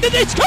deflected. 0.00 0.12
They 0.12 0.24
score! 0.30 0.44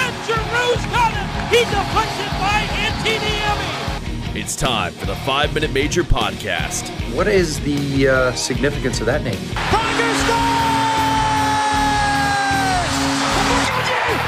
And 0.00 0.14
Giroux's 0.26 0.86
got 0.86 1.12
it. 1.12 1.26
He 1.50 1.60
deflects 1.64 2.18
it 2.20 2.32
by 2.40 2.66
Antti 2.76 3.16
Niemi. 3.18 4.36
It's 4.36 4.54
time 4.56 4.92
for 4.92 5.06
the 5.06 5.16
Five 5.16 5.54
Minute 5.54 5.72
Major 5.72 6.02
podcast. 6.04 6.88
What 7.14 7.26
is 7.26 7.60
the 7.60 8.08
uh, 8.08 8.32
significance 8.32 9.00
of 9.00 9.06
that 9.06 9.22
name? 9.24 9.34
Tiger 9.34 10.14
scores! 10.22 10.68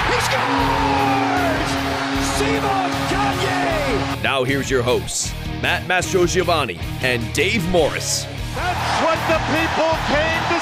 He 0.09 0.21
scores! 0.27 1.71
Simon 2.37 2.91
Gagne! 3.11 4.23
Now 4.23 4.45
here's 4.45 4.71
your 4.71 4.83
hosts, 4.83 5.33
Matt 5.63 5.87
Mastrogiovanni 5.87 6.79
and 7.03 7.33
Dave 7.33 7.67
Morris. 7.71 8.25
That's 8.55 9.03
what 9.05 9.19
the 9.29 9.39
people 9.55 9.93
came 10.09 10.20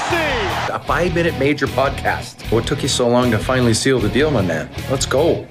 to 0.09 0.15
see. 0.15 0.73
A 0.73 0.79
five 0.79 1.13
minute 1.13 1.37
major 1.39 1.67
podcast. 1.67 2.51
What 2.51 2.67
took 2.67 2.81
you 2.81 2.87
so 2.87 3.07
long 3.07 3.31
to 3.31 3.39
finally 3.39 3.73
seal 3.73 3.99
the 3.99 4.09
deal, 4.09 4.31
my 4.31 4.41
man? 4.41 4.69
Let's 4.89 5.05
go. 5.05 5.47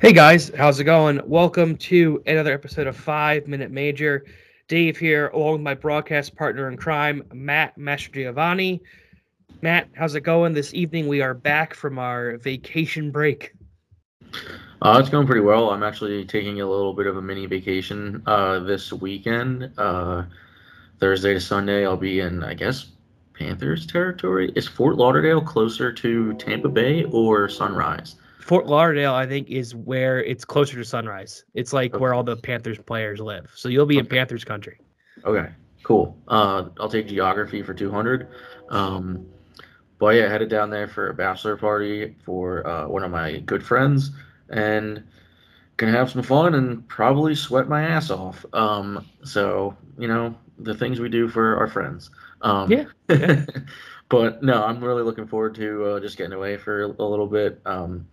Hey 0.00 0.12
guys, 0.12 0.50
how's 0.56 0.78
it 0.80 0.84
going? 0.84 1.20
Welcome 1.24 1.76
to 1.78 2.22
another 2.26 2.52
episode 2.52 2.86
of 2.86 2.96
Five 2.96 3.46
Minute 3.48 3.70
Major. 3.70 4.26
Dave 4.68 4.98
here, 4.98 5.28
along 5.28 5.52
with 5.52 5.60
my 5.62 5.74
broadcast 5.74 6.36
partner 6.36 6.68
in 6.68 6.76
crime, 6.76 7.22
Matt 7.32 7.78
Mastrogiovanni. 7.78 8.80
Matt, 9.62 9.88
how's 9.94 10.14
it 10.14 10.20
going? 10.20 10.52
This 10.52 10.74
evening 10.74 11.06
we 11.08 11.22
are 11.22 11.32
back 11.32 11.72
from 11.72 11.98
our 11.98 12.36
vacation 12.38 13.10
break. 13.10 13.54
Uh, 14.82 14.98
it's 15.00 15.08
going 15.08 15.26
pretty 15.26 15.40
well. 15.40 15.70
I'm 15.70 15.82
actually 15.82 16.24
taking 16.26 16.60
a 16.60 16.66
little 16.66 16.92
bit 16.92 17.06
of 17.06 17.16
a 17.16 17.22
mini 17.22 17.46
vacation 17.46 18.22
uh, 18.26 18.58
this 18.58 18.92
weekend. 18.92 19.70
Uh, 19.78 20.24
Thursday 21.00 21.34
to 21.34 21.40
Sunday, 21.40 21.86
I'll 21.86 21.96
be 21.96 22.20
in, 22.20 22.42
I 22.44 22.54
guess, 22.54 22.86
Panthers 23.34 23.86
territory. 23.86 24.52
Is 24.54 24.66
Fort 24.66 24.96
Lauderdale 24.96 25.40
closer 25.40 25.92
to 25.92 26.34
Tampa 26.34 26.68
Bay 26.68 27.04
or 27.04 27.48
Sunrise? 27.48 28.16
Fort 28.40 28.66
Lauderdale, 28.66 29.14
I 29.14 29.26
think, 29.26 29.48
is 29.48 29.74
where 29.74 30.22
it's 30.22 30.44
closer 30.44 30.76
to 30.76 30.84
Sunrise. 30.84 31.44
It's 31.54 31.72
like 31.72 31.98
where 31.98 32.12
all 32.12 32.22
the 32.22 32.36
Panthers 32.36 32.78
players 32.78 33.20
live. 33.20 33.50
So 33.54 33.68
you'll 33.68 33.86
be 33.86 33.98
in 33.98 34.06
Panthers 34.06 34.44
country. 34.44 34.78
Okay, 35.24 35.50
cool. 35.82 36.16
Uh, 36.28 36.68
I'll 36.78 36.88
take 36.88 37.08
geography 37.08 37.62
for 37.62 37.72
200. 37.72 38.28
Um, 38.68 39.26
but 39.98 40.16
yeah, 40.16 40.28
headed 40.28 40.50
down 40.50 40.70
there 40.70 40.88
for 40.88 41.08
a 41.08 41.14
bachelor 41.14 41.56
party 41.56 42.16
for 42.24 42.66
uh, 42.66 42.86
one 42.86 43.02
of 43.04 43.10
my 43.10 43.38
good 43.38 43.64
friends, 43.64 44.10
and 44.50 45.02
gonna 45.76 45.92
have 45.92 46.10
some 46.10 46.22
fun 46.22 46.54
and 46.54 46.86
probably 46.88 47.34
sweat 47.34 47.68
my 47.68 47.82
ass 47.82 48.10
off. 48.10 48.44
Um, 48.52 49.06
so 49.22 49.76
you 49.98 50.08
know 50.08 50.34
the 50.58 50.74
things 50.74 51.00
we 51.00 51.08
do 51.08 51.28
for 51.28 51.56
our 51.56 51.68
friends. 51.68 52.10
Um, 52.42 52.70
Yeah, 52.70 52.84
yeah. 53.08 53.44
but 54.08 54.42
no, 54.42 54.64
I'm 54.64 54.82
really 54.82 55.02
looking 55.02 55.26
forward 55.26 55.54
to 55.56 55.84
uh, 55.84 56.00
just 56.00 56.16
getting 56.16 56.32
away 56.32 56.56
for 56.56 56.82
a 56.82 56.88
little 56.88 57.26
bit. 57.26 57.60
Um, 57.66 58.06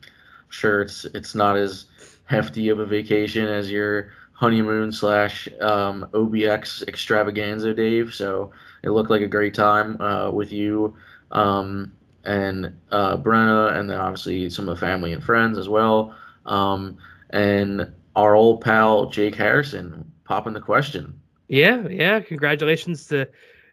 sure, 0.50 0.82
it's 0.82 1.06
it's 1.06 1.36
not 1.36 1.58
as 1.58 1.86
hefty 2.26 2.70
of 2.70 2.80
a 2.80 2.86
vacation 2.86 3.46
as 3.46 3.70
your 3.70 4.12
honeymoon 4.34 4.92
slash 4.92 5.48
um, 5.60 6.08
OBX 6.14 6.88
extravaganza, 6.88 7.74
Dave. 7.74 8.14
So 8.14 8.52
it 8.84 8.90
looked 8.90 9.12
like 9.12 9.22
a 9.22 9.28
great 9.28 9.54
time 9.54 10.02
uh, 10.02 10.32
with 10.32 10.52
you 10.52 10.96
um, 11.32 11.92
and 12.24 12.76
uh, 12.92 13.18
Brenna, 13.18 13.78
and 13.78 13.90
then 13.90 14.00
obviously 14.00 14.50
some 14.50 14.68
of 14.68 14.76
the 14.76 14.80
family 14.80 15.14
and 15.14 15.24
friends 15.24 15.58
as 15.58 15.70
well. 15.70 16.16
Um, 16.46 16.98
and 17.30 17.92
our 18.16 18.36
old 18.36 18.62
pal 18.62 19.10
Jake 19.10 19.36
Harrison 19.36 20.12
popping 20.26 20.54
the 20.54 20.60
question. 20.62 21.21
Yeah, 21.52 21.86
yeah. 21.90 22.22
Congratulations 22.22 23.08
to 23.08 23.28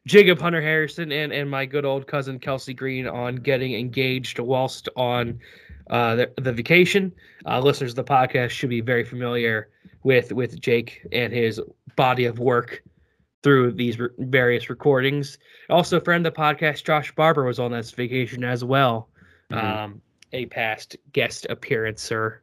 Jacob 0.05 0.41
Hunter 0.41 0.61
Harrison 0.61 1.13
and, 1.13 1.33
and 1.33 1.49
my 1.49 1.65
good 1.65 1.85
old 1.85 2.09
cousin 2.09 2.41
Kelsey 2.41 2.75
Green 2.75 3.07
on 3.07 3.37
getting 3.37 3.73
engaged 3.75 4.41
whilst 4.41 4.89
on 4.97 5.39
uh, 5.89 6.17
the, 6.17 6.33
the 6.39 6.53
vacation. 6.53 7.13
Uh, 7.47 7.61
listeners 7.61 7.93
of 7.93 7.97
the 7.97 8.05
podcast 8.05 8.51
should 8.51 8.69
be 8.69 8.81
very 8.81 9.05
familiar 9.05 9.69
with 10.03 10.33
with 10.33 10.61
Jake 10.61 11.07
and 11.13 11.33
his 11.33 11.61
body 11.95 12.25
of 12.25 12.41
work 12.41 12.83
through 13.45 13.71
these 13.71 13.97
re- 13.97 14.09
various 14.19 14.69
recordings. 14.69 15.39
Also, 15.71 16.01
friend 16.01 16.27
of 16.27 16.35
the 16.35 16.41
podcast, 16.41 16.83
Josh 16.85 17.15
Barber, 17.15 17.45
was 17.45 17.61
on 17.61 17.71
this 17.71 17.93
vacation 17.93 18.43
as 18.43 18.65
well. 18.65 19.09
Mhm. 19.53 19.63
Um, 19.63 20.03
a 20.33 20.47
past 20.47 20.97
guest 21.13 21.47
appearance, 21.49 22.11
or 22.11 22.43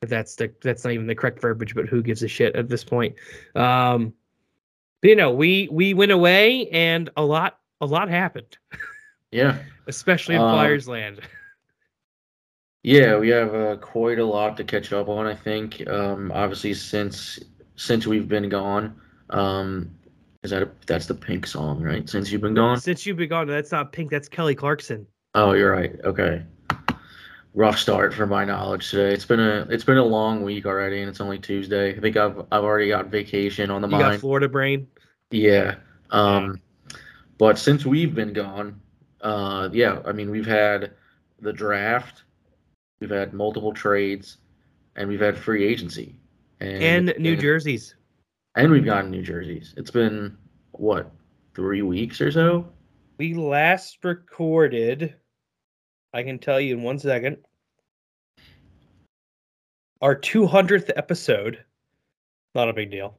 if 0.00 0.08
that's 0.08 0.36
the 0.36 0.50
that's 0.62 0.84
not 0.84 0.94
even 0.94 1.06
the 1.06 1.14
correct 1.14 1.38
verbiage, 1.38 1.74
but 1.74 1.86
who 1.86 2.02
gives 2.02 2.22
a 2.22 2.28
shit 2.28 2.56
at 2.56 2.70
this 2.70 2.82
point? 2.82 3.14
Um, 3.54 4.14
but, 5.00 5.08
you 5.08 5.16
know, 5.16 5.30
we 5.32 5.68
we 5.70 5.94
went 5.94 6.12
away 6.12 6.68
and 6.68 7.10
a 7.16 7.24
lot 7.24 7.58
a 7.80 7.86
lot 7.86 8.08
happened, 8.08 8.58
Yeah. 9.30 9.58
especially 9.86 10.34
in 10.36 10.40
Um, 10.42 10.54
Flyers 10.54 10.88
land. 10.88 11.20
Yeah, 12.82 13.18
we 13.18 13.28
have 13.28 13.54
uh, 13.54 13.76
quite 13.76 14.18
a 14.18 14.24
lot 14.24 14.56
to 14.56 14.64
catch 14.64 14.90
up 14.92 15.06
on. 15.08 15.26
I 15.26 15.34
think, 15.34 15.86
um, 15.86 16.32
obviously, 16.32 16.72
since 16.72 17.38
since 17.76 18.06
we've 18.06 18.26
been 18.26 18.48
gone, 18.48 18.98
um, 19.28 19.90
is 20.42 20.50
that 20.50 20.62
a, 20.62 20.70
that's 20.86 21.04
the 21.04 21.14
Pink 21.14 21.46
song, 21.46 21.82
right? 21.82 22.08
Since 22.08 22.32
you've 22.32 22.40
been 22.40 22.54
gone. 22.54 22.80
Since 22.80 23.04
you've 23.04 23.18
been 23.18 23.28
gone, 23.28 23.46
that's 23.48 23.70
not 23.70 23.92
Pink, 23.92 24.10
that's 24.10 24.30
Kelly 24.30 24.54
Clarkson. 24.54 25.06
Oh, 25.34 25.52
you're 25.52 25.70
right. 25.70 25.94
Okay. 26.04 26.42
Rough 27.52 27.78
start 27.78 28.14
for 28.14 28.26
my 28.26 28.44
knowledge 28.44 28.90
today. 28.90 29.12
It's 29.12 29.24
been 29.24 29.40
a 29.40 29.66
it's 29.70 29.82
been 29.82 29.98
a 29.98 30.04
long 30.04 30.42
week 30.42 30.66
already, 30.66 31.00
and 31.00 31.08
it's 31.08 31.20
only 31.20 31.38
Tuesday. 31.38 31.96
I 31.96 32.00
think 32.00 32.16
I've 32.16 32.38
I've 32.52 32.62
already 32.62 32.88
got 32.88 33.06
vacation 33.06 33.70
on 33.70 33.82
the 33.82 33.88
You 33.88 33.98
got 33.98 34.08
mind. 34.10 34.20
Florida 34.20 34.48
brain. 34.48 34.86
Yeah. 35.32 35.76
Um, 36.10 36.60
but 37.38 37.58
since 37.58 37.84
we've 37.84 38.14
been 38.14 38.32
gone, 38.32 38.80
uh, 39.20 39.68
yeah, 39.72 40.00
I 40.04 40.12
mean, 40.12 40.30
we've 40.30 40.46
had 40.46 40.92
the 41.40 41.52
draft, 41.52 42.24
we've 43.00 43.10
had 43.10 43.32
multiple 43.32 43.72
trades, 43.72 44.38
and 44.96 45.08
we've 45.08 45.20
had 45.20 45.36
free 45.36 45.64
agency. 45.64 46.16
And, 46.60 47.08
And 47.08 47.14
New 47.18 47.36
Jersey's. 47.36 47.94
And 48.56 48.70
we've 48.70 48.84
gotten 48.84 49.10
New 49.10 49.22
Jerseys. 49.22 49.72
It's 49.76 49.90
been, 49.90 50.36
what, 50.72 51.10
three 51.54 51.82
weeks 51.82 52.20
or 52.20 52.30
so? 52.30 52.68
We 53.18 53.34
last 53.34 54.04
recorded, 54.04 55.14
I 56.12 56.22
can 56.22 56.38
tell 56.38 56.60
you 56.60 56.76
in 56.76 56.82
one 56.82 56.98
second, 56.98 57.36
our 60.02 60.16
200th 60.16 60.90
episode, 60.96 61.62
not 62.54 62.68
a 62.68 62.72
big 62.72 62.90
deal, 62.90 63.18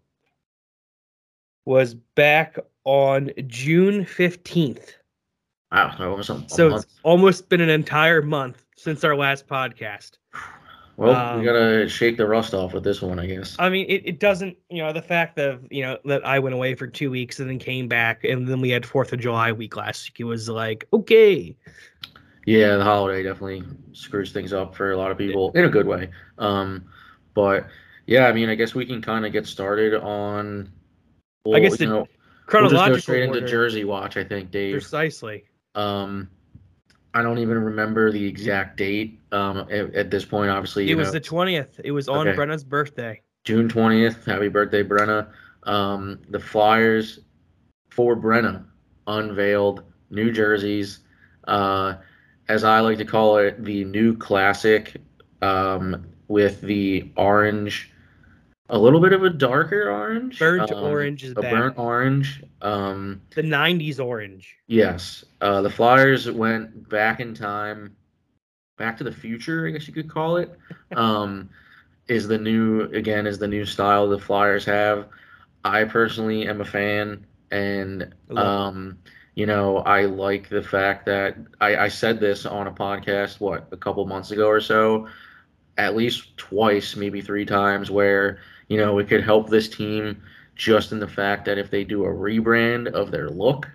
was 1.66 1.94
back 1.94 2.58
on 2.84 3.32
June 3.48 4.04
15th. 4.04 4.94
Wow, 5.72 5.96
so 5.98 6.10
almost 6.10 6.30
a, 6.30 6.44
So 6.50 6.70
month. 6.70 6.84
it's 6.84 7.00
almost 7.04 7.50
been 7.50 7.62
an 7.62 7.70
entire 7.70 8.22
month 8.22 8.66
since 8.76 9.04
our 9.04 9.16
last 9.16 9.48
podcast. 9.48 10.18
Well, 10.98 11.16
um, 11.16 11.40
we 11.40 11.46
gotta 11.46 11.88
shake 11.88 12.18
the 12.18 12.28
rust 12.28 12.54
off 12.54 12.74
with 12.74 12.84
this 12.84 13.02
one, 13.02 13.20
I 13.20 13.26
guess. 13.26 13.56
I 13.58 13.70
mean, 13.70 13.86
it, 13.88 14.02
it 14.06 14.20
doesn't, 14.20 14.58
you 14.70 14.84
know, 14.84 14.92
the 14.92 15.02
fact 15.02 15.38
that, 15.38 15.60
you 15.72 15.82
know, 15.82 15.98
that 16.06 16.26
I 16.28 16.40
went 16.40 16.54
away 16.54 16.76
for 16.76 16.88
two 16.88 17.10
weeks 17.10 17.40
and 17.40 17.50
then 17.50 17.58
came 17.58 17.88
back 17.88 18.26
and 18.26 18.48
then 18.48 18.60
we 18.60 18.70
had 18.70 18.84
4th 18.84 19.14
of 19.14 19.20
July 19.20 19.52
week 19.54 19.78
last 19.78 20.10
week. 20.10 20.20
It 20.20 20.26
was 20.26 20.50
like, 20.50 20.86
okay. 20.92 21.56
Yeah, 22.46 22.78
the 22.78 22.84
holiday 22.84 23.24
definitely 23.24 23.64
screws 23.94 24.32
things 24.32 24.54
up 24.54 24.76
for 24.76 24.92
a 24.92 24.98
lot 24.98 25.12
of 25.12 25.18
people 25.18 25.52
in 25.54 25.66
a 25.66 25.70
good 25.70 25.86
way. 25.86 26.10
Um, 26.38 26.86
but 27.34 27.68
yeah, 28.08 28.28
I 28.28 28.34
mean, 28.34 28.50
I 28.50 28.56
guess 28.56 28.74
we 28.74 28.86
can 28.86 29.02
kind 29.02 29.26
of 29.26 29.32
get 29.32 29.46
started 29.46 29.94
on. 29.94 30.72
Well, 31.46 31.60
guess 31.62 31.72
you 31.72 31.78
the 31.78 31.86
know, 31.86 31.98
we'll 31.98 32.08
Chronological 32.48 32.96
just 32.96 33.08
go 33.08 33.14
straight 33.14 33.24
into 33.24 33.42
Jersey 33.42 33.84
Watch. 33.84 34.18
I 34.18 34.24
think, 34.24 34.52
Dave. 34.52 34.74
Precisely. 34.74 35.46
Um, 35.76 36.30
I 37.14 37.22
don't 37.22 37.38
even 37.38 37.58
remember 37.58 38.12
the 38.12 38.26
exact 38.26 38.78
date. 38.78 39.20
Um, 39.32 39.60
at, 39.70 39.94
at 39.94 40.12
this 40.12 40.26
point, 40.26 40.50
obviously, 40.50 40.90
It 40.90 40.96
was 40.96 41.08
know, 41.08 41.14
the 41.14 41.22
20th. 41.22 41.80
It 41.84 41.92
was 41.92 42.08
on 42.08 42.28
Okay. 42.28 42.38
Brenna's 42.38 42.64
birthday. 42.64 43.22
June 43.44 43.68
twentieth. 43.68 44.26
Happy 44.26 44.50
birthday, 44.50 44.84
Brenna. 44.84 45.30
Um, 45.64 46.20
the 46.30 46.40
Flyers 46.40 47.20
for 47.90 48.16
Brenna 48.16 48.66
unveiled 49.08 49.84
new 50.10 50.32
jerseys. 50.32 51.00
Uh, 51.48 51.96
as 52.52 52.66
I 52.66 52.82
like 52.82 52.98
to 52.98 53.06
call 53.06 53.38
it, 53.38 53.64
the 53.64 53.86
new 53.86 54.18
classic 54.18 54.98
um, 55.42 56.06
with 56.28 56.60
the 56.62 57.10
orange, 57.16 57.90
a 58.70 58.78
little 58.78 59.00
bit 59.00 59.14
of 59.14 59.24
a 59.24 59.30
darker 59.30 59.90
orange. 59.90 60.38
Burnt 60.38 60.70
um, 60.72 60.84
orange 60.84 61.24
is 61.24 61.32
a 61.32 61.36
back. 61.42 61.52
burnt 61.52 61.78
orange. 61.78 62.44
Um, 62.62 63.22
The 63.36 63.42
90s 63.42 64.04
orange. 64.04 64.58
yes, 64.68 65.24
uh, 65.40 65.62
the 65.62 65.70
Flyers 65.70 66.30
went 66.30 66.90
back 66.90 67.22
in 67.22 67.34
time, 67.34 67.96
back 68.78 68.98
to 68.98 69.06
the 69.06 69.12
future, 69.14 69.66
I 69.68 69.72
guess 69.72 69.88
you 69.88 69.94
could 69.94 70.10
call 70.10 70.38
it. 70.38 70.58
Um, 70.98 71.50
is 72.10 72.28
the 72.28 72.38
new 72.38 72.82
again 72.92 73.26
is 73.26 73.40
the 73.40 73.48
new 73.48 73.66
style 73.66 74.10
the 74.10 74.20
Flyers 74.20 74.66
have. 74.66 75.08
I 75.64 75.86
personally 75.86 76.46
am 76.50 76.60
a 76.60 76.66
fan, 76.66 77.26
and 77.50 78.14
You 79.36 79.46
know 79.46 79.78
I 79.78 80.06
like 80.06 80.50
the 80.50 80.64
fact 80.64 81.06
that 81.06 81.38
I, 81.60 81.76
I 81.76 81.88
said 81.88 82.20
this 82.20 82.46
on 82.46 82.68
a 82.68 82.72
podcast 82.72 83.40
what 83.40 83.68
a 83.72 83.78
couple 83.78 84.06
months 84.06 84.32
ago 84.32 84.48
or 84.48 84.62
so, 84.62 85.08
at 85.78 85.96
least 85.96 86.36
twice, 86.38 86.96
maybe 86.96 87.22
three 87.22 87.46
times, 87.46 87.90
where 87.90 88.40
you 88.68 88.78
know 88.78 89.00
it 89.00 89.08
could 89.08 89.24
help 89.24 89.50
this 89.50 89.70
team 89.70 90.22
just 90.56 90.92
in 90.92 91.00
the 91.00 91.08
fact 91.08 91.46
that 91.46 91.58
if 91.58 91.72
they 91.72 91.84
do 91.84 92.04
a 92.06 92.10
rebrand 92.10 92.88
of 92.92 93.12
their 93.12 93.30
look, 93.30 93.68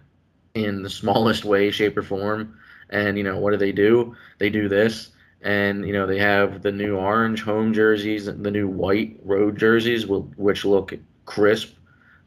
in 0.56 0.82
the 0.82 0.90
smallest 1.02 1.44
way, 1.44 1.70
shape, 1.70 1.96
or 1.96 2.02
form. 2.02 2.58
And 2.90 3.16
you 3.16 3.24
know, 3.24 3.38
what 3.38 3.50
do 3.52 3.56
they 3.56 3.72
do? 3.72 4.16
They 4.38 4.50
do 4.50 4.68
this, 4.68 5.10
and 5.42 5.86
you 5.86 5.92
know, 5.92 6.06
they 6.06 6.18
have 6.18 6.62
the 6.62 6.72
new 6.72 6.96
orange 6.96 7.42
home 7.42 7.72
jerseys, 7.72 8.26
the 8.26 8.50
new 8.50 8.68
white 8.68 9.18
road 9.24 9.58
jerseys, 9.58 10.06
which 10.06 10.64
look 10.64 10.94
crisp, 11.24 11.74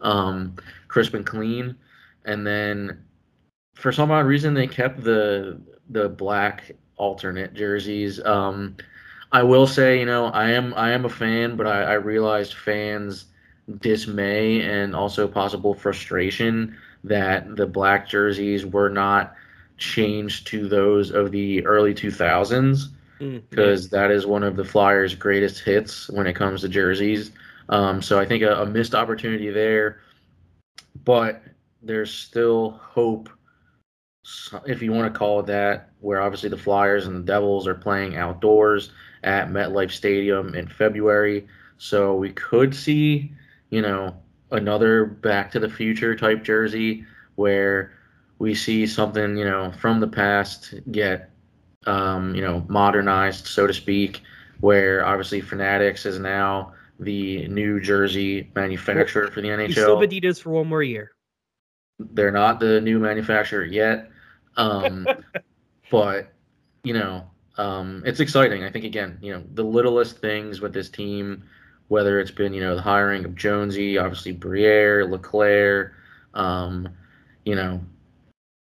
um, 0.02 0.56
crisp 0.88 1.14
and 1.14 1.26
clean. 1.26 1.76
And 2.26 2.46
then, 2.46 3.04
for 3.80 3.92
some 3.92 4.12
odd 4.12 4.26
reason, 4.26 4.54
they 4.54 4.68
kept 4.68 5.04
the 5.04 5.60
the 5.90 6.10
black 6.10 6.72
alternate 6.98 7.54
jerseys. 7.54 8.24
Um, 8.24 8.76
I 9.32 9.44
will 9.44 9.68
say, 9.68 10.00
you 10.00 10.06
know, 10.06 10.26
I 10.28 10.52
am 10.52 10.74
I 10.76 10.92
am 10.92 11.06
a 11.06 11.10
fan, 11.10 11.56
but 11.56 11.68
I, 11.68 11.84
I 11.84 11.94
realized 11.94 12.54
fans' 12.54 13.26
dismay 13.80 14.62
and 14.62 14.96
also 14.96 15.28
possible 15.28 15.74
frustration 15.74 16.76
that 17.04 17.56
the 17.56 17.68
black 17.68 18.08
jerseys 18.08 18.66
were 18.66 18.90
not 18.90 19.36
changed 19.78 20.48
to 20.48 20.68
those 20.68 21.12
of 21.12 21.32
the 21.32 21.66
early 21.66 21.94
2000s 21.94 22.90
because 23.20 23.88
mm, 23.88 23.90
that 23.92 24.12
is 24.12 24.26
one 24.26 24.44
of 24.44 24.56
the 24.56 24.64
Flyers' 24.64 25.16
greatest 25.16 25.64
hits 25.64 26.10
when 26.10 26.28
it 26.28 26.36
comes 26.36 26.62
to 26.62 26.70
jerseys. 26.70 27.32
Um, 27.70 28.02
so 28.02 28.20
I 28.20 28.26
think 28.26 28.44
a, 28.44 28.62
a 28.62 28.66
missed 28.66 28.96
opportunity 28.96 29.50
there, 29.50 30.02
but 31.06 31.44
there's 31.82 32.14
still 32.14 32.72
hope, 32.72 33.30
if 34.66 34.82
you 34.82 34.92
want 34.92 35.12
to 35.12 35.18
call 35.18 35.40
it 35.40 35.46
that, 35.48 35.90
where 36.00 36.22
obviously 36.22 36.50
the 36.50 36.58
Flyers 36.58 37.08
and 37.08 37.16
the 37.16 37.32
Devils 37.32 37.68
are 37.68 37.76
playing 37.76 38.18
outdoors 38.18 38.92
at 39.24 39.50
MetLife 39.50 39.92
Stadium 39.92 40.56
in 40.56 40.68
February. 40.68 41.48
So 41.78 42.16
we 42.16 42.32
could 42.32 42.76
see, 42.76 43.32
you 43.70 43.82
know, 43.82 44.16
another 44.52 45.06
Back 45.06 45.52
to 45.52 45.60
the 45.60 45.70
Future 45.70 46.16
type 46.16 46.44
jersey 46.44 47.06
where 47.36 47.94
we 48.40 48.56
see 48.56 48.88
something, 48.88 49.38
you 49.38 49.46
know, 49.46 49.72
from 49.72 50.00
the 50.00 50.08
past 50.08 50.74
get, 50.92 51.32
um, 51.86 52.36
you 52.36 52.42
know, 52.42 52.66
modernized, 52.68 53.48
so 53.48 53.68
to 53.68 53.74
speak, 53.74 54.22
where 54.60 55.06
obviously 55.06 55.42
Fanatics 55.42 56.06
is 56.06 56.20
now 56.20 56.74
the 57.00 57.48
new 57.48 57.80
jersey 57.80 58.50
manufacturer 58.56 59.28
for 59.32 59.42
the 59.42 59.48
NHL. 59.48 59.72
Still 59.72 59.98
Adidas 59.98 60.42
for 60.42 60.52
one 60.52 60.68
more 60.68 60.84
year. 60.84 61.12
They're 62.00 62.32
not 62.32 62.60
the 62.60 62.80
new 62.82 63.00
manufacturer 63.00 63.64
yet, 63.64 64.10
um, 64.60 65.08
but 65.90 66.34
you 66.84 66.94
know, 66.94 67.30
um, 67.58 68.04
it's 68.06 68.20
exciting. 68.20 68.64
I 68.64 68.70
think 68.70 68.86
again, 68.86 69.18
you 69.22 69.34
know, 69.34 69.44
the 69.54 69.64
littlest 69.64 70.20
things 70.20 70.62
with 70.62 70.74
this 70.74 70.90
team, 70.90 71.44
whether 71.88 72.20
it's 72.20 72.32
been 72.32 72.54
you 72.54 72.62
know 72.62 72.76
the 72.76 72.82
hiring 72.82 73.26
of 73.26 73.36
Jonesy, 73.36 73.98
obviously 73.98 74.34
Briere, 74.34 75.06
Leclaire, 75.06 75.96
um, 76.34 76.90
you 77.46 77.56
know, 77.56 77.82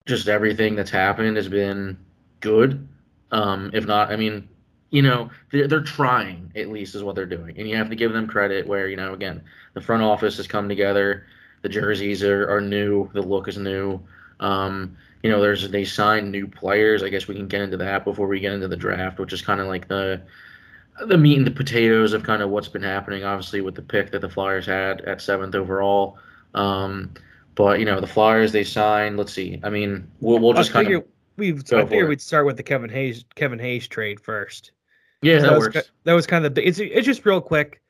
just 0.05 0.27
everything 0.27 0.75
that's 0.75 0.91
happened 0.91 1.37
has 1.37 1.47
been 1.47 1.97
good. 2.41 2.87
Um, 3.31 3.71
if 3.73 3.85
not, 3.85 4.11
I 4.11 4.15
mean, 4.15 4.47
you 4.91 5.01
know, 5.01 5.29
they're, 5.51 5.67
they're 5.67 5.81
trying 5.81 6.51
at 6.55 6.69
least 6.69 6.95
is 6.95 7.03
what 7.03 7.15
they're 7.15 7.25
doing, 7.25 7.57
and 7.57 7.69
you 7.69 7.75
have 7.75 7.89
to 7.89 7.95
give 7.95 8.11
them 8.11 8.27
credit. 8.27 8.67
Where 8.67 8.87
you 8.87 8.97
know, 8.97 9.13
again, 9.13 9.43
the 9.73 9.81
front 9.81 10.03
office 10.03 10.37
has 10.37 10.47
come 10.47 10.67
together. 10.67 11.27
The 11.61 11.69
jerseys 11.69 12.23
are, 12.23 12.47
are 12.49 12.61
new. 12.61 13.09
The 13.13 13.21
look 13.21 13.47
is 13.47 13.57
new. 13.57 13.99
Um, 14.39 14.97
you 15.23 15.31
know, 15.31 15.41
there's 15.41 15.69
they 15.69 15.85
signed 15.85 16.31
new 16.31 16.47
players. 16.47 17.01
I 17.01 17.09
guess 17.09 17.27
we 17.27 17.35
can 17.35 17.47
get 17.47 17.61
into 17.61 17.77
that 17.77 18.05
before 18.05 18.27
we 18.27 18.39
get 18.39 18.53
into 18.53 18.67
the 18.67 18.75
draft, 18.75 19.19
which 19.19 19.33
is 19.33 19.41
kind 19.41 19.59
of 19.59 19.67
like 19.67 19.87
the 19.87 20.21
the 21.07 21.17
meat 21.17 21.37
and 21.37 21.47
the 21.47 21.51
potatoes 21.51 22.13
of 22.13 22.23
kind 22.23 22.41
of 22.41 22.49
what's 22.49 22.67
been 22.67 22.83
happening. 22.83 23.23
Obviously, 23.23 23.61
with 23.61 23.75
the 23.75 23.81
pick 23.81 24.11
that 24.11 24.21
the 24.21 24.29
Flyers 24.29 24.65
had 24.65 25.01
at 25.01 25.21
seventh 25.21 25.55
overall. 25.55 26.17
Um, 26.53 27.13
but 27.55 27.79
you 27.79 27.85
know, 27.85 27.99
the 27.99 28.07
Flyers 28.07 28.51
they 28.51 28.63
signed. 28.63 29.17
Let's 29.17 29.33
see. 29.33 29.59
I 29.63 29.69
mean, 29.69 30.09
we'll 30.19 30.39
we'll 30.39 30.53
just 30.53 30.71
kind 30.71 30.93
of. 30.93 31.03
We 31.37 31.53
I 31.53 31.85
figured 31.85 32.07
we'd 32.07 32.21
start 32.21 32.45
with 32.45 32.55
the 32.55 32.63
Kevin 32.63 32.89
Hayes 32.89 33.25
Kevin 33.35 33.59
Hayes 33.59 33.87
trade 33.87 34.19
first. 34.19 34.71
Yeah, 35.21 35.39
that, 35.39 35.49
that 35.49 35.57
works. 35.57 35.75
Was, 35.75 35.91
that 36.03 36.13
was 36.13 36.27
kind 36.27 36.45
of 36.45 36.55
the. 36.55 36.65
It's 36.65 36.79
it's 36.79 37.05
just 37.05 37.25
real 37.25 37.41
quick. 37.41 37.81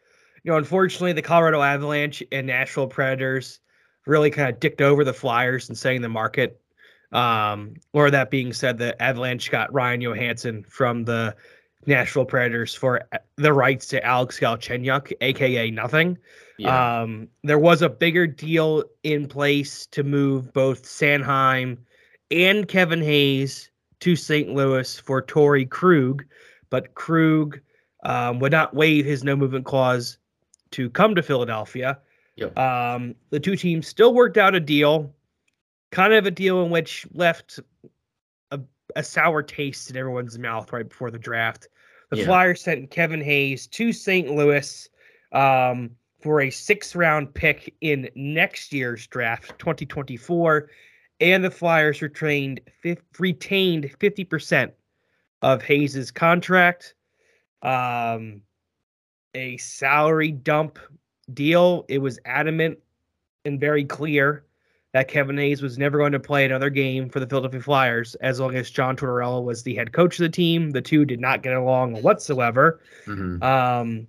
You 0.44 0.52
know, 0.52 0.58
unfortunately, 0.58 1.14
the 1.14 1.22
Colorado 1.22 1.62
Avalanche 1.62 2.24
and 2.32 2.48
Nashville 2.48 2.88
Predators 2.88 3.60
really 4.06 4.30
kind 4.30 4.50
of 4.50 4.60
dicked 4.60 4.82
over 4.82 5.04
the 5.04 5.14
Flyers 5.14 5.70
and 5.70 5.78
setting 5.78 6.02
the 6.02 6.10
market 6.10 6.62
um, 7.16 7.76
or 7.94 8.12
that 8.12 8.30
being 8.30 8.52
said, 8.52 8.78
the 8.78 9.02
Avalanche 9.02 9.50
got 9.50 9.74
Ryan 9.74 10.02
Johansen 10.02 10.64
from 10.68 11.06
the 11.06 11.36
Nashville 11.86 12.26
Predators 12.26 12.76
for 12.76 13.08
the 13.38 13.54
rights 13.54 13.88
to 13.88 14.04
Alex 14.04 14.40
Galchenyuk, 14.40 15.14
aka 15.22 15.72
nothing. 15.72 16.18
Yeah. 16.58 17.02
Um, 17.02 17.30
there 17.44 17.60
was 17.60 17.82
a 17.82 17.90
bigger 17.90 18.28
deal 18.28 18.84
in 19.04 19.28
place 19.28 19.86
to 19.88 20.04
move 20.04 20.52
both 20.52 20.84
Sanheim 20.84 21.78
and 22.32 22.68
Kevin 22.68 23.02
Hayes 23.02 23.70
to 24.02 24.16
St. 24.16 24.50
Louis 24.50 25.00
for 25.00 25.22
Torey 25.22 25.70
Krug, 25.70 26.26
but 26.70 26.96
Krug 26.96 27.60
um, 28.04 28.40
would 28.40 28.52
not 28.52 28.74
waive 28.74 29.06
his 29.06 29.24
no 29.24 29.36
movement 29.36 29.66
clause 29.66 30.18
to 30.72 30.90
come 30.90 31.16
to 31.16 31.24
Philadelphia. 31.24 31.98
Yep. 32.38 32.58
Um, 32.58 33.16
the 33.30 33.40
two 33.40 33.56
teams 33.56 33.88
still 33.88 34.14
worked 34.14 34.38
out 34.38 34.56
a 34.56 34.60
deal 34.60 35.14
kind 35.96 36.14
of 36.14 36.26
a 36.26 36.32
deal 36.32 36.62
in 36.62 36.70
which 36.70 37.08
left 37.14 37.60
a, 38.52 38.60
a 38.98 39.04
sour 39.04 39.42
taste 39.42 39.90
in 39.90 39.96
everyone's 39.96 40.38
mouth 40.38 40.72
right 40.74 40.90
before 40.90 41.10
the 41.10 41.18
draft. 41.18 41.70
The 42.12 42.18
yeah. 42.18 42.26
Flyers 42.26 42.62
sent 42.62 42.92
Kevin 42.92 43.22
Hayes 43.22 43.66
to 43.68 43.94
St. 43.94 44.30
Louis 44.30 44.90
um, 45.32 45.92
for 46.22 46.42
a 46.42 46.50
six 46.50 46.96
round 46.96 47.34
pick 47.34 47.74
in 47.80 48.10
next 48.14 48.74
year's 48.74 49.08
draft, 49.08 49.58
2024. 49.58 50.70
And 51.22 51.46
the 51.46 51.50
Flyers 51.50 52.02
retained, 52.02 52.60
retained 53.18 53.90
50% 53.98 54.72
of 55.42 55.64
Hayes's 55.64 56.12
contract. 56.12 56.94
Um, 57.62 58.42
a 59.34 59.56
salary 59.58 60.32
dump 60.32 60.78
deal. 61.34 61.86
It 61.88 62.00
was 62.00 62.20
adamant 62.26 62.80
and 63.46 63.60
very 63.60 63.86
clear 63.86 64.44
that 64.94 65.10
Kevin 65.10 65.38
Hayes 65.38 65.62
was 65.62 65.78
never 65.78 65.98
going 65.98 66.14
to 66.14 66.20
play 66.22 66.46
another 66.46 66.70
game 66.70 67.10
for 67.10 67.20
the 67.20 67.28
Philadelphia 67.28 67.60
Flyers 67.60 68.16
as 68.16 68.40
long 68.40 68.56
as 68.56 68.70
John 68.70 68.96
Tortorella 68.96 69.44
was 69.44 69.64
the 69.64 69.76
head 69.76 69.92
coach 69.92 70.18
of 70.20 70.24
the 70.24 70.30
team. 70.30 70.72
The 70.72 70.82
two 70.82 71.04
did 71.04 71.20
not 71.20 71.44
get 71.44 71.54
along 71.54 72.02
whatsoever. 72.02 72.80
Mm-hmm. 73.06 73.44
Um, 73.44 74.08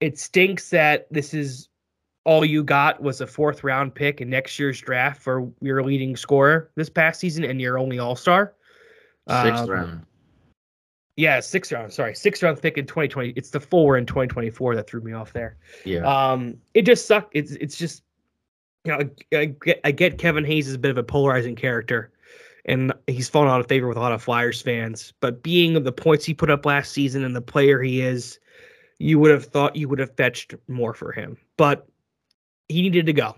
it 0.00 0.18
stinks 0.18 0.68
that 0.70 1.10
this 1.10 1.32
is 1.32 1.68
all 2.24 2.44
you 2.44 2.62
got 2.62 3.02
was 3.02 3.22
a 3.22 3.26
fourth 3.26 3.64
round 3.64 3.94
pick 3.94 4.20
in 4.20 4.28
next 4.28 4.58
year's 4.58 4.78
draft 4.78 5.22
for 5.22 5.50
your 5.62 5.82
leading 5.82 6.16
scorer 6.16 6.70
this 6.74 6.90
past 6.90 7.18
season 7.18 7.42
and 7.42 7.58
your 7.58 7.78
only 7.78 7.98
All 7.98 8.14
Star. 8.14 8.52
Sixth 9.26 9.62
um, 9.62 9.70
round. 9.70 10.06
Yeah, 11.18 11.40
six 11.40 11.72
round. 11.72 11.92
Sorry, 11.92 12.14
six 12.14 12.44
round 12.44 12.62
pick 12.62 12.78
in 12.78 12.86
2020. 12.86 13.30
It's 13.30 13.50
the 13.50 13.58
four 13.58 13.98
in 13.98 14.06
2024 14.06 14.76
that 14.76 14.88
threw 14.88 15.00
me 15.00 15.12
off 15.12 15.32
there. 15.32 15.56
Yeah. 15.84 16.02
Um, 16.06 16.56
it 16.74 16.82
just 16.82 17.08
sucked. 17.08 17.32
It's 17.34 17.50
it's 17.52 17.76
just 17.76 18.04
you 18.84 18.92
know, 18.92 19.10
I, 19.32 19.36
I, 19.36 19.44
get, 19.46 19.80
I 19.82 19.90
get 19.90 20.18
Kevin 20.18 20.44
Hayes 20.44 20.68
is 20.68 20.74
a 20.74 20.78
bit 20.78 20.92
of 20.92 20.96
a 20.96 21.02
polarizing 21.02 21.56
character, 21.56 22.12
and 22.66 22.92
he's 23.08 23.28
fallen 23.28 23.48
out 23.48 23.58
of 23.58 23.66
favor 23.66 23.88
with 23.88 23.96
a 23.96 24.00
lot 24.00 24.12
of 24.12 24.22
Flyers 24.22 24.62
fans. 24.62 25.12
But 25.18 25.42
being 25.42 25.82
the 25.82 25.90
points 25.90 26.24
he 26.24 26.34
put 26.34 26.50
up 26.50 26.64
last 26.64 26.92
season 26.92 27.24
and 27.24 27.34
the 27.34 27.42
player 27.42 27.82
he 27.82 28.00
is, 28.00 28.38
you 29.00 29.18
would 29.18 29.32
have 29.32 29.44
thought 29.44 29.74
you 29.74 29.88
would 29.88 29.98
have 29.98 30.14
fetched 30.14 30.54
more 30.68 30.94
for 30.94 31.10
him. 31.10 31.36
But 31.56 31.88
he 32.68 32.80
needed 32.80 33.06
to 33.06 33.12
go. 33.12 33.34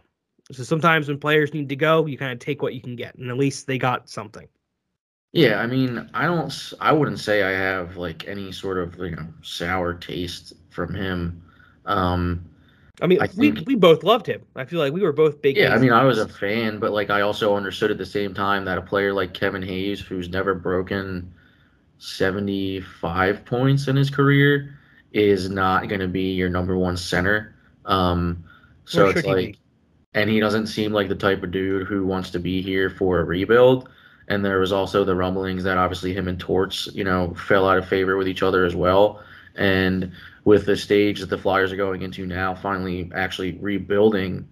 So 0.52 0.64
sometimes 0.64 1.08
when 1.08 1.18
players 1.18 1.54
need 1.54 1.70
to 1.70 1.76
go, 1.76 2.04
you 2.04 2.18
kind 2.18 2.32
of 2.32 2.40
take 2.40 2.60
what 2.60 2.74
you 2.74 2.82
can 2.82 2.94
get, 2.94 3.14
and 3.14 3.30
at 3.30 3.38
least 3.38 3.66
they 3.66 3.78
got 3.78 4.10
something. 4.10 4.48
Yeah, 5.32 5.60
I 5.60 5.66
mean, 5.66 6.10
I 6.12 6.26
don't, 6.26 6.72
I 6.80 6.92
wouldn't 6.92 7.20
say 7.20 7.42
I 7.44 7.50
have 7.50 7.96
like 7.96 8.26
any 8.26 8.50
sort 8.50 8.78
of 8.78 8.98
you 8.98 9.14
know 9.16 9.26
sour 9.42 9.94
taste 9.94 10.54
from 10.70 10.92
him. 10.92 11.42
Um, 11.86 12.44
I 13.00 13.06
mean, 13.06 13.20
I 13.22 13.28
we 13.36 13.52
think, 13.52 13.66
we 13.66 13.76
both 13.76 14.02
loved 14.02 14.26
him. 14.26 14.42
I 14.56 14.64
feel 14.64 14.80
like 14.80 14.92
we 14.92 15.02
were 15.02 15.12
both 15.12 15.40
big. 15.40 15.56
Yeah, 15.56 15.74
I 15.74 15.78
mean, 15.78 15.92
I 15.92 16.04
was 16.04 16.18
a 16.18 16.28
fan, 16.28 16.78
but 16.78 16.90
like 16.92 17.10
I 17.10 17.20
also 17.20 17.54
understood 17.54 17.90
at 17.90 17.98
the 17.98 18.06
same 18.06 18.34
time 18.34 18.64
that 18.64 18.76
a 18.76 18.82
player 18.82 19.12
like 19.12 19.32
Kevin 19.32 19.62
Hayes, 19.62 20.00
who's 20.00 20.28
never 20.28 20.54
broken 20.54 21.32
seventy 21.98 22.80
five 22.80 23.44
points 23.44 23.86
in 23.86 23.96
his 23.96 24.10
career, 24.10 24.78
is 25.12 25.48
not 25.48 25.88
going 25.88 26.00
to 26.00 26.08
be 26.08 26.32
your 26.32 26.48
number 26.48 26.76
one 26.76 26.96
center. 26.96 27.54
Um, 27.84 28.44
so 28.84 29.08
it's 29.08 29.24
like, 29.24 29.58
and 30.14 30.28
he 30.28 30.40
doesn't 30.40 30.66
seem 30.66 30.92
like 30.92 31.08
the 31.08 31.14
type 31.14 31.42
of 31.42 31.52
dude 31.52 31.86
who 31.86 32.04
wants 32.04 32.30
to 32.30 32.40
be 32.40 32.60
here 32.60 32.90
for 32.90 33.20
a 33.20 33.24
rebuild. 33.24 33.88
And 34.30 34.44
there 34.44 34.60
was 34.60 34.70
also 34.70 35.04
the 35.04 35.16
rumblings 35.16 35.64
that 35.64 35.76
obviously 35.76 36.14
him 36.14 36.28
and 36.28 36.38
Torts, 36.38 36.88
you 36.94 37.02
know, 37.02 37.34
fell 37.34 37.68
out 37.68 37.78
of 37.78 37.88
favor 37.88 38.16
with 38.16 38.28
each 38.28 38.44
other 38.44 38.64
as 38.64 38.76
well. 38.76 39.20
And 39.56 40.12
with 40.44 40.66
the 40.66 40.76
stage 40.76 41.18
that 41.18 41.30
the 41.30 41.36
Flyers 41.36 41.72
are 41.72 41.76
going 41.76 42.02
into 42.02 42.24
now, 42.24 42.54
finally 42.54 43.10
actually 43.12 43.58
rebuilding, 43.60 44.48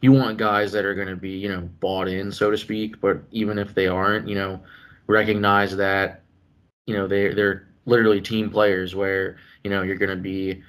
you 0.00 0.10
want 0.10 0.38
guys 0.38 0.72
that 0.72 0.86
are 0.86 0.94
going 0.94 1.08
to 1.08 1.16
be, 1.16 1.32
you 1.32 1.50
know, 1.50 1.68
bought 1.80 2.08
in, 2.08 2.32
so 2.32 2.50
to 2.50 2.56
speak. 2.56 2.98
But 2.98 3.22
even 3.30 3.58
if 3.58 3.74
they 3.74 3.88
aren't, 3.88 4.26
you 4.26 4.36
know, 4.36 4.58
recognize 5.06 5.76
that, 5.76 6.22
you 6.86 6.96
know, 6.96 7.06
they 7.06 7.34
they're 7.34 7.68
literally 7.84 8.22
team 8.22 8.48
players 8.48 8.94
where 8.94 9.36
you 9.62 9.70
know 9.70 9.82
you're 9.82 9.96
going 9.96 10.16
to 10.16 10.22
be 10.22 10.62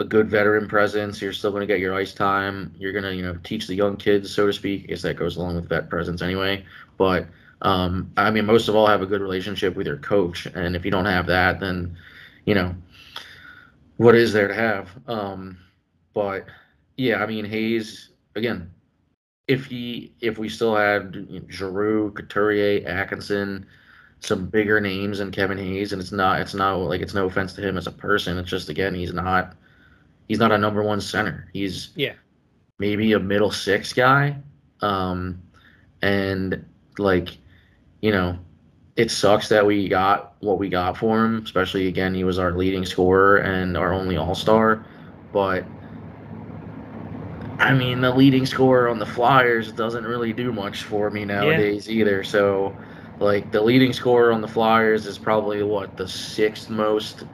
a 0.00 0.04
good 0.04 0.28
veteran 0.28 0.68
presence. 0.68 1.22
You're 1.22 1.32
still 1.32 1.50
going 1.50 1.62
to 1.62 1.66
get 1.66 1.80
your 1.80 1.94
ice 1.94 2.12
time. 2.12 2.74
You're 2.78 2.92
going 2.92 3.04
to, 3.04 3.14
you 3.14 3.22
know, 3.22 3.38
teach 3.42 3.66
the 3.66 3.74
young 3.74 3.96
kids, 3.96 4.34
so 4.34 4.46
to 4.46 4.52
speak. 4.52 4.84
I 4.84 4.86
guess 4.88 5.02
that 5.02 5.16
goes 5.16 5.36
along 5.36 5.56
with 5.56 5.68
vet 5.68 5.88
presence 5.88 6.20
anyway. 6.20 6.64
But 6.98 7.26
um, 7.62 8.10
I 8.16 8.30
mean, 8.30 8.46
most 8.46 8.68
of 8.68 8.76
all, 8.76 8.86
have 8.86 9.02
a 9.02 9.06
good 9.06 9.20
relationship 9.20 9.76
with 9.76 9.86
your 9.86 9.98
coach. 9.98 10.46
And 10.46 10.74
if 10.74 10.84
you 10.84 10.90
don't 10.90 11.04
have 11.06 11.26
that, 11.26 11.60
then, 11.60 11.96
you 12.46 12.54
know, 12.54 12.74
what 13.96 14.14
is 14.14 14.32
there 14.32 14.48
to 14.48 14.54
have? 14.54 14.88
Um, 15.06 15.58
but 16.14 16.46
yeah, 16.96 17.22
I 17.22 17.26
mean, 17.26 17.44
Hayes 17.44 18.10
again. 18.34 18.70
If 19.48 19.66
he, 19.66 20.12
if 20.20 20.38
we 20.38 20.48
still 20.48 20.76
had 20.76 21.26
you 21.28 21.40
know, 21.40 21.46
Giroux, 21.48 22.12
Couturier, 22.12 22.86
Atkinson, 22.86 23.66
some 24.20 24.46
bigger 24.46 24.80
names 24.80 25.18
than 25.18 25.32
Kevin 25.32 25.58
Hayes, 25.58 25.92
and 25.92 26.00
it's 26.00 26.12
not, 26.12 26.40
it's 26.40 26.54
not 26.54 26.76
like 26.76 27.00
it's 27.00 27.14
no 27.14 27.26
offense 27.26 27.52
to 27.54 27.60
him 27.60 27.76
as 27.76 27.88
a 27.88 27.92
person. 27.92 28.38
It's 28.38 28.48
just 28.48 28.68
again, 28.68 28.94
he's 28.94 29.12
not 29.12 29.56
he's 30.28 30.38
not 30.38 30.52
a 30.52 30.58
number 30.58 30.84
one 30.84 31.00
center. 31.00 31.48
He's 31.52 31.90
Yeah. 31.96 32.12
maybe 32.78 33.12
a 33.14 33.18
middle 33.18 33.50
six 33.50 33.92
guy. 33.92 34.36
Um, 34.82 35.42
and 36.00 36.64
like, 36.98 37.36
you 38.00 38.12
know, 38.12 38.38
it 38.96 39.10
sucks 39.10 39.48
that 39.48 39.64
we 39.64 39.88
got 39.88 40.34
what 40.40 40.58
we 40.58 40.68
got 40.68 40.96
for 40.96 41.24
him, 41.24 41.42
especially 41.44 41.86
again, 41.86 42.14
he 42.14 42.24
was 42.24 42.38
our 42.38 42.52
leading 42.52 42.84
scorer 42.84 43.38
and 43.38 43.76
our 43.76 43.92
only 43.92 44.16
all 44.16 44.34
star. 44.34 44.84
But 45.32 45.64
I 47.60 47.74
mean, 47.74 48.00
the 48.00 48.10
leading 48.10 48.46
scorer 48.46 48.88
on 48.88 48.98
the 48.98 49.06
Flyers 49.06 49.70
doesn't 49.70 50.04
really 50.04 50.32
do 50.32 50.50
much 50.50 50.82
for 50.84 51.10
me 51.10 51.26
nowadays 51.26 51.90
either. 51.90 52.24
So, 52.24 52.74
like, 53.18 53.52
the 53.52 53.60
leading 53.60 53.92
scorer 53.92 54.32
on 54.32 54.40
the 54.40 54.48
Flyers 54.48 55.06
is 55.06 55.18
probably 55.18 55.62
what 55.62 55.96
the 55.96 56.08
sixth 56.08 56.70
most 56.70 57.24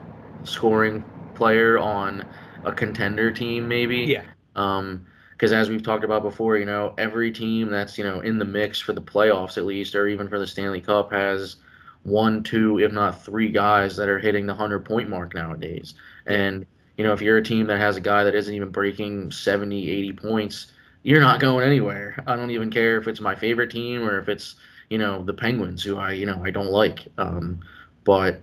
scoring 0.43 1.03
player 1.33 1.79
on 1.79 2.25
a 2.65 2.73
contender 2.73 3.31
team, 3.31 3.69
maybe. 3.69 3.99
Yeah. 3.99 4.23
Um, 4.57 5.05
because 5.37 5.53
as 5.53 5.69
we've 5.69 5.83
talked 5.83 6.03
about 6.03 6.23
before, 6.23 6.57
you 6.57 6.65
know, 6.65 6.95
every 6.97 7.31
team 7.31 7.69
that's 7.69 7.95
you 7.97 8.03
know 8.03 8.21
in 8.21 8.39
the 8.39 8.45
mix 8.45 8.81
for 8.81 8.93
the 8.93 9.01
playoffs 9.01 9.57
at 9.57 9.65
least, 9.65 9.93
or 9.93 10.07
even 10.07 10.27
for 10.27 10.39
the 10.39 10.47
Stanley 10.47 10.81
Cup, 10.81 11.11
has 11.11 11.57
one, 12.03 12.41
two, 12.41 12.79
if 12.79 12.91
not 12.91 13.23
three 13.23 13.49
guys 13.49 13.95
that 13.97 14.09
are 14.09 14.17
hitting 14.17 14.47
the 14.47 14.55
hundred 14.55 14.83
point 14.83 15.09
mark 15.09 15.35
nowadays. 15.35 15.93
And 16.25 16.65
you 16.97 17.03
know, 17.03 17.13
if 17.13 17.21
you're 17.21 17.37
a 17.37 17.43
team 17.43 17.67
that 17.67 17.79
has 17.79 17.97
a 17.97 18.01
guy 18.01 18.23
that 18.23 18.33
isn't 18.33 18.53
even 18.53 18.71
breaking 18.71 19.31
70, 19.31 19.91
80 19.91 20.13
points, 20.13 20.71
you're 21.03 21.21
not 21.21 21.39
going 21.39 21.63
anywhere. 21.65 22.23
I 22.25 22.35
don't 22.35 22.49
even 22.49 22.71
care 22.71 22.97
if 22.97 23.07
it's 23.07 23.21
my 23.21 23.35
favorite 23.35 23.69
team 23.69 24.01
or 24.03 24.19
if 24.19 24.29
it's 24.29 24.55
you 24.89 24.97
know 24.97 25.23
the 25.23 25.33
Penguins, 25.33 25.83
who 25.83 25.97
I 25.97 26.13
you 26.13 26.25
know 26.25 26.41
I 26.43 26.49
don't 26.49 26.71
like. 26.71 27.07
Um, 27.19 27.59
but 28.03 28.41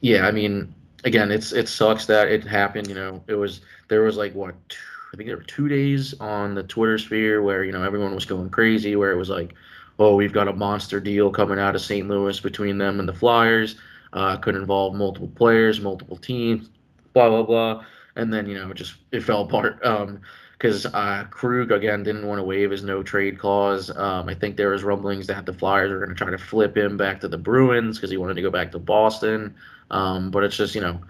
yeah, 0.00 0.26
I 0.26 0.32
mean, 0.32 0.74
again, 1.04 1.30
it's 1.30 1.52
it 1.52 1.68
sucks 1.68 2.06
that 2.06 2.28
it 2.28 2.44
happened. 2.44 2.88
You 2.88 2.94
know, 2.94 3.22
it 3.28 3.34
was 3.34 3.60
there 3.88 4.02
was 4.02 4.16
like 4.16 4.34
what 4.34 4.54
two, 4.68 4.78
I 5.12 5.16
think 5.16 5.28
there 5.28 5.36
were 5.36 5.42
two 5.42 5.68
days 5.68 6.14
on 6.20 6.54
the 6.54 6.62
Twitter 6.62 6.98
sphere 6.98 7.42
where 7.42 7.64
you 7.64 7.72
know 7.72 7.82
everyone 7.82 8.14
was 8.14 8.26
going 8.26 8.50
crazy, 8.50 8.96
where 8.96 9.12
it 9.12 9.16
was 9.16 9.30
like, 9.30 9.54
oh, 9.98 10.14
we've 10.14 10.32
got 10.32 10.48
a 10.48 10.52
monster 10.52 11.00
deal 11.00 11.30
coming 11.30 11.58
out 11.58 11.74
of 11.74 11.80
St. 11.80 12.06
Louis 12.06 12.38
between 12.40 12.78
them 12.78 13.00
and 13.00 13.08
the 13.08 13.14
Flyers. 13.14 13.76
Uh, 14.12 14.36
could 14.36 14.56
involve 14.56 14.94
multiple 14.94 15.30
players, 15.34 15.80
multiple 15.80 16.16
teams, 16.16 16.70
blah 17.12 17.28
blah 17.28 17.42
blah, 17.42 17.84
and 18.16 18.32
then 18.32 18.46
you 18.46 18.54
know 18.54 18.72
just 18.72 18.94
it 19.12 19.22
fell 19.22 19.42
apart. 19.42 19.84
Um, 19.84 20.20
because 20.58 20.86
uh, 20.86 21.24
Krug 21.30 21.70
again 21.70 22.02
didn't 22.02 22.26
want 22.26 22.40
to 22.40 22.42
waive 22.42 22.72
his 22.72 22.82
no 22.82 23.02
trade 23.02 23.38
clause. 23.38 23.96
Um, 23.96 24.28
I 24.28 24.34
think 24.34 24.56
there 24.56 24.70
was 24.70 24.82
rumblings 24.82 25.28
that 25.28 25.46
the 25.46 25.52
Flyers 25.52 25.90
were 25.90 25.98
going 25.98 26.08
to 26.08 26.16
try 26.16 26.30
to 26.30 26.38
flip 26.38 26.76
him 26.76 26.96
back 26.96 27.20
to 27.20 27.28
the 27.28 27.38
Bruins 27.38 27.96
because 27.96 28.10
he 28.10 28.16
wanted 28.16 28.34
to 28.34 28.42
go 28.42 28.50
back 28.50 28.72
to 28.72 28.78
Boston. 28.78 29.54
Um, 29.90 30.30
but 30.30 30.42
it's 30.42 30.56
just 30.56 30.74
you 30.74 30.80
know 30.80 31.00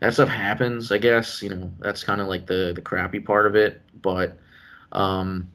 that 0.00 0.14
stuff 0.14 0.28
happens. 0.28 0.92
I 0.92 0.98
guess 0.98 1.42
you 1.42 1.50
know 1.50 1.70
that's 1.78 2.04
kind 2.04 2.20
of 2.20 2.28
like 2.28 2.46
the 2.46 2.72
the 2.74 2.82
crappy 2.82 3.20
part 3.20 3.46
of 3.46 3.56
it. 3.56 3.82
But 4.02 4.38
um, 4.92 5.50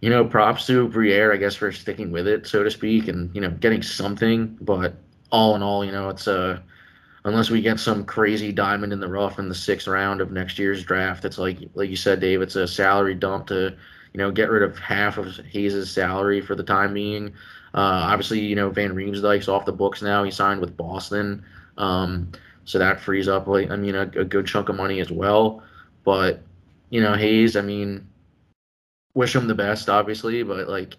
you 0.00 0.10
know, 0.10 0.24
props 0.24 0.66
to 0.66 0.88
Briere, 0.88 1.32
I 1.32 1.36
guess, 1.36 1.56
for 1.56 1.72
sticking 1.72 2.10
with 2.10 2.26
it, 2.26 2.46
so 2.46 2.62
to 2.62 2.70
speak, 2.70 3.08
and 3.08 3.34
you 3.34 3.40
know 3.40 3.50
getting 3.50 3.82
something. 3.82 4.58
But 4.60 4.94
all 5.32 5.56
in 5.56 5.62
all, 5.62 5.84
you 5.84 5.92
know, 5.92 6.08
it's 6.08 6.26
a 6.26 6.38
uh, 6.38 6.58
unless 7.24 7.50
we 7.50 7.62
get 7.62 7.80
some 7.80 8.04
crazy 8.04 8.52
diamond 8.52 8.92
in 8.92 9.00
the 9.00 9.08
rough 9.08 9.38
in 9.38 9.48
the 9.48 9.54
sixth 9.54 9.88
round 9.88 10.20
of 10.20 10.30
next 10.30 10.58
year's 10.58 10.84
draft. 10.84 11.24
It's 11.24 11.38
like 11.38 11.58
like 11.74 11.90
you 11.90 11.96
said, 11.96 12.20
Dave. 12.20 12.42
It's 12.42 12.56
a 12.56 12.68
salary 12.68 13.14
dump 13.14 13.46
to 13.48 13.74
you 14.12 14.18
know 14.18 14.30
get 14.30 14.50
rid 14.50 14.62
of 14.62 14.78
half 14.78 15.18
of 15.18 15.36
Hayes' 15.50 15.90
salary 15.90 16.40
for 16.40 16.54
the 16.54 16.62
time 16.62 16.94
being. 16.94 17.28
Uh, 17.74 18.06
obviously, 18.06 18.40
you 18.40 18.54
know 18.54 18.70
Van 18.70 18.94
Riemsdyk's 18.94 19.48
off 19.48 19.64
the 19.64 19.72
books 19.72 20.02
now. 20.02 20.22
He 20.22 20.30
signed 20.30 20.60
with 20.60 20.76
Boston, 20.76 21.44
um, 21.78 22.30
so 22.64 22.78
that 22.78 23.00
frees 23.00 23.28
up 23.28 23.46
like 23.46 23.70
I 23.70 23.76
mean 23.76 23.94
a, 23.94 24.02
a 24.02 24.24
good 24.24 24.46
chunk 24.46 24.68
of 24.68 24.76
money 24.76 25.00
as 25.00 25.10
well. 25.10 25.62
But 26.04 26.42
you 26.90 27.00
know 27.00 27.14
Hayes, 27.14 27.56
I 27.56 27.60
mean, 27.62 28.06
wish 29.14 29.34
him 29.34 29.46
the 29.46 29.54
best, 29.54 29.88
obviously, 29.88 30.42
but 30.42 30.68
like 30.68 30.96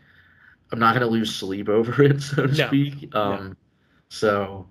I'm 0.72 0.80
not 0.80 0.94
gonna 0.94 1.08
lose 1.08 1.34
sleep 1.34 1.70
over 1.78 2.02
it, 2.04 2.22
so 2.22 2.48
to 2.48 2.54
No. 2.54 2.68
speak. 2.68 3.14
Um, 3.16 3.58
so 4.10 4.68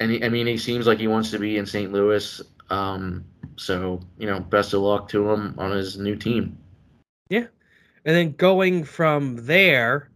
and 0.00 0.10
he, 0.10 0.24
I 0.24 0.28
mean, 0.28 0.46
he 0.46 0.58
seems 0.58 0.86
like 0.86 0.98
he 0.98 1.06
wants 1.08 1.30
to 1.30 1.38
be 1.38 1.56
in 1.56 1.66
St. 1.66 1.92
Louis. 1.92 2.42
Um, 2.70 3.24
so 3.56 4.00
you 4.18 4.26
know, 4.26 4.40
best 4.40 4.74
of 4.74 4.82
luck 4.82 5.08
to 5.10 5.30
him 5.30 5.54
on 5.58 5.70
his 5.70 5.98
new 5.98 6.16
team. 6.16 6.58
Yeah, 7.28 7.46
and 8.04 8.14
then 8.16 8.32
going 8.32 8.84
from 8.84 9.36
there, 9.46 10.10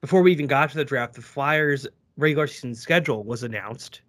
before 0.00 0.22
we 0.22 0.32
even 0.32 0.46
got 0.46 0.70
to 0.70 0.76
the 0.76 0.84
draft, 0.84 1.14
the 1.14 1.22
Flyers 1.22 1.86
regular 2.16 2.46
season 2.46 2.74
schedule 2.74 3.22
was 3.24 3.42
announced, 3.42 4.00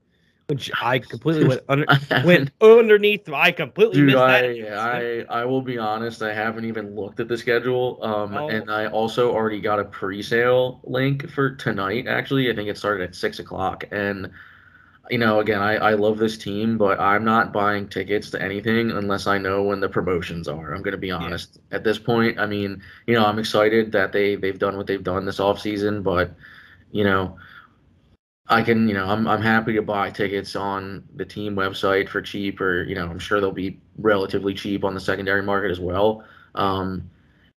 which 0.48 0.72
I 0.82 1.00
completely 1.00 1.46
went, 1.46 1.62
under, 1.70 1.86
went 2.25 2.51
underneath. 2.62 3.30
I 3.30 3.51
completely 3.51 3.98
Dude, 3.98 4.08
missed 4.08 4.18
I, 4.18 4.42
that. 4.62 5.25
I 5.30 5.42
I 5.42 5.46
will 5.46 5.62
be 5.62 5.77
honest. 5.77 6.22
I 6.22 6.34
haven't 6.34 6.66
even 6.66 6.96
looked 6.96 7.20
at 7.20 7.27
the 7.27 7.38
schedule. 7.38 8.00
Um, 8.04 8.36
Oh. 8.36 8.50
and 8.50 8.70
I 8.72 8.88
also 8.88 9.34
already 9.34 9.62
got 9.62 9.80
a 9.80 9.86
pre-sale 9.86 10.82
link 10.84 11.30
for 11.30 11.56
tonight. 11.56 12.08
Actually, 12.08 12.50
I 12.51 12.56
think 12.56 12.70
it 12.70 12.77
started 12.77 13.04
at 13.10 13.16
six 13.16 13.39
o'clock. 13.39 13.86
And 13.92 14.32
you 15.10 15.18
know, 15.18 15.39
again, 15.39 15.62
I 15.62 15.75
I 15.77 15.94
love 15.94 16.18
this 16.18 16.38
team, 16.38 16.77
but 16.77 17.00
I'm 17.00 17.24
not 17.24 17.54
buying 17.54 17.88
tickets 17.88 18.30
to 18.32 18.42
anything 18.42 18.92
unless 18.92 19.25
I 19.27 19.38
know 19.38 19.63
when 19.63 19.80
the 19.80 19.89
promotions 19.89 20.48
are. 20.50 20.74
I'm 20.74 20.82
gonna 20.84 20.98
be 20.98 21.12
honest. 21.12 21.60
At 21.72 21.84
this 21.86 21.98
point, 22.00 22.39
I 22.39 22.46
mean, 22.46 22.82
you 23.08 23.13
know, 23.16 23.25
I'm 23.25 23.39
excited 23.39 23.92
that 23.94 24.12
they 24.12 24.36
they've 24.36 24.60
done 24.60 24.75
what 24.77 24.88
they've 24.88 25.04
done 25.04 25.25
this 25.25 25.39
off 25.39 25.60
season, 25.60 26.04
but 26.04 26.36
you 26.92 27.04
know. 27.04 27.38
I 28.50 28.62
can, 28.63 28.88
you 28.88 28.94
know, 28.94 29.06
I'm 29.08 29.27
I'm 29.27 29.42
happy 29.42 29.74
to 29.74 29.82
buy 29.82 30.10
tickets 30.10 30.56
on 30.56 31.04
the 31.16 31.25
team 31.25 31.56
website 31.56 32.08
for 32.10 32.22
cheap, 32.22 32.62
or 32.62 32.84
you 32.84 32.96
know, 32.96 33.10
I'm 33.10 33.20
sure 33.20 33.42
they'll 33.42 33.51
be 33.51 33.82
relatively 33.98 34.54
cheap 34.54 34.84
on 34.86 34.94
the 34.94 35.01
secondary 35.01 35.44
market 35.44 35.72
as 35.72 35.80
well. 35.80 36.24
Um, 36.56 37.10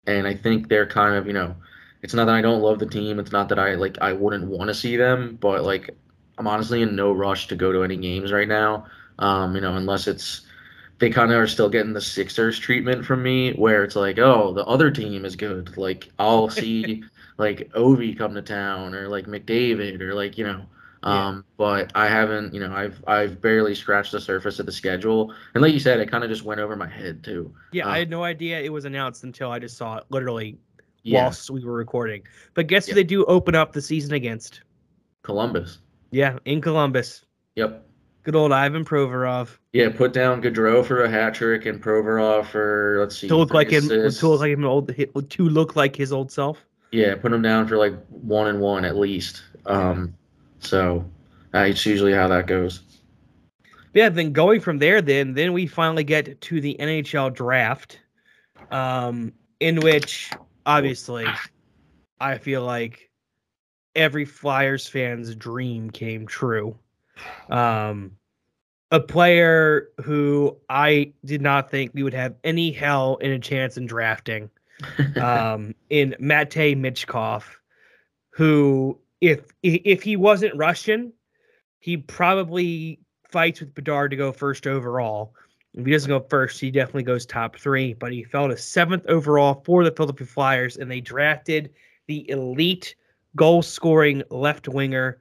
and 0.08 0.28
I 0.28 0.36
think 0.36 0.70
they're 0.70 0.88
kind 0.88 1.16
of, 1.16 1.28
you 1.28 1.34
know, 1.34 1.56
it's 2.02 2.14
not 2.14 2.26
that 2.26 2.36
I 2.36 2.42
don't 2.42 2.62
love 2.62 2.80
the 2.80 2.86
team. 2.86 3.20
It's 3.20 3.32
not 3.32 3.50
that 3.50 3.60
I 3.60 3.76
like 3.76 3.98
I 4.02 4.14
wouldn't 4.14 4.48
want 4.48 4.70
to 4.70 4.74
see 4.74 4.98
them, 4.98 5.38
but 5.42 5.64
like 5.64 5.90
I'm 6.38 6.48
honestly 6.48 6.82
in 6.82 6.96
no 6.96 7.12
rush 7.12 7.48
to 7.48 7.56
go 7.56 7.72
to 7.74 7.84
any 7.84 7.98
games 7.98 8.32
right 8.32 8.48
now. 8.48 8.88
Um, 9.20 9.56
you 9.56 9.62
know, 9.62 9.76
unless 9.76 10.08
it's 10.08 10.46
they 11.00 11.10
kind 11.10 11.32
of 11.32 11.40
are 11.40 11.48
still 11.48 11.70
getting 11.70 11.94
the 11.94 12.02
Sixers 12.02 12.60
treatment 12.60 13.06
from 13.06 13.24
me, 13.24 13.54
where 13.54 13.84
it's 13.84 13.96
like, 13.96 14.20
oh, 14.20 14.54
the 14.54 14.66
other 14.66 14.92
team 14.92 15.26
is 15.26 15.36
good. 15.36 15.78
Like 15.78 16.10
I'll 16.20 16.50
see 16.50 17.04
like 17.38 17.70
Ovi 17.74 18.18
come 18.18 18.34
to 18.36 18.42
town, 18.42 18.96
or 18.96 19.08
like 19.10 19.26
McDavid, 19.28 20.02
or 20.02 20.14
like 20.16 20.38
you 20.38 20.46
know. 20.46 20.66
Yeah. 21.04 21.28
Um, 21.28 21.46
but 21.58 21.92
I 21.96 22.08
haven't, 22.08 22.54
you 22.54 22.60
know, 22.60 22.74
I've 22.74 23.04
I've 23.08 23.40
barely 23.42 23.76
scratched 23.76 24.12
the 24.12 24.20
surface 24.22 24.60
of 24.60 24.66
the 24.66 24.72
schedule, 24.72 25.34
and 25.54 25.62
like 25.62 25.74
you 25.74 25.80
said, 25.80 26.00
it 26.00 26.10
kind 26.10 26.24
of 26.24 26.30
just 26.30 26.44
went 26.44 26.60
over 26.60 26.76
my 26.76 26.88
head 26.88 27.24
too. 27.24 27.54
Yeah, 27.72 27.88
I 27.88 28.00
had 28.00 28.10
no 28.10 28.24
idea 28.24 28.60
it 28.62 28.74
was 28.74 28.86
announced 28.86 29.24
until 29.24 29.52
I 29.52 29.60
just 29.60 29.78
saw 29.78 29.98
it 29.98 30.06
literally 30.10 30.58
Yeah, 31.04 31.24
whilst 31.24 31.50
we 31.50 31.64
were 31.64 31.74
recording. 31.74 32.24
But 32.56 32.68
guess 32.68 32.88
Yeah. 32.88 32.94
who 32.94 32.96
they 32.96 33.04
do 33.04 33.26
open 33.26 33.54
up 33.56 33.74
the 33.74 33.82
season 33.82 34.14
against? 34.14 34.62
Columbus. 35.24 35.80
Yeah, 36.12 36.40
in 36.46 36.62
Columbus. 36.62 37.26
Yep. 37.56 37.84
Good 38.24 38.36
old 38.36 38.52
Ivan 38.52 38.84
Provorov. 38.84 39.58
Yeah, 39.72 39.90
put 39.90 40.12
down 40.14 40.42
Gaudreau 40.42 40.84
for 40.86 41.04
a 41.04 41.10
hat 41.10 41.34
trick 41.36 41.66
and 41.66 41.82
Provorov 41.82 42.48
for 42.48 42.98
let's 43.00 43.18
see. 43.18 43.28
To 43.30 43.38
look 43.38 43.54
like 43.54 43.70
him 43.70 43.86
assists. 43.86 44.20
to 44.20 44.28
look 44.30 44.42
like 44.42 44.52
him 44.52 44.66
old 44.66 44.94
to 45.30 45.44
look 45.50 45.76
like 45.78 45.96
his 45.96 46.12
old 46.12 46.32
self. 46.32 46.58
Yeah, 46.92 47.16
put 47.16 47.32
him 47.32 47.42
down 47.42 47.68
for 47.68 47.78
like 47.78 47.94
one 48.10 48.48
and 48.48 48.60
one 48.60 48.84
at 48.84 48.98
least. 48.98 49.44
Um, 49.66 50.14
so 50.60 51.06
uh, 51.54 51.60
it's 51.60 51.86
usually 51.86 52.14
how 52.14 52.28
that 52.28 52.48
goes. 52.48 52.82
Yeah, 53.94 54.10
then 54.10 54.32
going 54.32 54.62
from 54.62 54.78
there, 54.78 55.02
then 55.02 55.34
then 55.34 55.54
we 55.54 55.66
finally 55.66 56.04
get 56.04 56.40
to 56.42 56.62
the 56.62 56.76
NHL 56.80 57.34
draft, 57.34 58.00
um, 58.70 59.34
in 59.60 59.80
which 59.80 60.32
obviously 60.66 61.26
I 62.20 62.38
feel 62.38 62.64
like 62.64 63.10
every 63.96 64.26
Flyers 64.26 64.88
fan's 64.88 65.34
dream 65.36 65.90
came 65.90 66.28
true. 66.28 66.78
Um, 67.50 68.12
a 68.92 69.00
player 69.00 69.90
who 70.04 70.56
I 70.70 71.14
did 71.26 71.42
not 71.42 71.72
think 71.72 71.92
we 71.94 72.04
would 72.04 72.14
have 72.14 72.36
any 72.44 72.72
hell 72.72 73.18
in 73.18 73.32
a 73.32 73.40
chance 73.40 73.78
in 73.78 73.86
drafting, 73.86 74.50
um, 75.22 75.74
in 75.90 76.16
Matvei 76.22 76.78
Michkov, 76.78 77.44
who 78.30 78.98
if 79.22 79.42
if 79.64 80.04
he 80.04 80.16
wasn't 80.16 80.56
Russian, 80.56 81.14
he 81.80 81.98
probably 81.98 83.00
fights 83.30 83.60
with 83.60 83.74
Bedard 83.74 84.12
to 84.12 84.18
go 84.18 84.32
first 84.32 84.68
overall. 84.68 85.34
If 85.74 85.86
he 85.86 85.92
doesn't 85.92 86.10
go 86.10 86.26
first, 86.30 86.60
he 86.60 86.72
definitely 86.72 87.04
goes 87.04 87.26
top 87.26 87.58
three. 87.58 87.94
But 87.94 88.12
he 88.12 88.24
fell 88.24 88.48
to 88.48 88.58
seventh 88.58 89.06
overall 89.08 89.62
for 89.66 89.84
the 89.84 89.92
Philadelphia 89.92 90.28
Flyers, 90.28 90.78
and 90.78 90.90
they 90.90 91.02
drafted 91.02 91.72
the 92.08 92.30
elite 92.30 92.96
goal 93.36 93.62
scoring 93.62 94.24
left 94.30 94.68
winger 94.68 95.20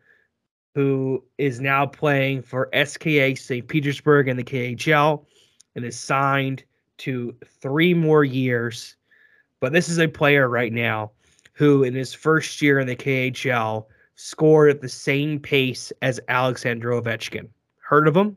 who 0.75 1.25
is 1.39 1.59
now 1.59 1.87
playing 1.87 2.43
for 2.43 2.69
SKA 2.85 3.35
St. 3.35 3.67
Petersburg 3.67 4.29
in 4.29 4.37
the 4.37 4.45
KHL 4.45 5.25
and 5.75 5.85
is 5.85 5.99
signed 5.99 6.65
to 6.99 7.35
three 7.63 7.95
more 7.95 8.25
years. 8.25 8.97
But 9.61 9.73
this 9.73 9.89
is 9.89 9.99
a 9.99 10.07
player 10.07 10.49
right 10.49 10.73
now 10.73 11.13
who, 11.57 11.83
in 11.83 11.95
his 11.95 12.13
first 12.13 12.61
year 12.61 12.79
in 12.79 12.87
the 12.87 12.95
KHL, 12.95 13.87
scored 14.15 14.71
at 14.71 14.83
the 14.83 14.89
same 14.89 15.41
pace 15.41 15.91
as 16.03 16.21
Alexander 16.29 16.91
Ovechkin. 16.91 17.49
Heard 17.81 18.07
of 18.07 18.15
him? 18.15 18.37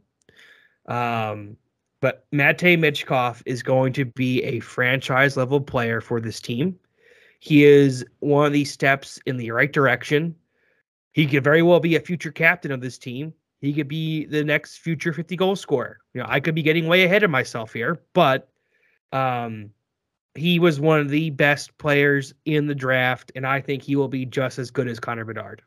Um, 0.85 1.57
but 1.99 2.25
Matvei 2.31 2.79
Michkov 2.79 3.43
is 3.45 3.61
going 3.61 3.91
to 3.93 4.05
be 4.05 4.41
a 4.43 4.61
franchise 4.61 5.35
level 5.35 5.59
player 5.59 5.99
for 5.99 6.21
this 6.21 6.39
team. 6.39 6.79
He 7.41 7.65
is 7.65 8.05
one 8.19 8.45
of 8.45 8.53
these 8.53 8.71
steps 8.71 9.19
in 9.25 9.35
the 9.35 9.51
right 9.51 9.71
direction. 9.71 10.33
He 11.11 11.25
could 11.25 11.43
very 11.43 11.61
well 11.61 11.81
be 11.81 11.97
a 11.97 11.99
future 11.99 12.31
captain 12.31 12.71
of 12.71 12.79
this 12.79 12.97
team. 12.97 13.33
He 13.59 13.73
could 13.73 13.89
be 13.89 14.25
the 14.25 14.45
next 14.45 14.77
future 14.77 15.11
50 15.11 15.35
goal 15.35 15.57
scorer. 15.57 15.99
You 16.13 16.21
know, 16.21 16.27
I 16.29 16.39
could 16.39 16.55
be 16.55 16.63
getting 16.63 16.87
way 16.87 17.03
ahead 17.03 17.23
of 17.23 17.29
myself 17.29 17.73
here, 17.73 18.01
but 18.13 18.47
um, 19.11 19.71
he 20.35 20.59
was 20.59 20.79
one 20.79 20.99
of 20.99 21.09
the 21.09 21.29
best 21.31 21.77
players 21.77 22.33
in 22.45 22.67
the 22.67 22.75
draft, 22.75 23.31
and 23.35 23.45
I 23.45 23.61
think 23.61 23.83
he 23.83 23.95
will 23.95 24.07
be 24.07 24.25
just 24.25 24.59
as 24.59 24.71
good 24.71 24.87
as 24.87 24.99
Connor 24.99 25.25
Bedard. 25.25 25.61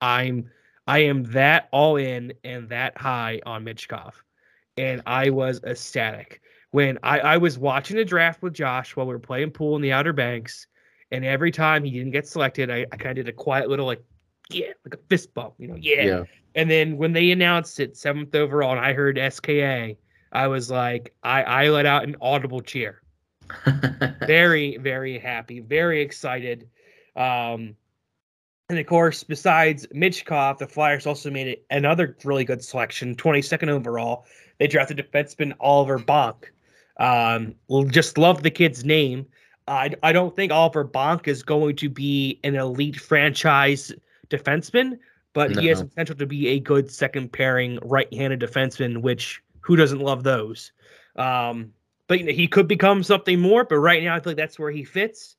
I'm 0.00 0.50
I 0.86 1.00
am 1.00 1.24
that 1.32 1.68
all 1.72 1.96
in 1.96 2.32
and 2.44 2.68
that 2.68 2.96
high 2.96 3.40
on 3.44 3.64
Michkov. 3.64 4.14
And 4.76 5.02
I 5.06 5.30
was 5.30 5.62
ecstatic 5.64 6.40
when 6.70 6.98
I, 7.02 7.20
I 7.20 7.36
was 7.38 7.58
watching 7.58 7.98
a 7.98 8.04
draft 8.04 8.42
with 8.42 8.54
Josh 8.54 8.94
while 8.94 9.06
we 9.06 9.14
were 9.14 9.18
playing 9.18 9.50
pool 9.50 9.74
in 9.76 9.82
the 9.82 9.92
Outer 9.92 10.12
Banks. 10.12 10.66
And 11.10 11.24
every 11.24 11.50
time 11.50 11.82
he 11.84 11.90
didn't 11.90 12.12
get 12.12 12.28
selected, 12.28 12.70
I, 12.70 12.86
I 12.92 12.96
kind 12.96 13.18
of 13.18 13.24
did 13.24 13.28
a 13.28 13.36
quiet 13.36 13.68
little 13.68 13.86
like, 13.86 14.02
yeah, 14.50 14.72
like 14.84 14.94
a 14.94 15.02
fist 15.08 15.34
bump, 15.34 15.54
you 15.58 15.68
know, 15.68 15.76
yeah. 15.76 16.04
Yeah. 16.04 16.24
And 16.54 16.70
then 16.70 16.96
when 16.96 17.12
they 17.12 17.30
announced 17.30 17.80
it 17.80 17.96
seventh 17.96 18.34
overall 18.34 18.72
and 18.72 18.80
I 18.80 18.92
heard 18.92 19.18
SKA, 19.18 19.96
I 20.32 20.46
was 20.46 20.70
like, 20.70 21.14
I, 21.22 21.42
I 21.42 21.68
let 21.68 21.86
out 21.86 22.04
an 22.04 22.16
audible 22.20 22.60
cheer. 22.60 23.02
very, 24.26 24.76
very 24.78 25.18
happy, 25.18 25.60
very 25.60 26.02
excited. 26.02 26.68
Um, 27.14 27.76
and 28.68 28.78
of 28.78 28.86
course, 28.86 29.22
besides 29.22 29.86
Michkov, 29.94 30.58
the 30.58 30.66
Flyers 30.66 31.06
also 31.06 31.30
made 31.30 31.46
it 31.46 31.66
another 31.70 32.16
really 32.24 32.44
good 32.44 32.62
selection, 32.62 33.14
22nd 33.14 33.68
overall. 33.68 34.26
They 34.58 34.66
drafted 34.66 34.98
defenseman 34.98 35.52
Oliver 35.60 35.98
Bonk. 35.98 36.46
Um, 36.98 37.54
just 37.90 38.18
love 38.18 38.42
the 38.42 38.50
kid's 38.50 38.84
name. 38.84 39.26
I, 39.68 39.92
I 40.02 40.12
don't 40.12 40.34
think 40.34 40.52
Oliver 40.52 40.84
Bonk 40.84 41.28
is 41.28 41.42
going 41.42 41.76
to 41.76 41.88
be 41.88 42.40
an 42.44 42.56
elite 42.56 42.96
franchise 42.96 43.92
defenseman, 44.30 44.98
but 45.32 45.56
he 45.56 45.66
has 45.66 45.82
potential 45.82 46.16
to 46.16 46.26
be 46.26 46.48
a 46.48 46.60
good 46.60 46.90
second 46.90 47.32
pairing 47.32 47.78
right-handed 47.82 48.40
defenseman, 48.40 49.02
which 49.02 49.42
who 49.60 49.76
doesn't 49.76 50.00
love 50.00 50.22
those? 50.22 50.72
Um, 51.16 51.72
but 52.08 52.18
you 52.20 52.26
know, 52.26 52.32
he 52.32 52.48
could 52.48 52.68
become 52.68 53.02
something 53.02 53.40
more. 53.40 53.64
But 53.64 53.78
right 53.78 54.02
now, 54.02 54.14
I 54.14 54.20
feel 54.20 54.30
like 54.30 54.36
that's 54.36 54.58
where 54.58 54.70
he 54.70 54.84
fits. 54.84 55.36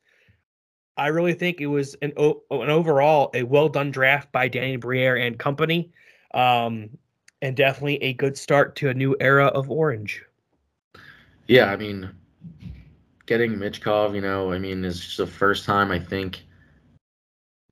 I 0.97 1.07
really 1.07 1.33
think 1.33 1.61
it 1.61 1.67
was 1.67 1.95
an 2.01 2.13
o- 2.17 2.43
an 2.49 2.69
overall 2.69 3.29
a 3.33 3.43
well 3.43 3.69
done 3.69 3.91
draft 3.91 4.31
by 4.31 4.47
Danny 4.47 4.77
Briere 4.77 5.15
and 5.17 5.37
company, 5.37 5.91
um, 6.33 6.89
and 7.41 7.55
definitely 7.55 8.01
a 8.03 8.13
good 8.13 8.37
start 8.37 8.75
to 8.77 8.89
a 8.89 8.93
new 8.93 9.15
era 9.19 9.45
of 9.47 9.69
Orange. 9.69 10.23
Yeah, 11.47 11.71
I 11.71 11.77
mean, 11.77 12.09
getting 13.25 13.55
Michkov, 13.55 14.15
you 14.15 14.21
know, 14.21 14.51
I 14.51 14.57
mean, 14.57 14.83
is 14.83 14.99
just 14.99 15.17
the 15.17 15.27
first 15.27 15.65
time 15.65 15.91
I 15.91 15.99
think, 15.99 16.43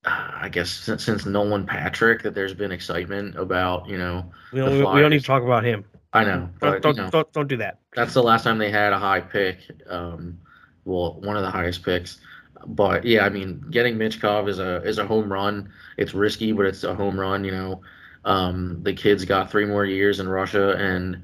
uh, 0.06 0.32
I 0.36 0.50
guess 0.50 0.70
since, 0.70 1.04
since 1.04 1.26
Nolan 1.26 1.66
Patrick 1.66 2.22
that 2.24 2.36
there's 2.36 2.54
been 2.54 2.72
excitement 2.72 3.38
about, 3.38 3.90
you 3.90 3.98
know, 3.98 4.32
We 4.54 4.60
don't, 4.60 4.94
we 4.94 5.02
don't 5.02 5.10
need 5.10 5.20
to 5.20 5.26
talk 5.26 5.44
about 5.44 5.64
him. 5.66 5.84
I 6.16 6.24
know, 6.24 6.50
Don't 6.60 6.60
but 6.60 6.82
don't, 6.82 6.96
you 6.98 7.04
know, 7.04 7.10
don't, 7.10 7.34
don't 7.34 7.48
do 7.48 7.58
that. 7.58 7.80
that's 7.96 8.14
the 8.14 8.24
last 8.24 8.44
time 8.44 8.58
they 8.58 8.72
had 8.72 8.94
a 8.94 9.00
high 9.00 9.20
pick. 9.22 9.58
Um, 9.90 10.40
well, 10.86 11.20
one 11.22 11.36
of 11.36 11.44
the 11.44 11.52
highest 11.52 11.84
picks. 11.84 12.20
But 12.68 13.04
yeah, 13.06 13.26
I 13.26 13.30
mean, 13.30 13.64
getting 13.70 13.98
Michkov 13.98 14.48
is 14.50 14.60
a 14.60 14.82
is 14.84 14.98
a 14.98 15.06
home 15.06 15.32
run. 15.32 15.70
It's 15.98 16.14
risky, 16.14 16.52
but 16.54 16.66
it's 16.66 16.84
a 16.84 16.96
home 16.96 17.20
run. 17.20 17.44
You 17.44 17.52
know, 17.52 17.82
um, 18.24 18.82
the 18.84 18.94
kid's 18.94 19.26
got 19.26 19.52
three 19.52 19.66
more 19.66 19.86
years 19.86 20.20
in 20.20 20.30
Russia, 20.30 20.72
and 20.78 21.22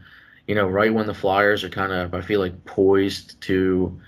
you 0.47 0.55
know, 0.55 0.67
right 0.67 0.93
when 0.93 1.07
the 1.07 1.13
Flyers 1.13 1.63
are 1.63 1.69
kind 1.69 1.91
of, 1.93 2.13
I 2.13 2.21
feel 2.21 2.39
like, 2.41 2.65
poised 2.65 3.39
to, 3.43 3.99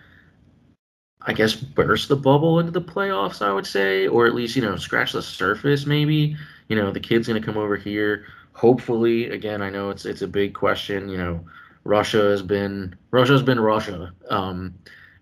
I 1.22 1.34
guess, 1.34 1.56
burst 1.56 2.10
the 2.10 2.18
bubble 2.18 2.60
into 2.60 2.72
the 2.72 2.82
playoffs. 2.82 3.42
I 3.42 3.54
would 3.54 3.66
say, 3.66 4.08
or 4.08 4.28
at 4.28 4.36
least 4.36 4.56
you 4.56 4.62
know, 4.62 4.76
scratch 4.76 5.14
the 5.14 5.22
surface. 5.22 5.86
Maybe 5.86 6.36
you 6.68 6.76
know, 6.76 6.92
the 6.92 7.00
kid's 7.00 7.28
gonna 7.28 7.42
come 7.42 7.58
over 7.58 7.78
here. 7.78 8.26
Hopefully, 8.54 9.30
again, 9.30 9.62
I 9.62 9.70
know 9.70 9.90
it's 9.90 10.06
it's 10.06 10.22
a 10.22 10.28
big 10.28 10.54
question. 10.54 11.10
You 11.10 11.18
know, 11.18 11.46
Russia 11.84 12.22
has 12.22 12.42
been 12.42 12.96
Russia's 13.12 13.42
been 13.44 13.60
Russia, 13.60 14.14
um, 14.30 14.74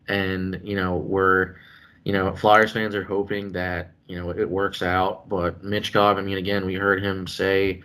and 0.08 0.60
you 0.64 0.76
know 0.76 0.98
we're 0.98 1.56
you 2.04 2.14
know 2.14 2.36
Flyers 2.36 2.72
fans 2.72 2.96
are 2.96 3.04
hoping 3.04 3.52
that 3.54 3.92
you 4.08 4.18
know 4.18 4.30
it 4.32 4.50
works 4.50 4.82
out. 4.82 5.30
But 5.30 5.64
Michkov, 5.64 6.18
I 6.18 6.22
mean, 6.22 6.38
again, 6.38 6.66
we 6.66 6.76
heard 6.76 7.02
him 7.04 7.26
say, 7.28 7.82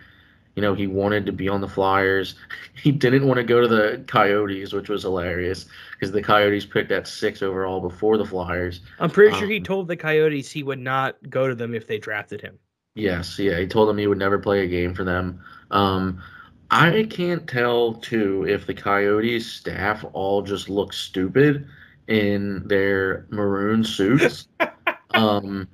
you 0.55 0.61
know, 0.61 0.73
he 0.73 0.87
wanted 0.87 1.25
to 1.27 1.31
be 1.31 1.47
on 1.49 1.61
the 1.61 1.67
Flyers. 1.67 2.35
He 2.83 2.91
didn't 2.91 3.25
want 3.27 3.37
to 3.39 3.43
go 3.43 3.59
to 3.61 3.67
the 3.67 4.03
Coyotes, 4.07 4.71
which 4.73 4.87
was 4.89 5.01
hilarious 5.03 5.65
because 5.93 6.11
the 6.11 6.21
Coyotes 6.21 6.65
picked 6.65 6.91
at 6.91 7.07
six 7.07 7.41
overall 7.41 7.81
before 7.81 8.17
the 8.17 8.25
Flyers. 8.25 8.81
I'm 8.99 9.09
pretty 9.09 9.35
sure 9.35 9.47
he 9.47 9.57
Um, 9.57 9.63
told 9.63 9.87
the 9.87 9.97
Coyotes 9.97 10.51
he 10.51 10.61
would 10.63 10.79
not 10.79 11.17
go 11.29 11.47
to 11.47 11.55
them 11.55 11.73
if 11.73 11.87
they 11.87 11.97
drafted 11.97 12.41
him. 12.41 12.59
Yes, 12.97 13.37
yeah, 13.37 13.59
he 13.59 13.67
told 13.67 13.87
them 13.87 13.99
he 13.99 14.07
would 14.07 14.17
never 14.17 14.39
play 14.39 14.63
a 14.63 14.67
game 14.67 14.95
for 14.95 15.03
them. 15.03 15.39
Um, 15.69 16.19
I 16.71 17.07
can't 17.07 17.47
tell 17.47 17.93
too 17.93 18.43
if 18.47 18.65
the 18.65 18.73
Coyotes 18.73 19.45
staff 19.45 20.03
all 20.13 20.41
just 20.41 20.67
look 20.67 20.93
stupid 20.93 21.67
in 22.07 22.67
their 22.67 23.27
maroon 23.29 23.83
suits. 23.83 24.47
um, 25.11 25.67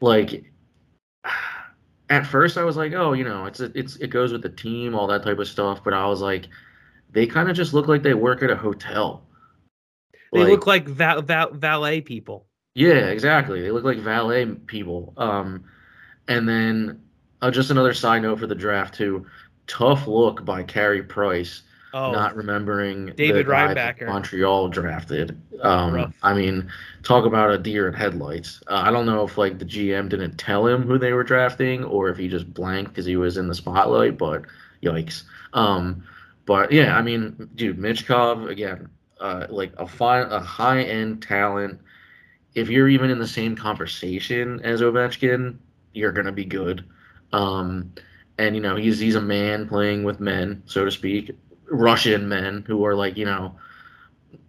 like 0.00 0.50
at 2.08 2.26
first 2.26 2.56
I 2.56 2.64
was 2.64 2.78
like, 2.78 2.94
oh, 2.94 3.12
you 3.12 3.24
know, 3.24 3.44
it's 3.44 3.60
it's 3.60 3.96
it 3.96 4.08
goes 4.08 4.32
with 4.32 4.40
the 4.40 4.48
team, 4.48 4.94
all 4.94 5.06
that 5.08 5.22
type 5.22 5.38
of 5.38 5.46
stuff. 5.48 5.84
But 5.84 5.92
I 5.92 6.06
was 6.06 6.22
like, 6.22 6.46
they 7.12 7.26
kind 7.26 7.50
of 7.50 7.56
just 7.56 7.74
look 7.74 7.88
like 7.88 8.02
they 8.02 8.14
work 8.14 8.42
at 8.42 8.50
a 8.50 8.56
hotel. 8.56 9.22
They 10.32 10.44
look 10.44 10.66
like 10.66 10.88
val- 10.88 11.20
val- 11.20 11.52
valet 11.52 12.00
people. 12.00 12.46
Yeah, 12.74 13.08
exactly. 13.08 13.60
They 13.60 13.70
look 13.70 13.84
like 13.84 13.98
valet 13.98 14.46
people. 14.46 15.12
Um, 15.18 15.64
and 16.28 16.48
then 16.48 17.02
uh, 17.42 17.50
just 17.50 17.70
another 17.70 17.94
side 17.94 18.22
note 18.22 18.38
for 18.38 18.46
the 18.46 18.54
draft 18.54 18.94
too. 18.94 19.26
Tough 19.66 20.06
look 20.06 20.44
by 20.44 20.62
Carey 20.62 21.02
Price, 21.02 21.62
Oh, 21.94 22.10
not 22.10 22.34
remembering 22.34 23.12
David 23.16 23.46
the 23.46 23.50
guy 23.50 23.72
that 23.72 23.98
Reinbacher. 23.98 24.06
Montreal 24.08 24.68
drafted. 24.68 25.40
Um, 25.62 26.12
I 26.22 26.34
mean, 26.34 26.68
talk 27.04 27.24
about 27.24 27.52
a 27.52 27.58
deer 27.58 27.86
in 27.86 27.94
headlights. 27.94 28.60
Uh, 28.66 28.82
I 28.84 28.90
don't 28.90 29.06
know 29.06 29.24
if 29.24 29.38
like 29.38 29.58
the 29.60 29.64
GM 29.64 30.08
didn't 30.08 30.36
tell 30.36 30.66
him 30.66 30.82
who 30.82 30.98
they 30.98 31.12
were 31.12 31.22
drafting 31.22 31.84
or 31.84 32.08
if 32.08 32.18
he 32.18 32.26
just 32.28 32.52
blanked 32.52 32.90
because 32.90 33.06
he 33.06 33.16
was 33.16 33.36
in 33.36 33.46
the 33.46 33.54
spotlight. 33.54 34.18
But 34.18 34.42
yikes. 34.82 35.22
Um, 35.52 36.02
but 36.46 36.72
yeah, 36.72 36.96
I 36.96 37.02
mean, 37.02 37.48
dude, 37.54 37.78
Michkov 37.78 38.50
again, 38.50 38.88
uh, 39.20 39.46
like 39.48 39.72
a 39.78 39.86
fine, 39.86 40.26
a 40.32 40.40
high 40.40 40.82
end 40.82 41.22
talent. 41.22 41.80
If 42.56 42.68
you're 42.68 42.88
even 42.88 43.08
in 43.10 43.18
the 43.20 43.26
same 43.26 43.54
conversation 43.56 44.60
as 44.64 44.80
Ovechkin, 44.80 45.56
you're 45.94 46.12
gonna 46.12 46.32
be 46.32 46.44
good. 46.44 46.84
Um, 47.32 47.92
and 48.38 48.54
you 48.54 48.60
know 48.62 48.76
he's 48.76 48.98
he's 48.98 49.14
a 49.14 49.20
man 49.20 49.68
playing 49.68 50.04
with 50.04 50.20
men, 50.20 50.62
so 50.66 50.84
to 50.84 50.90
speak, 50.90 51.30
Russian 51.70 52.28
men 52.28 52.64
who 52.66 52.84
are 52.84 52.94
like 52.94 53.16
you 53.16 53.24
know, 53.24 53.56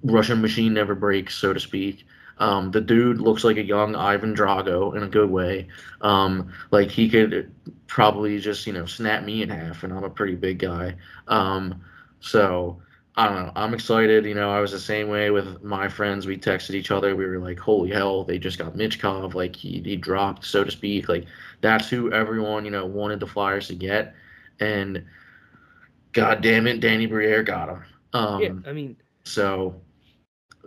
Russian 0.03 0.41
machine 0.41 0.73
never 0.73 0.95
breaks, 0.95 1.36
so 1.36 1.53
to 1.53 1.60
speak. 1.60 2.05
Um, 2.38 2.71
the 2.71 2.81
dude 2.81 3.21
looks 3.21 3.43
like 3.45 3.58
a 3.58 3.63
young 3.63 3.95
Ivan 3.95 4.36
Drago 4.36 4.95
in 4.95 5.03
a 5.03 5.08
good 5.08 5.29
way. 5.29 5.67
Um, 6.01 6.51
like 6.71 6.91
he 6.91 7.10
could 7.10 7.51
probably 7.88 8.39
just 8.39 8.67
you 8.67 8.73
know 8.73 8.86
snap 8.86 9.23
me 9.23 9.41
in 9.43 9.49
half, 9.49 9.84
and 9.84 9.93
I'm 9.93 10.03
a 10.03 10.10
pretty 10.10 10.36
big 10.36 10.60
guy. 10.60 10.95
Um, 11.27 11.81
so 12.19 12.81
I 13.17 13.28
don't 13.28 13.45
know. 13.45 13.51
I'm 13.56 13.73
excited. 13.73 14.25
You 14.25 14.34
know, 14.34 14.51
I 14.51 14.60
was 14.60 14.71
the 14.71 14.80
same 14.80 15.08
way 15.08 15.32
with 15.32 15.63
my 15.63 15.88
friends. 15.88 16.28
We 16.28 16.38
texted 16.38 16.75
each 16.75 16.91
other. 16.91 17.15
We 17.15 17.25
were 17.25 17.39
like, 17.39 17.60
"Holy 17.60 17.89
hell! 17.89 18.25
They 18.25 18.38
just 18.38 18.58
got 18.58 18.75
Michkov. 18.75 19.34
Like 19.34 19.56
he, 19.56 19.82
he 19.84 19.95
dropped, 19.95 20.45
so 20.45 20.63
to 20.63 20.71
speak. 20.71 21.08
Like 21.08 21.25
that's 21.62 21.89
who 21.89 22.12
everyone 22.12 22.65
you 22.65 22.71
know 22.71 22.86
wanted 22.86 23.21
the 23.21 23.28
Flyers 23.28 23.67
to 23.67 23.75
get." 23.75 24.13
And 24.60 25.06
God 26.12 26.41
damn 26.41 26.67
it, 26.67 26.82
Danny 26.82 27.06
Briere 27.06 27.43
got 27.43 27.69
him. 27.69 27.84
Um, 28.13 28.41
yeah. 28.41 28.69
I 28.69 28.73
mean, 28.73 28.97
so 29.23 29.80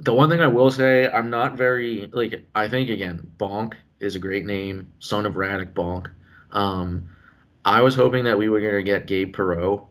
the 0.00 0.14
one 0.14 0.30
thing 0.30 0.40
I 0.40 0.46
will 0.46 0.70
say, 0.70 1.08
I'm 1.08 1.30
not 1.30 1.56
very 1.56 2.08
like 2.12 2.46
I 2.54 2.68
think 2.68 2.88
again, 2.88 3.30
Bonk 3.38 3.74
is 4.00 4.16
a 4.16 4.18
great 4.18 4.46
name, 4.46 4.90
son 5.00 5.26
of 5.26 5.34
Radek 5.34 5.74
Bonk. 5.74 6.10
Um, 6.52 7.10
I 7.64 7.82
was 7.82 7.94
hoping 7.94 8.24
that 8.24 8.38
we 8.38 8.48
were 8.48 8.60
gonna 8.60 8.82
get 8.82 9.06
Gabe 9.06 9.34
Perreault. 9.34 9.86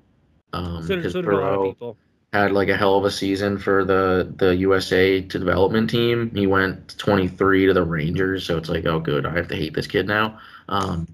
Um, 0.54 0.88
so, 0.88 0.96
because 0.96 1.13
so 1.13 1.22
did 1.22 1.32
a 1.32 1.38
lot 1.38 1.43
of 1.43 1.60
Perreault, 1.60 1.70
people. 1.70 1.98
Had 2.33 2.51
like 2.51 2.69
a 2.69 2.77
hell 2.77 2.97
of 2.97 3.05
a 3.05 3.11
season 3.11 3.57
for 3.57 3.85
the 3.85 4.33
the 4.37 4.55
USA 4.57 5.21
to 5.21 5.39
development 5.39 5.89
team. 5.89 6.31
He 6.33 6.47
went 6.47 6.97
23 6.97 7.67
to 7.67 7.73
the 7.73 7.83
Rangers, 7.83 8.45
so 8.45 8.57
it's 8.57 8.69
like, 8.69 8.85
oh, 8.85 8.99
good. 8.99 9.25
I 9.25 9.35
have 9.35 9.47
to 9.49 9.55
hate 9.55 9.73
this 9.73 9.87
kid 9.87 10.07
now. 10.07 10.39
Um, 10.69 11.07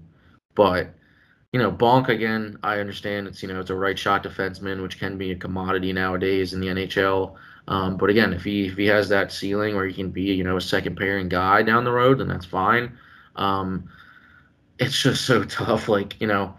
but 0.54 0.90
you 1.52 1.60
know, 1.60 1.70
Bonk 1.70 2.08
again. 2.08 2.58
I 2.64 2.80
understand 2.80 3.28
it's 3.28 3.42
you 3.42 3.48
know 3.48 3.60
it's 3.60 3.70
a 3.70 3.76
right 3.76 3.98
shot 3.98 4.24
defenseman, 4.24 4.82
which 4.82 4.98
can 4.98 5.16
be 5.16 5.30
a 5.30 5.36
commodity 5.36 5.92
nowadays 5.92 6.52
in 6.52 6.60
the 6.60 6.66
NHL. 6.66 7.36
Um, 7.68 7.96
but 7.96 8.10
again, 8.10 8.32
if 8.32 8.42
he 8.42 8.66
if 8.66 8.76
he 8.76 8.86
has 8.86 9.08
that 9.10 9.32
ceiling 9.32 9.76
where 9.76 9.86
he 9.86 9.94
can 9.94 10.10
be 10.10 10.22
you 10.22 10.42
know 10.42 10.56
a 10.56 10.60
second 10.60 10.96
pairing 10.96 11.28
guy 11.28 11.62
down 11.62 11.84
the 11.84 11.92
road, 11.92 12.18
then 12.18 12.28
that's 12.28 12.44
fine. 12.44 12.98
Um, 13.36 13.88
it's 14.80 15.00
just 15.00 15.24
so 15.26 15.44
tough. 15.44 15.88
Like 15.88 16.20
you 16.20 16.26
know, 16.26 16.56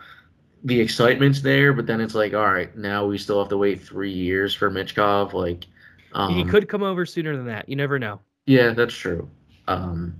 the 0.65 0.81
excitement's 0.81 1.41
there, 1.41 1.73
but 1.73 1.85
then 1.85 2.01
it's 2.01 2.15
like, 2.15 2.33
all 2.33 2.51
right, 2.51 2.75
now 2.75 3.05
we 3.05 3.19
still 3.19 3.39
have 3.39 3.49
to 3.49 3.57
wait 3.57 3.83
three 3.83 4.11
years 4.11 4.53
for 4.53 4.71
Michkov. 4.71 5.33
Like, 5.33 5.67
um, 6.13 6.33
he 6.33 6.43
could 6.43 6.67
come 6.67 6.81
over 6.81 7.05
sooner 7.05 7.37
than 7.37 7.45
that. 7.45 7.69
You 7.69 7.75
never 7.75 7.99
know. 7.99 8.19
Yeah, 8.47 8.71
that's 8.71 8.95
true. 8.95 9.29
Um, 9.67 10.19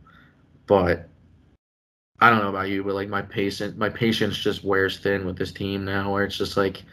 but 0.67 1.09
I 2.19 2.29
don't 2.29 2.39
know 2.39 2.49
about 2.49 2.69
you, 2.69 2.83
but 2.83 2.93
like 2.93 3.09
my 3.09 3.23
patience, 3.23 3.75
my 3.75 3.89
patience 3.89 4.37
just 4.37 4.63
wears 4.63 4.99
thin 4.99 5.25
with 5.25 5.35
this 5.35 5.51
team 5.51 5.83
now. 5.83 6.13
Where 6.13 6.23
it's 6.23 6.37
just 6.37 6.57
like, 6.57 6.83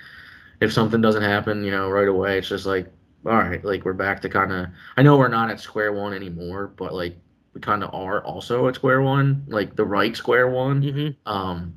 if 0.62 0.73
something 0.73 1.03
doesn't 1.03 1.23
happen, 1.23 1.62
you 1.62 1.71
know, 1.71 1.91
right 1.91 2.09
away, 2.09 2.38
it's 2.38 2.49
just 2.49 2.65
like, 2.65 2.87
all 3.27 3.37
right, 3.37 3.62
like 3.62 3.85
we're 3.85 3.93
back 3.93 4.23
to 4.23 4.31
kind 4.31 4.51
of. 4.51 4.67
I 4.97 5.03
know 5.03 5.19
we're 5.19 5.29
not 5.29 5.51
at 5.51 5.61
square 5.61 5.93
one 5.93 6.15
anymore, 6.15 6.73
but 6.75 6.95
like 6.95 7.19
we 7.53 7.61
kind 7.61 7.85
of 7.85 7.93
are 7.93 8.25
also 8.25 8.67
at 8.69 8.77
square 8.77 9.03
one, 9.03 9.45
like 9.47 9.77
the 9.77 9.85
right 9.85 10.17
square 10.17 10.49
one. 10.49 10.83
Mm-hmm. 10.83 11.31
Um, 11.31 11.75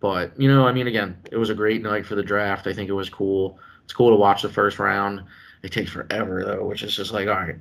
but 0.00 0.38
you 0.40 0.48
know, 0.48 0.66
I 0.66 0.72
mean, 0.72 0.86
again, 0.86 1.18
it 1.30 1.36
was 1.36 1.50
a 1.50 1.54
great 1.54 1.82
night 1.82 2.06
for 2.06 2.14
the 2.14 2.22
draft. 2.22 2.66
I 2.66 2.72
think 2.72 2.88
it 2.88 2.92
was 2.94 3.10
cool. 3.10 3.58
It's 3.84 3.92
cool 3.92 4.10
to 4.10 4.16
watch 4.16 4.42
the 4.42 4.48
first 4.48 4.78
round. 4.78 5.24
It 5.62 5.72
takes 5.72 5.90
forever 5.90 6.44
though, 6.44 6.64
which 6.66 6.82
is 6.82 6.94
just 6.94 7.12
like, 7.12 7.28
all 7.28 7.34
right, 7.34 7.56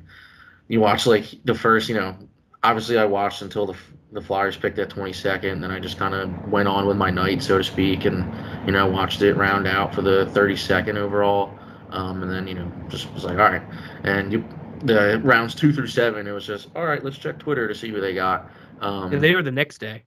you 0.67 0.79
watch 0.79 1.05
like 1.07 1.25
the 1.45 1.55
first, 1.55 1.89
you 1.89 1.95
know, 1.95 2.17
obviously 2.63 2.97
I 2.97 3.05
watched 3.05 3.41
until 3.41 3.65
the 3.65 3.75
the 4.13 4.21
Flyers 4.21 4.55
picked 4.55 4.77
that 4.77 4.89
22nd, 4.89 5.51
and 5.51 5.61
then 5.61 5.69
I 5.69 5.79
just 5.79 5.97
kind 5.97 6.13
of 6.13 6.47
went 6.49 6.67
on 6.69 6.85
with 6.87 6.95
my 6.95 7.09
night, 7.11 7.43
so 7.43 7.57
to 7.57 7.63
speak, 7.63 8.05
and 8.05 8.33
you 8.65 8.71
know, 8.71 8.87
watched 8.87 9.21
it 9.21 9.35
round 9.35 9.67
out 9.67 9.93
for 9.93 10.01
the 10.01 10.25
32nd 10.33 10.95
overall. 10.95 11.57
Um, 11.89 12.23
and 12.23 12.31
then 12.31 12.47
you 12.47 12.53
know, 12.55 12.71
just 12.89 13.11
was 13.13 13.23
like, 13.25 13.37
all 13.37 13.49
right, 13.51 13.63
and 14.03 14.31
you 14.31 14.45
the 14.83 15.19
rounds 15.23 15.55
two 15.55 15.73
through 15.73 15.87
seven, 15.87 16.27
it 16.27 16.31
was 16.31 16.45
just 16.45 16.69
all 16.75 16.85
right. 16.85 17.03
Let's 17.03 17.17
check 17.17 17.39
Twitter 17.39 17.67
to 17.67 17.75
see 17.75 17.89
who 17.89 17.99
they 17.99 18.13
got. 18.13 18.49
Um, 18.79 19.11
And 19.11 19.21
they 19.23 19.35
were 19.35 19.43
the 19.43 19.51
next 19.51 19.79
day. 19.79 20.05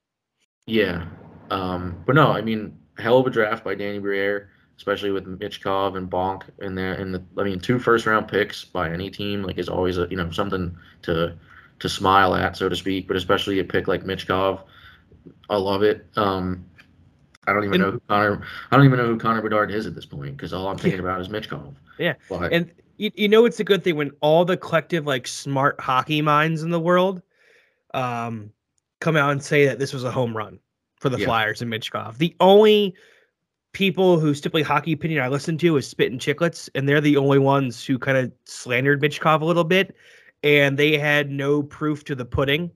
yeah, 0.67 1.07
um, 1.51 2.03
but 2.07 2.15
no, 2.15 2.33
I 2.33 2.41
mean, 2.41 2.77
hell 2.99 3.19
of 3.19 3.27
a 3.27 3.31
draft 3.31 3.65
by 3.65 3.75
Danny 3.75 3.99
Briere, 3.99 4.51
especially 4.77 5.11
with 5.11 5.27
Michkov 5.27 5.97
and 5.97 6.11
Bonk 6.11 6.43
in 6.61 6.75
there. 6.75 6.95
And 6.95 7.15
the, 7.15 7.23
I 7.39 7.45
mean, 7.45 7.61
two 7.61 7.79
first 7.79 8.07
round 8.07 8.29
picks 8.29 8.65
by 8.65 8.91
any 8.91 9.11
team 9.11 9.43
like 9.43 9.59
is 9.59 9.69
always 9.69 9.99
a 9.99 10.07
you 10.11 10.17
know 10.17 10.31
something 10.31 10.77
to 11.03 11.37
to 11.81 11.89
smile 11.89 12.35
at, 12.35 12.57
so 12.57 12.69
to 12.69 12.77
speak. 12.77 13.09
But 13.09 13.17
especially 13.17 13.59
a 13.59 13.65
pick 13.65 13.89
like 13.89 14.05
Michkov, 14.05 14.61
I 15.49 15.57
love 15.57 15.83
it. 15.83 16.07
Um, 16.17 16.65
I 17.47 17.53
don't 17.53 17.65
even 17.65 17.75
And- 17.75 17.83
know 17.83 17.91
who 17.93 18.01
Connor. 18.09 18.43
I 18.71 18.77
don't 18.77 18.85
even 18.87 18.99
know 18.99 19.07
who 19.07 19.19
Connor 19.19 19.43
Bedard 19.43 19.71
is 19.71 19.87
at 19.87 19.95
this 19.95 20.07
point 20.07 20.37
because 20.37 20.53
all 20.53 20.69
I'm 20.69 20.79
thinking 20.79 21.01
about 21.01 21.21
is 21.21 21.29
Michkov. 21.29 21.75
Yeah, 21.99 22.15
But 22.29 22.53
And 22.53 22.71
you, 22.97 23.11
you 23.15 23.29
know 23.29 23.45
it's 23.47 23.61
a 23.61 23.65
good 23.65 23.83
thing 23.83 23.97
when 23.97 24.11
all 24.21 24.45
the 24.45 24.57
collective 24.57 25.07
like 25.07 25.27
smart 25.27 25.81
hockey 25.81 26.23
minds 26.23 26.63
in 26.63 26.71
the 26.71 26.81
world 26.81 27.23
um 27.95 28.53
come 29.01 29.17
out 29.17 29.33
and 29.33 29.43
say 29.43 29.67
that 29.67 29.79
this 29.79 29.93
was 29.93 30.05
a 30.05 30.11
home 30.11 30.37
run 30.37 30.59
for 31.01 31.09
the 31.09 31.19
Yeah. 31.19 31.27
Flyers 31.27 31.61
and 31.63 31.73
Michkov. 31.73 32.19
The 32.19 32.35
only 32.41 32.95
people 33.73 34.19
who 34.21 34.35
stipulate 34.35 34.67
hockey 34.67 34.93
opinion 34.93 35.23
I 35.23 35.29
listen 35.29 35.59
to 35.59 35.77
is 35.77 35.87
Spit 35.87 36.13
and 36.13 36.21
Chicklets, 36.21 36.69
and 36.75 36.89
they're 36.89 37.01
the 37.01 37.17
only 37.17 37.39
ones 37.39 37.85
who 37.85 37.99
kind 37.99 38.17
of 38.19 38.31
slandered 38.45 39.01
Michkov 39.03 39.41
a 39.41 39.45
little 39.45 39.65
bit, 39.65 39.95
and 40.43 40.79
they 40.79 40.99
had 40.99 41.31
no 41.31 41.63
proof 41.63 42.05
to 42.05 42.15
the 42.15 42.25
pudding 42.25 42.71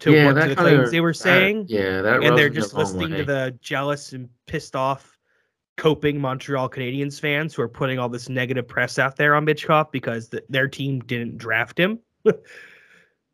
to 0.00 0.12
yeah, 0.12 0.26
what 0.26 0.34
to 0.40 0.48
the 0.48 0.54
kinda- 0.56 0.90
they 0.90 1.00
were 1.00 1.12
saying 1.12 1.66
yeah, 1.68 2.00
that 2.00 2.22
and 2.22 2.36
they're 2.38 2.48
just 2.48 2.72
the 2.72 2.78
listening 2.78 3.10
way. 3.10 3.18
to 3.18 3.24
the 3.24 3.58
jealous 3.60 4.12
and 4.12 4.28
pissed 4.46 4.74
off 4.74 5.18
coping 5.76 6.20
Montreal 6.20 6.68
Canadiens 6.68 7.18
fans 7.20 7.54
who 7.54 7.62
are 7.62 7.68
putting 7.68 7.98
all 7.98 8.08
this 8.08 8.28
negative 8.28 8.66
press 8.68 8.98
out 8.98 9.16
there 9.16 9.34
on 9.34 9.44
Michkov 9.46 9.90
because 9.92 10.28
th- 10.28 10.44
their 10.48 10.68
team 10.68 11.00
didn't 11.00 11.38
draft 11.38 11.78
him. 11.78 11.98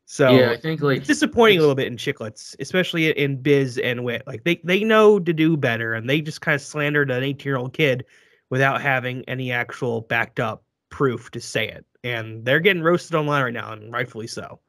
so 0.09 0.31
yeah, 0.31 0.53
I 0.53 0.57
think 0.57 0.81
like 0.83 0.99
it's 0.99 1.09
disappointing 1.09 1.59
a 1.59 1.61
little 1.61 1.75
bit 1.75 1.89
in 1.89 1.97
Chicklets, 1.97 2.55
especially 2.61 3.11
in 3.11 3.43
Biz 3.43 3.79
and 3.79 4.05
Whit. 4.05 4.23
Like 4.25 4.45
they 4.45 4.61
they 4.63 4.85
know 4.85 5.19
to 5.19 5.33
do 5.33 5.57
better, 5.57 5.95
and 5.95 6.09
they 6.09 6.21
just 6.21 6.41
kind 6.41 6.55
of 6.55 6.63
slandered 6.63 7.11
an 7.11 7.25
18 7.25 7.45
year 7.45 7.57
old 7.57 7.73
kid 7.73 8.05
without 8.49 8.81
having 8.81 9.25
any 9.29 9.51
actual 9.51 10.03
backed 10.03 10.39
up 10.39 10.63
proof 10.91 11.33
to 11.33 11.41
say 11.41 11.69
it. 11.69 11.85
And 12.05 12.45
they're 12.45 12.61
getting 12.61 12.85
roasted 12.85 13.17
online 13.17 13.43
right 13.43 13.53
now, 13.53 13.73
and 13.73 13.93
rightfully 13.93 14.29
so. 14.29 14.61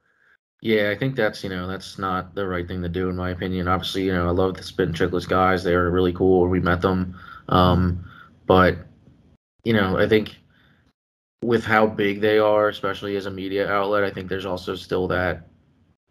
Yeah, 0.61 0.89
I 0.89 0.97
think 0.97 1.15
that's 1.15 1.43
you 1.43 1.51
know 1.51 1.67
that's 1.67 1.99
not 1.99 2.33
the 2.33 2.47
right 2.47 2.67
thing 2.67 2.81
to 2.81 2.89
do 2.89 3.07
in 3.07 3.15
my 3.15 3.29
opinion. 3.29 3.67
Obviously, 3.67 4.05
you 4.05 4.13
know 4.13 4.27
I 4.27 4.31
love 4.31 4.55
the 4.55 4.63
Spit 4.63 4.87
and 4.87 4.97
Chicklets 4.97 5.29
guys; 5.29 5.63
they 5.63 5.75
are 5.75 5.91
really 5.91 6.13
cool. 6.13 6.47
We 6.47 6.59
met 6.59 6.81
them, 6.81 7.15
um, 7.49 8.03
but 8.47 8.75
you 9.63 9.73
know 9.73 9.99
I 9.99 10.09
think 10.09 10.35
with 11.43 11.63
how 11.63 11.87
big 11.87 12.21
they 12.21 12.39
are, 12.39 12.69
especially 12.69 13.15
as 13.15 13.25
a 13.25 13.31
media 13.31 13.69
outlet, 13.71 14.03
I 14.03 14.11
think 14.11 14.29
there's 14.29 14.45
also 14.45 14.75
still 14.75 15.07
that 15.09 15.47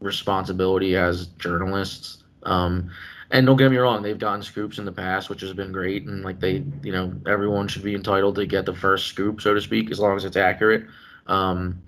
responsibility 0.01 0.97
as 0.97 1.27
journalists. 1.39 2.23
Um, 2.45 2.91
and 3.31 3.45
don't 3.47 3.57
get 3.57 3.71
me 3.71 3.77
wrong, 3.79 4.03
they've 4.03 4.19
gotten 4.19 4.43
scoops 4.43 4.79
in 4.79 4.85
the 4.85 4.93
past, 4.93 5.29
which 5.29 5.41
has 5.41 5.53
been 5.53 5.73
great, 5.73 6.05
and 6.07 6.25
like 6.25 6.39
they, 6.39 6.65
you 6.83 6.93
know, 6.93 7.13
everyone 7.27 7.67
should 7.67 7.83
be 7.83 7.95
entitled 7.95 8.37
to 8.37 8.47
get 8.47 8.67
the 8.67 8.75
first 8.75 9.09
scoop, 9.09 9.41
so 9.41 9.53
to 9.53 9.61
speak, 9.61 9.91
as 9.91 9.99
long 9.99 10.17
as 10.17 10.25
it's 10.25 10.37
accurate. 10.37 10.87
Um, 11.27 11.83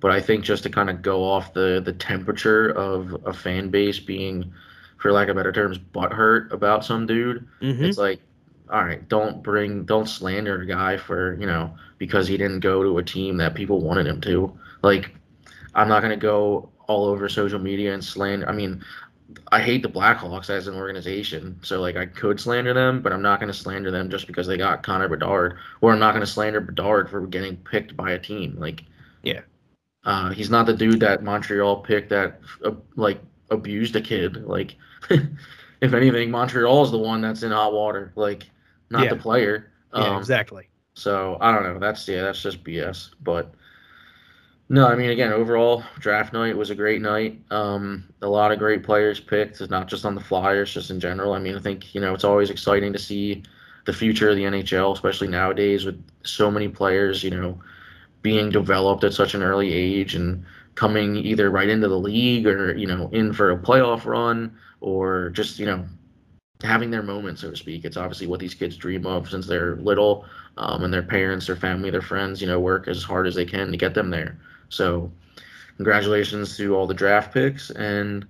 but 0.00 0.12
I 0.12 0.20
think 0.20 0.44
just 0.44 0.62
to 0.64 0.70
kind 0.70 0.88
of 0.88 1.02
go 1.02 1.24
off 1.24 1.52
the 1.52 1.82
the 1.84 1.92
temperature 1.92 2.68
of 2.70 3.16
a 3.26 3.32
fan 3.32 3.70
base 3.70 3.98
being, 3.98 4.52
for 4.98 5.10
lack 5.12 5.28
of 5.28 5.36
better 5.36 5.52
terms, 5.52 5.78
butthurt 5.78 6.52
about 6.52 6.84
some 6.84 7.06
dude, 7.06 7.46
Mm-hmm. 7.60 7.84
it's 7.84 7.98
like, 7.98 8.20
all 8.70 8.84
right, 8.84 9.06
don't 9.08 9.42
bring, 9.42 9.84
don't 9.84 10.08
slander 10.08 10.60
a 10.62 10.66
guy 10.66 10.96
for 10.96 11.34
you 11.40 11.46
know 11.46 11.74
because 11.98 12.26
he 12.26 12.36
didn't 12.36 12.60
go 12.60 12.82
to 12.82 12.98
a 12.98 13.02
team 13.02 13.36
that 13.38 13.54
people 13.54 13.80
wanted 13.80 14.06
him 14.06 14.20
to. 14.22 14.52
Like, 14.82 15.14
I'm 15.74 15.88
not 15.88 16.02
gonna 16.02 16.16
go 16.16 16.70
all 16.86 17.06
over 17.06 17.28
social 17.28 17.58
media 17.58 17.94
and 17.94 18.04
slander. 18.04 18.48
I 18.48 18.52
mean, 18.52 18.84
I 19.52 19.60
hate 19.60 19.82
the 19.82 19.88
Blackhawks 19.88 20.50
as 20.50 20.66
an 20.68 20.74
organization, 20.74 21.58
so 21.62 21.80
like 21.80 21.96
I 21.96 22.06
could 22.06 22.38
slander 22.40 22.74
them, 22.74 23.00
but 23.02 23.12
I'm 23.12 23.22
not 23.22 23.40
gonna 23.40 23.52
slander 23.54 23.90
them 23.90 24.10
just 24.10 24.26
because 24.26 24.46
they 24.46 24.56
got 24.56 24.82
Connor 24.82 25.08
Bedard, 25.08 25.58
or 25.80 25.92
I'm 25.92 25.98
not 25.98 26.12
gonna 26.12 26.26
slander 26.26 26.60
Bedard 26.60 27.10
for 27.10 27.26
getting 27.26 27.56
picked 27.56 27.96
by 27.96 28.12
a 28.12 28.18
team. 28.18 28.56
Like, 28.58 28.84
Yeah. 29.22 29.40
uh, 30.04 30.30
he's 30.30 30.50
not 30.50 30.66
the 30.66 30.74
dude 30.74 31.00
that 31.00 31.22
Montreal 31.22 31.76
picked 31.82 32.10
that 32.10 32.40
uh, 32.64 32.72
like 32.96 33.20
abused 33.50 33.96
a 33.96 34.00
kid. 34.00 34.44
Like, 34.44 34.76
if 35.10 35.92
anything, 35.94 36.30
Montreal 36.30 36.84
is 36.84 36.90
the 36.90 36.98
one 36.98 37.20
that's 37.22 37.42
in 37.42 37.50
hot 37.52 37.72
water. 37.72 38.12
Like, 38.16 38.44
not 38.94 39.04
Yeah. 39.04 39.10
the 39.10 39.16
player. 39.16 39.72
Yeah, 39.94 40.10
Um, 40.10 40.16
exactly. 40.16 40.68
so 40.94 41.38
I 41.40 41.52
don't 41.54 41.64
know. 41.64 41.78
That's 41.80 42.08
yeah, 42.08 42.22
that's 42.22 42.42
just 42.42 42.64
BS. 42.64 43.10
But 43.22 43.54
no, 44.68 44.86
I 44.88 44.94
mean 44.96 45.10
again, 45.10 45.32
overall 45.32 45.84
draft 45.98 46.32
night 46.32 46.56
was 46.56 46.70
a 46.70 46.74
great 46.74 47.02
night. 47.02 47.40
Um, 47.50 48.08
a 48.22 48.28
lot 48.28 48.50
of 48.50 48.58
great 48.58 48.82
players 48.82 49.20
picked, 49.20 49.68
not 49.70 49.88
just 49.88 50.04
on 50.06 50.14
the 50.14 50.20
Flyers, 50.20 50.72
just 50.72 50.90
in 50.90 50.98
general. 51.00 51.34
I 51.34 51.38
mean, 51.38 51.54
I 51.56 51.60
think 51.60 51.94
you 51.94 52.00
know 52.00 52.14
it's 52.14 52.24
always 52.24 52.50
exciting 52.50 52.92
to 52.92 52.98
see 52.98 53.42
the 53.84 53.92
future 53.92 54.30
of 54.30 54.36
the 54.36 54.46
NHL, 54.46 54.92
especially 54.92 55.28
nowadays 55.28 55.84
with 55.84 56.02
so 56.24 56.50
many 56.50 56.68
players, 56.68 57.22
you 57.22 57.30
know, 57.30 57.60
being 58.22 58.50
developed 58.50 59.04
at 59.04 59.14
such 59.14 59.34
an 59.34 59.42
early 59.42 59.72
age 59.72 60.14
and 60.16 60.44
coming 60.76 61.16
either 61.16 61.50
right 61.50 61.68
into 61.70 61.88
the 61.88 61.98
league 61.98 62.46
or 62.46 62.76
you 62.76 62.86
know 62.86 63.08
in 63.12 63.32
for 63.32 63.50
a 63.52 63.58
playoff 63.58 64.06
run 64.06 64.56
or 64.80 65.30
just 65.30 65.58
you 65.58 65.66
know 65.66 65.84
having 66.64 66.90
their 66.90 67.02
moment, 67.02 67.38
so 67.38 67.50
to 67.50 67.56
speak. 67.56 67.84
It's 67.84 67.96
obviously 67.96 68.26
what 68.26 68.40
these 68.40 68.54
kids 68.54 68.76
dream 68.76 69.06
of 69.06 69.28
since 69.30 69.46
they're 69.46 69.76
little, 69.76 70.24
um, 70.56 70.84
and 70.84 70.92
their 70.92 71.02
parents, 71.02 71.46
their 71.46 71.56
family, 71.56 71.90
their 71.90 72.02
friends, 72.02 72.40
you 72.40 72.46
know, 72.46 72.58
work 72.60 72.88
as 72.88 73.02
hard 73.02 73.26
as 73.26 73.34
they 73.34 73.44
can 73.44 73.70
to 73.70 73.76
get 73.76 73.94
them 73.94 74.10
there. 74.10 74.38
So, 74.68 75.10
congratulations 75.76 76.56
to 76.56 76.74
all 76.74 76.86
the 76.86 76.94
draft 76.94 77.32
picks. 77.32 77.70
And 77.70 78.26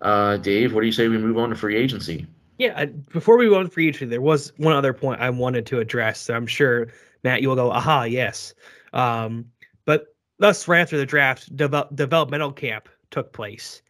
uh, 0.00 0.36
Dave, 0.38 0.72
what 0.74 0.80
do 0.80 0.86
you 0.86 0.92
say 0.92 1.08
we 1.08 1.18
move 1.18 1.38
on 1.38 1.50
to 1.50 1.54
free 1.56 1.76
agency? 1.76 2.26
Yeah, 2.58 2.74
I- 2.76 2.86
before 2.86 3.38
we 3.38 3.48
on 3.54 3.68
free 3.68 3.88
agency, 3.88 4.06
there 4.06 4.20
was 4.20 4.52
one 4.58 4.74
other 4.74 4.92
point 4.92 5.20
I 5.20 5.30
wanted 5.30 5.66
to 5.66 5.78
address. 5.80 6.20
So 6.20 6.34
I'm 6.34 6.46
sure 6.46 6.88
Matt, 7.24 7.42
you 7.42 7.48
will 7.48 7.56
go, 7.56 7.70
aha, 7.70 8.04
yes. 8.04 8.54
Um, 8.92 9.46
but 9.84 10.14
thus, 10.38 10.66
right 10.68 10.80
after 10.80 10.98
the 10.98 11.06
draft, 11.06 11.54
devel- 11.56 11.94
developmental 11.94 12.52
camp 12.52 12.88
took 13.10 13.32
place, 13.32 13.82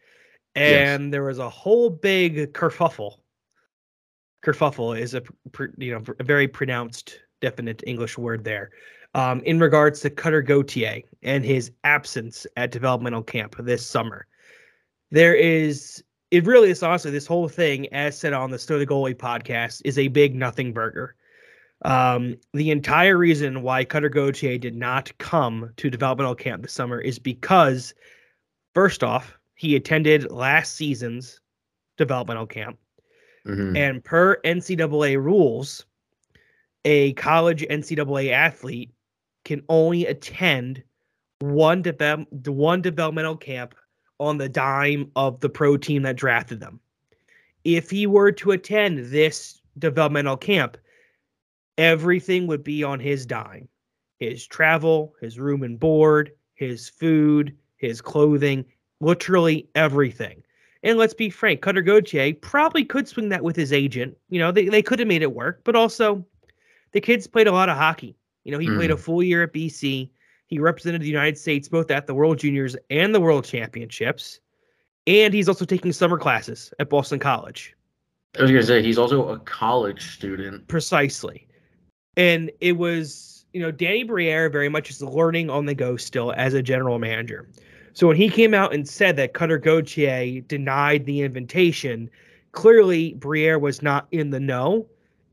Yes. 0.55 0.89
and 0.89 1.13
there 1.13 1.23
was 1.23 1.39
a 1.39 1.49
whole 1.49 1.89
big 1.89 2.53
kerfuffle. 2.53 3.17
Kerfuffle 4.43 4.97
is 4.97 5.13
a 5.13 5.21
you 5.77 5.93
know 5.93 6.03
a 6.19 6.23
very 6.23 6.47
pronounced, 6.47 7.19
definite 7.41 7.83
English 7.85 8.17
word 8.17 8.43
there. 8.43 8.71
Um, 9.13 9.41
in 9.41 9.59
regards 9.59 9.99
to 10.01 10.09
Cutter 10.09 10.41
Gauthier 10.41 11.01
and 11.21 11.43
his 11.43 11.71
absence 11.83 12.47
at 12.55 12.71
developmental 12.71 13.23
camp 13.23 13.55
this 13.59 13.85
summer, 13.85 14.25
there 15.11 15.35
is 15.35 16.03
it 16.31 16.45
really 16.45 16.71
is 16.71 16.81
honestly 16.81 17.11
this 17.11 17.27
whole 17.27 17.49
thing, 17.49 17.91
as 17.93 18.17
said 18.17 18.33
on 18.33 18.51
the 18.51 18.59
Snow 18.59 18.79
the 18.79 18.87
Goalie 18.87 19.13
podcast, 19.13 19.81
is 19.83 19.97
a 19.97 20.07
big 20.07 20.33
nothing 20.33 20.71
burger. 20.73 21.15
Um, 21.83 22.37
the 22.53 22.71
entire 22.71 23.17
reason 23.17 23.63
why 23.63 23.83
Cutter 23.83 24.09
Gauthier 24.09 24.57
did 24.57 24.75
not 24.75 25.11
come 25.17 25.71
to 25.77 25.89
developmental 25.89 26.35
camp 26.35 26.61
this 26.61 26.73
summer 26.73 27.01
is 27.01 27.19
because, 27.19 27.93
first 28.73 29.03
off, 29.03 29.37
he 29.55 29.75
attended 29.75 30.31
last 30.31 30.75
season's 30.75 31.41
developmental 31.97 32.47
camp. 32.47 32.77
Mhm. 33.45 33.75
And 33.77 34.03
per 34.03 34.39
NCAA 34.43 35.17
rules, 35.17 35.85
a 36.85 37.13
college 37.13 37.65
NCAA 37.69 38.31
athlete 38.31 38.91
can 39.43 39.63
only 39.69 40.05
attend 40.05 40.83
one 41.39 41.81
develop 41.81 42.27
one 42.47 42.81
developmental 42.81 43.35
camp 43.35 43.75
on 44.19 44.37
the 44.37 44.49
dime 44.49 45.11
of 45.15 45.39
the 45.39 45.49
pro 45.49 45.77
team 45.77 46.03
that 46.03 46.15
drafted 46.15 46.59
them. 46.59 46.79
If 47.63 47.89
he 47.89 48.05
were 48.07 48.31
to 48.33 48.51
attend 48.51 49.05
this 49.07 49.61
developmental 49.79 50.37
camp, 50.37 50.77
everything 51.77 52.47
would 52.47 52.63
be 52.63 52.83
on 52.83 52.99
his 52.99 53.25
dime. 53.25 53.67
His 54.19 54.45
travel, 54.45 55.15
his 55.19 55.39
room 55.39 55.63
and 55.63 55.79
board, 55.79 56.31
his 56.53 56.89
food, 56.89 57.55
his 57.77 58.01
clothing, 58.01 58.65
literally 58.99 59.67
everything. 59.73 60.43
And 60.83 60.97
let's 60.97 61.13
be 61.13 61.29
frank, 61.29 61.61
Cutter 61.61 61.81
Gauthier 61.81 62.33
probably 62.33 62.83
could 62.83 63.07
swing 63.07 63.29
that 63.29 63.43
with 63.43 63.55
his 63.55 63.71
agent. 63.71 64.17
You 64.29 64.39
know, 64.39 64.51
they, 64.51 64.65
they 64.65 64.81
could 64.81 64.99
have 64.99 65.07
made 65.07 65.21
it 65.21 65.33
work, 65.33 65.61
but 65.63 65.75
also 65.75 66.25
the 66.91 67.01
kid's 67.01 67.27
played 67.27 67.47
a 67.47 67.51
lot 67.51 67.69
of 67.69 67.77
hockey. 67.77 68.17
You 68.43 68.51
know, 68.51 68.57
he 68.57 68.67
played 68.67 68.89
a 68.89 68.95
mm-hmm. 68.95 69.03
full 69.03 69.21
year 69.21 69.43
at 69.43 69.53
BC. 69.53 70.09
He 70.47 70.59
represented 70.59 71.01
the 71.01 71.07
United 71.07 71.37
States 71.37 71.67
both 71.67 71.91
at 71.91 72.07
the 72.07 72.15
World 72.15 72.39
Juniors 72.39 72.75
and 72.89 73.13
the 73.13 73.21
World 73.21 73.45
Championships. 73.45 74.39
And 75.05 75.33
he's 75.33 75.47
also 75.47 75.65
taking 75.65 75.91
summer 75.93 76.17
classes 76.17 76.73
at 76.79 76.89
Boston 76.89 77.19
College. 77.19 77.75
I 78.37 78.43
was 78.43 78.51
gonna 78.51 78.63
say 78.63 78.81
he's 78.81 78.97
also 78.97 79.29
a 79.29 79.39
college 79.39 80.13
student. 80.13 80.67
Precisely. 80.67 81.47
And 82.17 82.51
it 82.59 82.73
was, 82.73 83.45
you 83.53 83.61
know, 83.61 83.71
Danny 83.71 84.03
Briere 84.03 84.49
very 84.49 84.69
much 84.69 84.89
is 84.89 85.01
learning 85.01 85.49
on 85.49 85.65
the 85.65 85.75
go 85.75 85.97
still 85.97 86.33
as 86.33 86.53
a 86.53 86.61
general 86.61 86.97
manager. 86.97 87.49
So 87.93 88.07
when 88.07 88.17
he 88.17 88.29
came 88.29 88.53
out 88.53 88.73
and 88.73 88.87
said 88.87 89.17
that 89.17 89.33
Cutter 89.33 89.57
Gauthier 89.57 90.41
denied 90.41 91.05
the 91.05 91.21
invitation, 91.21 92.09
clearly 92.51 93.13
Briere 93.15 93.59
was 93.59 93.81
not 93.81 94.07
in 94.11 94.29
the 94.29 94.39
know. 94.39 94.85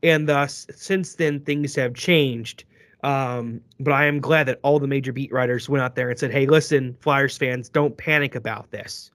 And 0.02 0.28
thus, 0.28 0.66
since 0.74 1.14
then, 1.14 1.40
things 1.40 1.74
have 1.74 1.94
changed. 1.94 2.64
Um, 3.04 3.60
but 3.80 3.92
I 3.92 4.06
am 4.06 4.20
glad 4.20 4.46
that 4.46 4.58
all 4.62 4.78
the 4.78 4.86
major 4.86 5.12
beat 5.12 5.32
writers 5.32 5.68
went 5.68 5.82
out 5.82 5.94
there 5.94 6.10
and 6.10 6.18
said, 6.18 6.32
"Hey, 6.32 6.46
listen, 6.46 6.96
Flyers 7.00 7.36
fans, 7.36 7.68
don't 7.68 7.96
panic 7.96 8.34
about 8.34 8.70
this." 8.70 9.10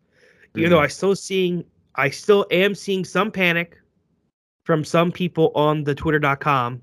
Even 0.55 0.69
though 0.69 0.79
I 0.79 0.87
still 0.87 1.15
seeing, 1.15 1.65
I 1.95 2.09
still 2.09 2.45
am 2.51 2.75
seeing 2.75 3.03
some 3.03 3.31
panic 3.31 3.77
from 4.65 4.83
some 4.83 5.11
people 5.11 5.51
on 5.55 5.83
the 5.83 5.95
Twitter.com 5.95 6.81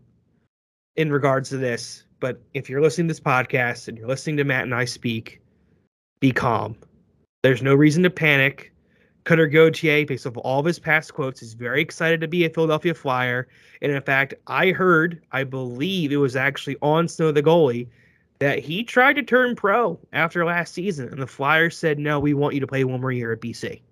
in 0.97 1.13
regards 1.13 1.49
to 1.51 1.57
this. 1.57 2.05
But 2.19 2.43
if 2.53 2.69
you're 2.69 2.83
listening 2.83 3.09
to 3.09 3.15
this 3.15 3.21
podcast 3.21 3.89
and 3.89 3.97
you're 3.97 4.09
listening 4.09 4.37
to 4.39 4.45
Matt 4.45 4.65
and 4.65 4.75
I 4.75 4.85
speak, 4.85 5.40
be 6.21 6.33
calm. 6.33 6.77
There's 7.43 7.63
no 7.63 7.75
reason 7.75 8.03
to 8.05 8.11
panic. 8.11 8.73
Cutter 9.25 9.47
Gauthier, 9.47 10.07
based 10.07 10.27
off 10.27 10.37
all 10.39 10.61
of 10.61 10.67
his 10.67 10.79
past 10.79 11.15
quotes, 11.15 11.43
is 11.43 11.55
very 11.55 11.81
excited 11.81 12.21
to 12.21 12.29
be 12.29 12.45
a 12.45 12.51
Philadelphia 12.51 12.95
Flyer. 12.95 13.49
And 13.83 13.93
in 13.93 14.01
fact, 14.03 14.35
I 14.47 14.71
heard, 14.71 15.23
I 15.33 15.45
believe 15.45 16.13
it 16.13 16.17
was 16.17 16.37
actually 16.37 16.77
on 16.83 17.09
Snow 17.09 17.33
the 17.33 17.43
goalie, 17.43 17.89
that 18.39 18.59
he 18.59 18.83
tried 18.83 19.15
to 19.15 19.23
turn 19.23 19.55
pro 19.55 19.99
after 20.13 20.45
last 20.45 20.73
season, 20.73 21.09
and 21.09 21.21
the 21.21 21.27
Flyers 21.27 21.77
said, 21.77 21.99
"No, 21.99 22.19
we 22.19 22.33
want 22.33 22.55
you 22.55 22.61
to 22.61 22.67
play 22.67 22.85
one 22.85 23.01
more 23.01 23.13
year 23.13 23.33
at 23.33 23.41
BC." 23.41 23.83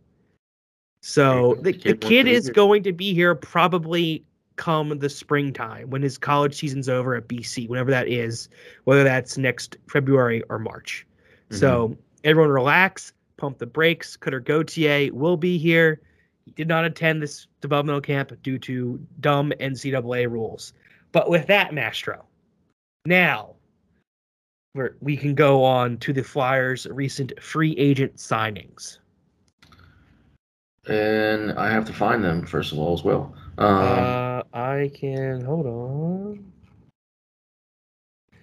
So 1.02 1.56
the, 1.60 1.72
The 1.72 1.72
kid 1.72 1.88
wants 1.88 2.08
kid 2.08 2.22
to 2.24 2.30
be 2.30 2.34
is 2.34 2.50
going 2.50 2.82
to 2.82 2.92
be 2.92 3.14
here 3.14 3.34
probably 3.34 4.24
come 4.56 4.98
the 4.98 5.08
springtime 5.08 5.90
when 5.90 6.02
his 6.02 6.18
college 6.18 6.56
season's 6.56 6.88
over 6.88 7.14
at 7.14 7.28
BC, 7.28 7.68
whenever 7.68 7.90
that 7.90 8.08
is, 8.08 8.48
whether 8.84 9.04
that's 9.04 9.38
next 9.38 9.76
February 9.88 10.42
or 10.48 10.58
March. 10.58 11.06
So 11.50 11.96
everyone 12.24 12.50
relax, 12.50 13.12
pump 13.36 13.58
the 13.58 13.66
brakes. 13.66 14.16
Cutter 14.16 14.40
Gauthier 14.40 15.12
will 15.12 15.36
be 15.36 15.58
here. 15.58 16.00
He 16.44 16.52
did 16.52 16.68
not 16.68 16.84
attend 16.84 17.22
this 17.22 17.46
developmental 17.60 18.00
camp 18.00 18.32
due 18.42 18.58
to 18.60 18.98
dumb 19.20 19.52
NCAA 19.60 20.30
rules. 20.30 20.72
But 21.12 21.30
with 21.30 21.46
that, 21.46 21.74
Mastro, 21.74 22.24
now 23.06 23.54
we're, 24.74 24.96
we 25.00 25.16
can 25.16 25.34
go 25.34 25.64
on 25.64 25.98
to 25.98 26.12
the 26.12 26.22
Flyers' 26.22 26.86
recent 26.90 27.32
free 27.42 27.72
agent 27.76 28.16
signings. 28.16 28.98
and 30.86 31.52
I 31.52 31.70
have 31.70 31.84
to 31.86 31.92
find 31.92 32.24
them 32.24 32.46
first 32.46 32.72
of 32.72 32.78
all 32.78 32.94
as 32.94 33.04
well. 33.04 33.34
Um, 33.58 33.68
uh, 33.68 34.42
I 34.52 34.90
can 34.94 35.44
hold 35.44 35.66
on. 35.66 36.52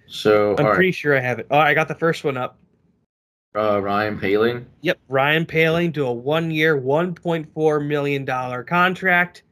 so 0.06 0.54
I'm 0.58 0.64
all 0.64 0.70
right, 0.70 0.76
pretty 0.76 0.92
sure 0.92 1.16
I 1.16 1.20
have 1.20 1.38
it. 1.38 1.46
Oh, 1.50 1.58
I 1.58 1.74
got 1.74 1.88
the 1.88 1.94
first 1.94 2.22
one 2.22 2.36
up. 2.36 2.58
Uh, 3.56 3.80
Ryan 3.80 4.18
Poehling. 4.20 4.64
Yep, 4.82 4.98
Ryan 5.08 5.46
Poehling 5.46 5.94
to 5.94 6.06
a 6.06 6.12
one-year, 6.12 6.78
$1.4 6.80 7.86
million 7.86 8.64
contract. 8.66 9.42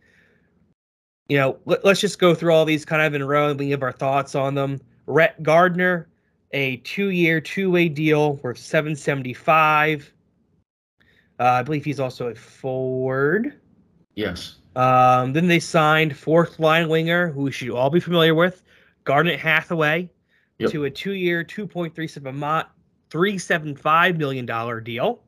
You 1.29 1.39
know, 1.39 1.59
let, 1.65 1.85
us 1.87 2.01
just 2.01 2.19
go 2.19 2.35
through 2.35 2.53
all 2.53 2.67
these 2.67 2.85
kind 2.85 3.01
of 3.01 3.15
in 3.15 3.23
a 3.23 3.27
row 3.27 3.49
and 3.49 3.59
we 3.59 3.69
give 3.69 3.83
our 3.83 3.93
thoughts 3.93 4.35
on 4.35 4.55
them. 4.55 4.81
Rhett 5.07 5.43
Gardner, 5.43 6.09
a 6.53 6.77
two-year, 6.79 7.41
two-way 7.41 7.89
deal 7.89 8.35
worth 8.37 8.59
775. 8.59 10.13
Uh, 11.41 11.43
I 11.43 11.63
believe 11.63 11.85
he's 11.85 11.99
also 11.99 12.29
a 12.29 12.35
forward. 12.35 13.59
Yes. 14.17 14.57
Um, 14.77 15.33
then 15.33 15.47
they 15.47 15.61
signed 15.61 16.17
fourth 16.17 16.59
line 16.59 16.89
winger, 16.89 17.29
who 17.31 17.43
we 17.43 17.53
should 17.53 17.71
all 17.71 17.91
be 17.91 18.01
familiar 18.01 18.35
with, 18.35 18.63
Garnet 19.05 19.39
Hathaway, 19.39 20.11
Yep. 20.59 20.71
to 20.71 20.85
a 20.85 20.91
two-year, 20.91 21.43
two 21.43 21.67
point 21.67 21.95
three 21.95 22.07
seven 22.07 22.37
three 23.15 23.39
seven 23.39 23.77
five 23.77 24.19
million 24.19 24.45
dollar 24.45 24.81
deal. 24.81 25.23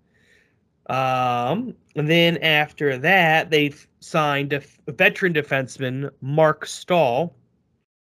Um, 0.90 1.72
and 1.94 2.10
then 2.10 2.36
after 2.38 2.98
that, 2.98 3.50
they 3.50 3.72
signed 4.00 4.52
a 4.52 4.60
veteran 4.88 5.32
defenseman 5.32 6.10
Marc 6.20 6.66
Staal 6.66 7.32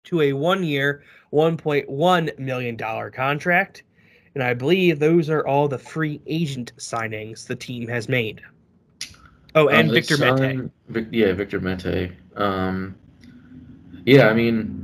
to 0.04 0.22
a 0.22 0.34
one 0.34 1.58
point 1.58 1.90
one 1.90 2.30
million 2.38 2.76
dollar 2.76 3.10
contract. 3.10 3.82
And 4.36 4.44
I 4.44 4.54
believe 4.54 5.00
those 5.00 5.32
are 5.32 5.48
all 5.48 5.68
the 5.68 5.80
free 5.80 6.22
agent 6.28 6.74
signings 6.78 7.48
the 7.48 7.56
team 7.56 7.88
has 7.88 8.08
made. 8.08 8.40
Oh, 9.56 9.68
and 9.68 9.90
Um, 9.90 9.96
Victor 9.96 10.18
Mete. 10.18 10.70
Vic- 10.90 11.08
yeah, 11.12 11.34
Victor 11.34 11.60
Mete. 11.60 12.12
Um, 12.36 12.94
yeah, 14.06 14.28
I 14.28 14.34
mean, 14.36 14.81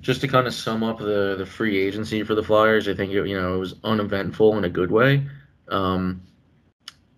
just 0.00 0.20
to 0.20 0.28
kind 0.28 0.46
of 0.46 0.54
sum 0.54 0.82
up 0.82 0.98
the 0.98 1.34
the 1.36 1.46
free 1.46 1.78
agency 1.78 2.22
for 2.22 2.34
the 2.34 2.42
Flyers, 2.42 2.88
I 2.88 2.94
think 2.94 3.12
it, 3.12 3.26
you 3.26 3.38
know 3.40 3.56
it 3.56 3.58
was 3.58 3.74
uneventful 3.84 4.56
in 4.58 4.64
a 4.64 4.68
good 4.68 4.90
way. 4.90 5.26
Um, 5.68 6.22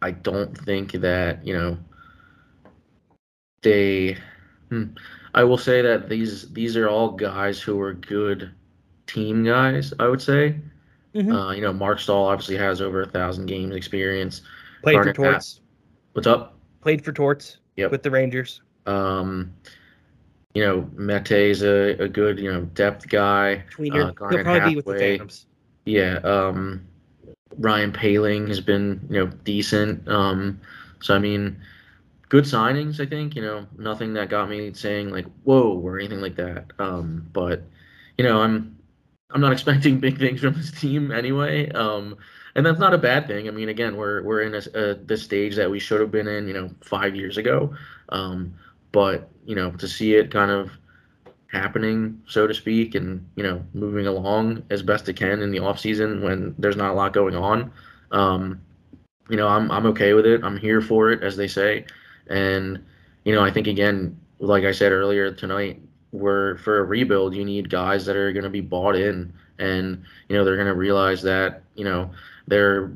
I 0.03 0.11
don't 0.13 0.57
think 0.57 0.93
that 0.93 1.47
you 1.47 1.55
know 1.55 1.79
they. 3.63 4.17
Hmm, 4.71 4.85
I 5.35 5.45
will 5.45 5.59
say 5.59 5.83
that 5.83 6.09
these 6.09 6.51
these 6.53 6.77
are 6.77 6.89
all 6.89 7.11
guys 7.11 7.61
who 7.61 7.81
are 7.81 7.95
good 7.95 8.51
team 9.07 9.45
guys. 9.45 9.93
I 9.99 10.07
would 10.09 10.23
say. 10.23 10.57
Mhm. 11.15 11.35
Uh, 11.35 11.53
you 11.53 11.61
know, 11.61 11.73
Marc 11.73 11.99
Staal 11.99 12.27
obviously 12.27 12.57
has 12.57 12.81
over 12.81 13.03
a 13.03 13.07
thousand 13.07 13.47
games 13.47 13.75
experience. 13.75 14.43
Played 14.83 15.03
for 15.03 15.13
Torts. 15.13 15.61
What's 16.13 16.29
up? 16.29 16.57
Played 16.83 17.05
for 17.05 17.13
Torts 17.13 17.59
Yep. 17.77 17.91
with 17.91 18.03
the 18.05 18.11
Rangers. 18.11 18.63
Um, 18.87 19.53
you 20.55 20.65
know, 20.65 20.89
Mete's 20.95 21.63
a, 21.63 21.97
a 22.03 22.09
good, 22.09 22.39
you 22.39 22.53
know, 22.53 22.63
depth 22.63 23.09
guy. 23.09 23.65
Tweener. 23.73 24.15
Uh, 24.21 24.29
He'll 24.29 24.45
probably 24.45 24.71
be 24.71 24.77
with 24.77 24.87
the 24.87 24.99
Phantoms. 24.99 25.47
Yeah. 25.85 26.15
Um, 26.25 26.87
Ryan 27.59 27.93
Poehling 27.93 28.49
has 28.49 28.61
been, 28.61 29.07
you 29.11 29.25
know, 29.25 29.27
decent. 29.45 30.09
Um, 30.09 30.61
so 31.01 31.15
I 31.15 31.19
mean, 31.19 31.61
good 32.29 32.45
signings. 32.45 33.01
I 33.01 33.07
think 33.07 33.37
you 33.37 33.43
know 33.43 33.67
nothing 33.77 34.15
that 34.15 34.31
got 34.31 34.49
me 34.49 34.73
saying 34.73 35.11
like 35.11 35.27
whoa 35.45 35.79
or 35.79 35.99
anything 35.99 36.21
like 36.21 36.37
that. 36.37 36.73
Um, 36.79 37.29
but 37.33 37.63
you 38.17 38.25
know, 38.25 38.41
I'm 38.41 38.79
I'm 39.31 39.41
not 39.41 39.53
expecting 39.57 40.01
big 40.01 40.19
things 40.19 40.41
from 40.41 40.55
this 40.55 40.71
team 40.71 41.13
anyway. 41.13 41.71
Um, 41.71 42.17
and 42.55 42.67
that's 42.67 42.81
not 42.81 42.95
a 42.95 42.99
bad 42.99 43.27
thing. 43.27 43.47
I 43.47 43.51
mean, 43.53 43.69
again, 43.69 43.97
we're 43.97 44.23
we're 44.23 44.43
in 44.43 44.55
a, 44.55 44.63
a 44.75 44.95
the 44.95 45.17
stage 45.17 45.57
that 45.57 45.71
we 45.71 45.79
should 45.79 46.01
have 46.01 46.11
been 46.11 46.27
in, 46.27 46.49
you 46.49 46.55
know, 46.55 46.71
five 46.81 47.15
years 47.15 47.37
ago. 47.37 47.75
Um, 48.09 48.55
but 48.93 49.31
you 49.45 49.55
know, 49.55 49.71
to 49.73 49.89
see 49.89 50.15
it 50.15 50.31
kind 50.31 50.51
of 50.51 50.71
happening, 51.53 52.21
so 52.27 52.47
to 52.47 52.55
speak, 52.55 52.95
and 52.95 53.27
you 53.37 53.43
know, 53.43 53.65
moving 53.75 54.07
along 54.07 54.63
as 54.71 54.83
best 54.83 55.09
it 55.09 55.17
can 55.17 55.43
in 55.43 55.51
the 55.51 55.59
off 55.59 55.79
season 55.79 56.23
when 56.23 56.55
there's 56.59 56.77
not 56.77 56.91
a 56.91 56.95
lot 56.95 57.13
going 57.13 57.35
on. 57.35 57.73
Um, 58.13 58.61
you 59.29 59.37
know, 59.37 59.49
I'm 59.49 59.71
I'm 59.71 59.87
okay 59.87 60.13
with 60.13 60.27
it. 60.27 60.43
I'm 60.45 60.57
here 60.57 60.81
for 60.81 61.11
it, 61.11 61.23
as 61.23 61.37
they 61.37 61.49
say. 61.49 61.87
And 62.29 62.85
you 63.25 63.35
know, 63.35 63.43
I 63.43 63.51
think 63.51 63.67
again, 63.67 64.19
like 64.39 64.65
I 64.65 64.73
said 64.73 64.93
earlier 64.93 65.33
tonight, 65.33 65.81
we're 66.13 66.59
for 66.59 66.79
a 66.79 66.85
rebuild, 66.85 67.35
you 67.35 67.45
need 67.45 67.71
guys 67.71 68.05
that 68.07 68.17
are 68.17 68.33
going 68.33 68.45
to 68.45 68.51
be 68.51 68.61
bought 68.61 68.97
in, 68.97 69.33
and 69.59 70.03
you 70.29 70.37
know, 70.37 70.45
they're 70.45 70.57
going 70.57 70.67
to 70.67 70.75
realize 70.75 71.23
that 71.23 71.63
you 71.75 71.85
know 71.85 72.11
they're. 72.47 72.93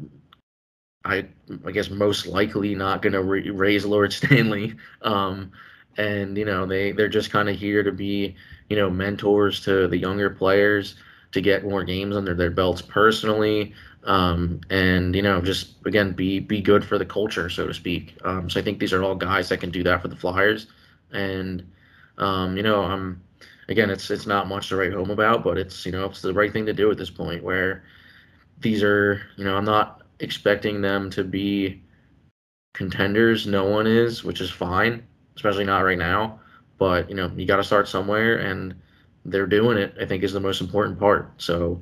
I 1.06 1.26
I 1.66 1.70
guess 1.70 1.90
most 1.90 2.26
likely 2.26 2.74
not 2.74 3.02
going 3.02 3.12
to 3.12 3.22
re- 3.22 3.50
raise 3.50 3.84
Lord 3.84 4.12
Stanley, 4.12 4.74
um, 5.02 5.52
and 5.96 6.36
you 6.36 6.44
know 6.44 6.66
they 6.66 6.92
they're 6.92 7.08
just 7.08 7.30
kind 7.30 7.48
of 7.48 7.56
here 7.56 7.82
to 7.82 7.92
be 7.92 8.34
you 8.68 8.76
know 8.76 8.90
mentors 8.90 9.60
to 9.60 9.88
the 9.88 9.96
younger 9.96 10.30
players 10.30 10.96
to 11.32 11.40
get 11.40 11.64
more 11.64 11.84
games 11.84 12.16
under 12.16 12.34
their 12.34 12.50
belts 12.50 12.82
personally 12.82 13.74
um, 14.04 14.60
and 14.70 15.14
you 15.14 15.22
know 15.22 15.40
just 15.40 15.74
again 15.86 16.12
be 16.12 16.38
be 16.40 16.60
good 16.60 16.84
for 16.84 16.98
the 16.98 17.06
culture 17.06 17.48
so 17.48 17.66
to 17.66 17.74
speak. 17.74 18.16
Um, 18.24 18.48
so 18.50 18.60
i 18.60 18.62
think 18.62 18.78
these 18.78 18.92
are 18.92 19.02
all 19.02 19.14
guys 19.14 19.48
that 19.48 19.60
can 19.60 19.70
do 19.70 19.82
that 19.84 20.02
for 20.02 20.08
the 20.08 20.16
flyers 20.16 20.66
and 21.12 21.70
um, 22.18 22.56
you 22.56 22.62
know 22.62 22.82
i'm 22.82 23.22
again 23.68 23.90
it's 23.90 24.10
it's 24.10 24.26
not 24.26 24.48
much 24.48 24.68
to 24.68 24.76
write 24.76 24.92
home 24.92 25.10
about 25.10 25.42
but 25.42 25.58
it's 25.58 25.86
you 25.86 25.92
know 25.92 26.04
it's 26.06 26.22
the 26.22 26.34
right 26.34 26.52
thing 26.52 26.66
to 26.66 26.72
do 26.72 26.90
at 26.90 26.98
this 26.98 27.10
point 27.10 27.42
where 27.42 27.84
these 28.60 28.82
are 28.82 29.22
you 29.36 29.44
know 29.44 29.56
i'm 29.56 29.64
not 29.64 30.02
expecting 30.20 30.80
them 30.80 31.10
to 31.10 31.24
be 31.24 31.82
contenders. 32.72 33.46
No 33.46 33.64
one 33.64 33.86
is 33.86 34.24
which 34.24 34.40
is 34.40 34.50
fine 34.50 35.04
especially 35.36 35.64
not 35.64 35.80
right 35.80 35.98
now 35.98 36.38
but 36.78 37.08
you 37.08 37.14
know 37.14 37.30
you 37.36 37.46
got 37.46 37.56
to 37.56 37.64
start 37.64 37.88
somewhere 37.88 38.38
and 38.38 38.74
they're 39.24 39.46
doing 39.46 39.78
it 39.78 39.94
i 40.00 40.04
think 40.04 40.22
is 40.22 40.32
the 40.32 40.40
most 40.40 40.60
important 40.60 40.98
part 40.98 41.30
so 41.38 41.80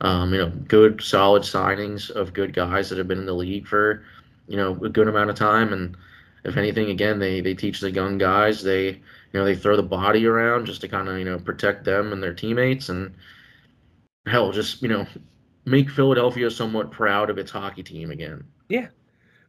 um, 0.00 0.32
you 0.32 0.38
know, 0.38 0.50
good 0.68 1.00
solid 1.02 1.42
signings 1.42 2.10
of 2.10 2.32
good 2.32 2.52
guys 2.52 2.88
that 2.88 2.98
have 2.98 3.08
been 3.08 3.18
in 3.18 3.26
the 3.26 3.34
league 3.34 3.66
for, 3.66 4.04
you 4.48 4.56
know, 4.56 4.72
a 4.84 4.88
good 4.88 5.08
amount 5.08 5.30
of 5.30 5.36
time. 5.36 5.72
And 5.72 5.96
if 6.44 6.56
anything, 6.56 6.90
again, 6.90 7.18
they 7.18 7.40
they 7.40 7.54
teach 7.54 7.80
the 7.80 7.90
young 7.90 8.18
guys. 8.18 8.62
They 8.62 8.88
you 8.88 9.00
know 9.32 9.44
they 9.44 9.56
throw 9.56 9.76
the 9.76 9.82
body 9.82 10.26
around 10.26 10.66
just 10.66 10.80
to 10.82 10.88
kind 10.88 11.08
of 11.08 11.18
you 11.18 11.24
know 11.24 11.38
protect 11.38 11.84
them 11.84 12.12
and 12.12 12.22
their 12.22 12.34
teammates 12.34 12.88
and 12.88 13.14
hell, 14.26 14.52
just 14.52 14.82
you 14.82 14.88
know 14.88 15.06
make 15.64 15.88
Philadelphia 15.88 16.50
somewhat 16.50 16.90
proud 16.90 17.30
of 17.30 17.38
its 17.38 17.50
hockey 17.50 17.82
team 17.82 18.10
again. 18.10 18.44
Yeah. 18.68 18.88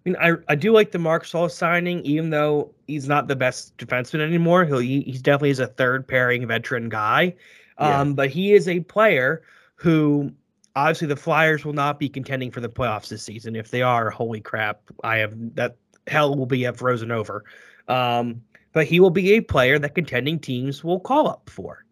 I 0.05 0.09
mean, 0.09 0.17
I, 0.21 0.33
I 0.51 0.55
do 0.55 0.71
like 0.71 0.91
the 0.91 0.99
Marc 0.99 1.25
Staal 1.25 1.49
signing, 1.49 2.01
even 2.05 2.29
though 2.29 2.71
he's 2.87 3.07
not 3.07 3.27
the 3.27 3.35
best 3.35 3.75
defenseman 3.77 4.21
anymore. 4.21 4.63
He'll 4.65 4.77
he, 4.77 5.01
he's 5.01 5.21
definitely 5.21 5.49
is 5.49 5.59
a 5.59 5.67
third 5.67 6.07
pairing 6.07 6.45
veteran 6.47 6.89
guy, 6.89 7.35
um, 7.79 8.09
yeah. 8.09 8.13
but 8.13 8.29
he 8.29 8.53
is 8.53 8.67
a 8.67 8.81
player 8.81 9.41
who 9.75 10.31
obviously 10.75 11.07
the 11.07 11.15
Flyers 11.15 11.65
will 11.65 11.73
not 11.73 11.99
be 11.99 12.07
contending 12.07 12.51
for 12.51 12.61
the 12.61 12.69
playoffs 12.69 13.07
this 13.07 13.23
season. 13.23 13.55
If 13.55 13.71
they 13.71 13.81
are, 13.81 14.09
holy 14.09 14.41
crap, 14.41 14.81
I 15.03 15.17
have 15.17 15.33
that 15.55 15.77
hell 16.07 16.35
will 16.35 16.45
be 16.45 16.65
frozen 16.71 17.11
over. 17.11 17.43
Um, 17.87 18.41
but 18.73 18.85
he 18.85 18.99
will 18.99 19.09
be 19.09 19.33
a 19.33 19.41
player 19.41 19.79
that 19.79 19.95
contending 19.95 20.37
teams 20.37 20.83
will 20.83 20.99
call 20.99 21.27
up 21.27 21.49
for. 21.49 21.85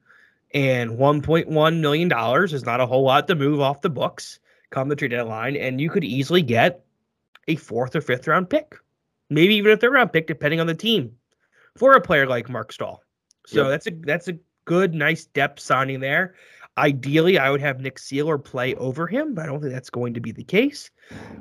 And 0.54 0.92
$1.1 0.92 1.80
million 1.80 2.12
is 2.44 2.66
not 2.66 2.82
a 2.82 2.86
whole 2.86 3.04
lot 3.04 3.28
to 3.28 3.36
move 3.36 3.60
off 3.60 3.82
the 3.82 3.90
books 3.90 4.40
come 4.70 4.90
the 4.90 4.96
trade 4.96 5.12
deadline. 5.12 5.56
And 5.56 5.80
you 5.80 5.90
could 5.90 6.04
easily 6.04 6.42
get 6.42 6.84
a 7.48 7.56
fourth 7.56 7.96
or 7.96 8.02
fifth 8.02 8.28
round 8.28 8.50
pick, 8.50 8.76
maybe 9.30 9.56
even 9.56 9.72
a 9.72 9.78
third 9.78 9.94
round 9.94 10.14
pick, 10.14 10.28
depending 10.28 10.60
on 10.60 10.68
the 10.68 10.76
team, 10.76 11.14
for 11.78 11.94
a 11.94 12.02
player 12.02 12.28
like 12.28 12.50
Marc 12.50 12.72
Staal. 12.72 13.02
So 13.46 13.64
yep. 13.64 13.72
that's 13.72 13.88
a 13.88 13.92
that's 14.02 14.28
a 14.28 14.38
good, 14.66 14.94
nice 14.94 15.26
depth 15.26 15.60
signing 15.60 16.00
there. 16.00 16.36
Ideally, 16.76 17.38
I 17.38 17.52
would 17.52 17.62
have 17.62 17.82
Nick 17.82 18.00
Seeler 18.00 18.44
play 18.44 18.74
over 18.76 19.06
him, 19.06 19.36
but 19.36 19.44
I 19.44 19.46
don't 19.46 19.62
think 19.62 19.74
that's 19.74 19.92
going 19.92 20.16
to 20.16 20.20
be 20.20 20.32
the 20.32 20.44
case. 20.44 20.90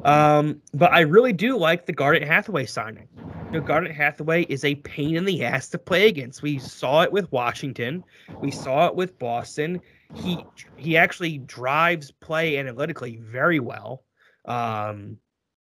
Um, 0.05 0.61
but 0.75 0.93
I 0.93 1.01
really 1.01 1.33
do 1.33 1.57
like 1.57 1.87
the 1.87 1.93
Garnet 1.93 2.23
Hathaway 2.23 2.67
signing. 2.67 3.09
You 3.47 3.61
know, 3.61 3.67
Garnet 3.67 3.93
Hathaway 3.93 4.43
is 4.43 4.63
a 4.65 4.75
pain 4.75 5.17
in 5.17 5.25
the 5.25 5.43
ass 5.43 5.69
to 5.71 5.79
play 5.79 6.09
against. 6.09 6.43
We 6.43 6.59
saw 6.59 7.01
it 7.03 7.13
with 7.13 7.33
Washington. 7.33 8.05
We 8.41 8.51
saw 8.51 8.89
it 8.89 8.95
with 8.95 9.19
Boston. 9.19 9.81
He 10.15 10.45
he 10.77 10.99
actually 10.99 11.39
drives 11.39 12.11
play 12.11 12.59
analytically 12.59 13.17
very 13.17 13.61
well. 13.61 14.05
Um, 14.45 15.17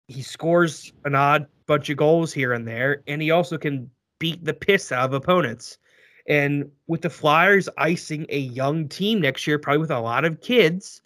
he 0.10 0.24
scores 0.24 0.92
an 1.06 1.16
odd 1.16 1.48
bunch 1.68 1.90
of 1.90 1.98
goals 1.98 2.34
here 2.34 2.52
and 2.52 2.68
there, 2.68 3.04
and 3.08 3.22
he 3.22 3.30
also 3.32 3.58
can 3.58 3.90
beat 4.18 4.44
the 4.44 4.54
piss 4.54 4.92
out 4.92 5.06
of 5.06 5.14
opponents. 5.14 5.78
And 6.28 6.70
with 6.88 7.02
the 7.02 7.10
Flyers 7.10 7.70
icing 7.78 8.26
a 8.30 8.40
young 8.40 8.90
team 8.90 9.22
next 9.22 9.46
year, 9.48 9.60
probably 9.60 9.80
with 9.80 9.92
a 9.92 10.00
lot 10.00 10.26
of 10.26 10.42
kids, 10.42 11.02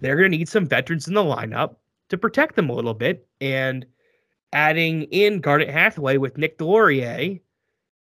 they're 0.00 0.16
going 0.16 0.30
to 0.30 0.36
need 0.36 0.48
some 0.48 0.66
veterans 0.66 1.08
in 1.08 1.14
the 1.14 1.22
lineup 1.22 1.76
to 2.08 2.18
protect 2.18 2.56
them 2.56 2.68
a 2.68 2.74
little 2.74 2.94
bit. 2.94 3.26
And 3.40 3.86
adding 4.52 5.04
in 5.04 5.40
Garnet 5.40 5.70
Hathaway 5.70 6.16
with 6.16 6.36
Nick 6.36 6.58
Deslauriers 6.58 7.40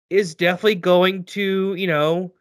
is 0.08 0.34
definitely 0.34 0.76
going 0.76 1.24
to, 1.24 1.74
you 1.74 1.86
know, 1.86 2.32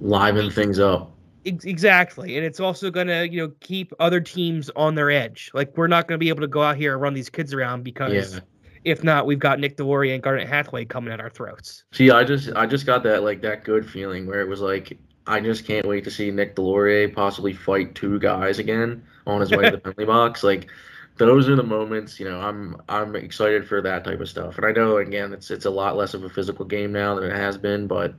liven 0.00 0.50
things 0.50 0.80
up. 0.80 1.12
Exactly. 1.48 2.36
And 2.36 2.44
it's 2.46 2.60
also 2.60 2.90
going 2.90 3.08
to, 3.08 3.28
you 3.28 3.46
know, 3.46 3.52
keep 3.60 3.92
other 3.98 4.20
teams 4.20 4.70
on 4.76 4.94
their 4.94 5.10
edge. 5.10 5.50
Like, 5.54 5.76
we're 5.76 5.88
not 5.88 6.08
going 6.08 6.18
to 6.18 6.22
be 6.22 6.28
able 6.28 6.42
to 6.42 6.48
go 6.48 6.62
out 6.62 6.76
here 6.76 6.92
and 6.92 7.02
run 7.02 7.14
these 7.14 7.30
kids 7.30 7.52
around 7.52 7.82
because. 7.82 8.34
Yeah 8.34 8.40
if 8.84 9.04
not, 9.04 9.26
we've 9.26 9.38
got 9.38 9.58
Nick 9.58 9.76
Deslauriers 9.76 10.14
and 10.14 10.22
Garnet 10.22 10.48
Hathaway 10.48 10.84
coming 10.84 11.12
at 11.12 11.20
our 11.20 11.30
throats. 11.30 11.84
See, 11.92 12.10
I 12.10 12.24
just 12.24 12.50
I 12.54 12.66
just 12.66 12.86
got 12.86 13.02
that 13.02 13.22
like 13.22 13.42
that 13.42 13.64
good 13.64 13.88
feeling 13.88 14.26
where 14.26 14.40
it 14.40 14.48
was 14.48 14.60
like 14.60 14.98
I 15.26 15.40
just 15.40 15.66
can't 15.66 15.86
wait 15.86 16.04
to 16.04 16.10
see 16.10 16.30
Nick 16.30 16.56
Deslauriers 16.56 17.14
possibly 17.14 17.52
fight 17.52 17.94
two 17.94 18.18
guys 18.18 18.58
again 18.58 19.04
on 19.26 19.40
his 19.40 19.50
way 19.50 19.64
to 19.64 19.72
the 19.72 19.78
penalty 19.82 20.04
box. 20.04 20.42
Like 20.42 20.68
those 21.16 21.48
are 21.48 21.56
the 21.56 21.62
moments, 21.62 22.18
you 22.18 22.28
know, 22.28 22.40
I'm 22.40 22.80
I'm 22.88 23.16
excited 23.16 23.66
for 23.68 23.82
that 23.82 24.04
type 24.04 24.20
of 24.20 24.28
stuff. 24.28 24.56
And 24.56 24.66
I 24.66 24.72
know 24.72 24.96
again 24.96 25.32
it's 25.32 25.50
it's 25.50 25.66
a 25.66 25.70
lot 25.70 25.96
less 25.96 26.14
of 26.14 26.24
a 26.24 26.30
physical 26.30 26.64
game 26.64 26.92
now 26.92 27.14
than 27.14 27.30
it 27.30 27.36
has 27.36 27.58
been, 27.58 27.86
but 27.86 28.14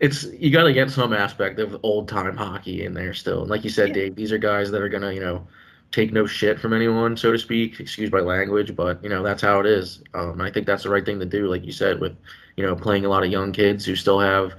it's 0.00 0.24
you 0.24 0.50
got 0.50 0.64
to 0.64 0.72
get 0.72 0.90
some 0.90 1.12
aspect 1.12 1.58
of 1.58 1.78
old 1.82 2.08
time 2.08 2.36
hockey 2.36 2.84
in 2.84 2.94
there 2.94 3.14
still. 3.14 3.42
And 3.42 3.50
like 3.50 3.64
you 3.64 3.70
said, 3.70 3.88
yeah. 3.88 3.94
Dave, 3.94 4.16
these 4.16 4.32
are 4.32 4.38
guys 4.38 4.70
that 4.70 4.80
are 4.80 4.88
gonna 4.88 5.12
you 5.12 5.20
know 5.20 5.46
take 5.90 6.12
no 6.12 6.26
shit 6.26 6.60
from 6.60 6.72
anyone, 6.72 7.16
so 7.16 7.32
to 7.32 7.38
speak. 7.38 7.80
Excuse 7.80 8.12
my 8.12 8.20
language, 8.20 8.76
but 8.76 9.02
you 9.02 9.08
know 9.08 9.22
that's 9.22 9.42
how 9.42 9.60
it 9.60 9.66
is. 9.66 10.02
Um, 10.14 10.40
I 10.40 10.50
think 10.50 10.66
that's 10.66 10.84
the 10.84 10.90
right 10.90 11.04
thing 11.04 11.18
to 11.20 11.26
do, 11.26 11.48
like 11.48 11.64
you 11.64 11.72
said, 11.72 12.00
with 12.00 12.16
you 12.56 12.64
know 12.64 12.76
playing 12.76 13.04
a 13.04 13.08
lot 13.08 13.24
of 13.24 13.30
young 13.30 13.52
kids 13.52 13.84
who 13.84 13.96
still 13.96 14.20
have 14.20 14.54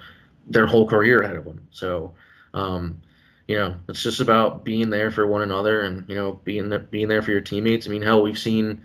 their 0.47 0.65
whole 0.65 0.87
career 0.87 1.21
ahead 1.21 1.35
of 1.35 1.45
them. 1.45 1.61
So, 1.71 2.13
um, 2.53 2.99
you 3.47 3.55
know, 3.55 3.75
it's 3.87 4.01
just 4.01 4.19
about 4.19 4.63
being 4.63 4.89
there 4.89 5.11
for 5.11 5.27
one 5.27 5.41
another 5.41 5.81
and 5.81 6.07
you 6.09 6.15
know 6.15 6.33
being 6.43 6.69
there, 6.69 6.79
being 6.79 7.07
there 7.07 7.21
for 7.21 7.31
your 7.31 7.41
teammates. 7.41 7.87
I 7.87 7.91
mean, 7.91 8.01
hell, 8.01 8.21
we've 8.21 8.37
seen 8.37 8.81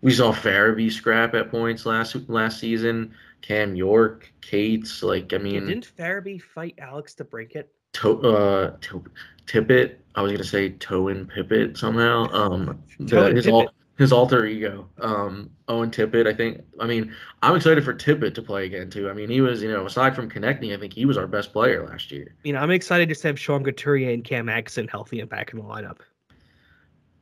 we 0.00 0.12
saw 0.12 0.32
Farabee 0.32 0.90
scrap 0.90 1.34
at 1.34 1.50
points 1.50 1.86
last 1.86 2.16
last 2.28 2.58
season. 2.58 3.14
Cam 3.42 3.76
York, 3.76 4.32
Cates, 4.40 5.02
like 5.02 5.32
I 5.32 5.38
mean, 5.38 5.66
didn't 5.66 5.90
Farabee 5.96 6.40
fight 6.40 6.76
Alex 6.78 7.14
DeBrincat? 7.14 7.64
To, 7.94 8.20
uh, 8.26 8.76
to, 8.80 9.04
Tippett. 9.46 9.96
I 10.14 10.22
was 10.22 10.32
gonna 10.32 10.44
say 10.44 10.70
Towan 10.70 11.26
Pippett 11.26 11.76
somehow. 11.76 12.28
Um, 12.32 12.82
the, 12.98 13.32
his 13.34 13.48
all 13.48 13.68
his 13.98 14.12
alter 14.12 14.46
ego. 14.46 14.88
Um, 15.00 15.50
Owen 15.68 15.90
Tippett. 15.90 16.26
I 16.26 16.34
think. 16.34 16.62
I 16.80 16.86
mean, 16.86 17.14
I'm 17.42 17.56
excited 17.56 17.84
for 17.84 17.92
Tippett 17.92 18.34
to 18.34 18.42
play 18.42 18.64
again 18.66 18.88
too. 18.88 19.10
I 19.10 19.12
mean, 19.12 19.28
he 19.28 19.40
was 19.40 19.62
you 19.62 19.70
know 19.70 19.84
aside 19.86 20.14
from 20.14 20.30
Konecny, 20.30 20.74
I 20.74 20.80
think 20.80 20.92
he 20.92 21.04
was 21.04 21.18
our 21.18 21.26
best 21.26 21.52
player 21.52 21.86
last 21.86 22.10
year. 22.10 22.34
You 22.44 22.52
know, 22.52 22.60
I'm 22.60 22.70
excited 22.70 23.12
to 23.12 23.28
have 23.28 23.38
Sean 23.38 23.64
Couturier 23.64 24.12
and 24.12 24.24
Cam 24.24 24.48
Atkinson 24.48 24.88
healthy 24.88 25.20
and 25.20 25.28
back 25.28 25.52
in 25.52 25.58
the 25.58 25.64
lineup. 25.64 25.98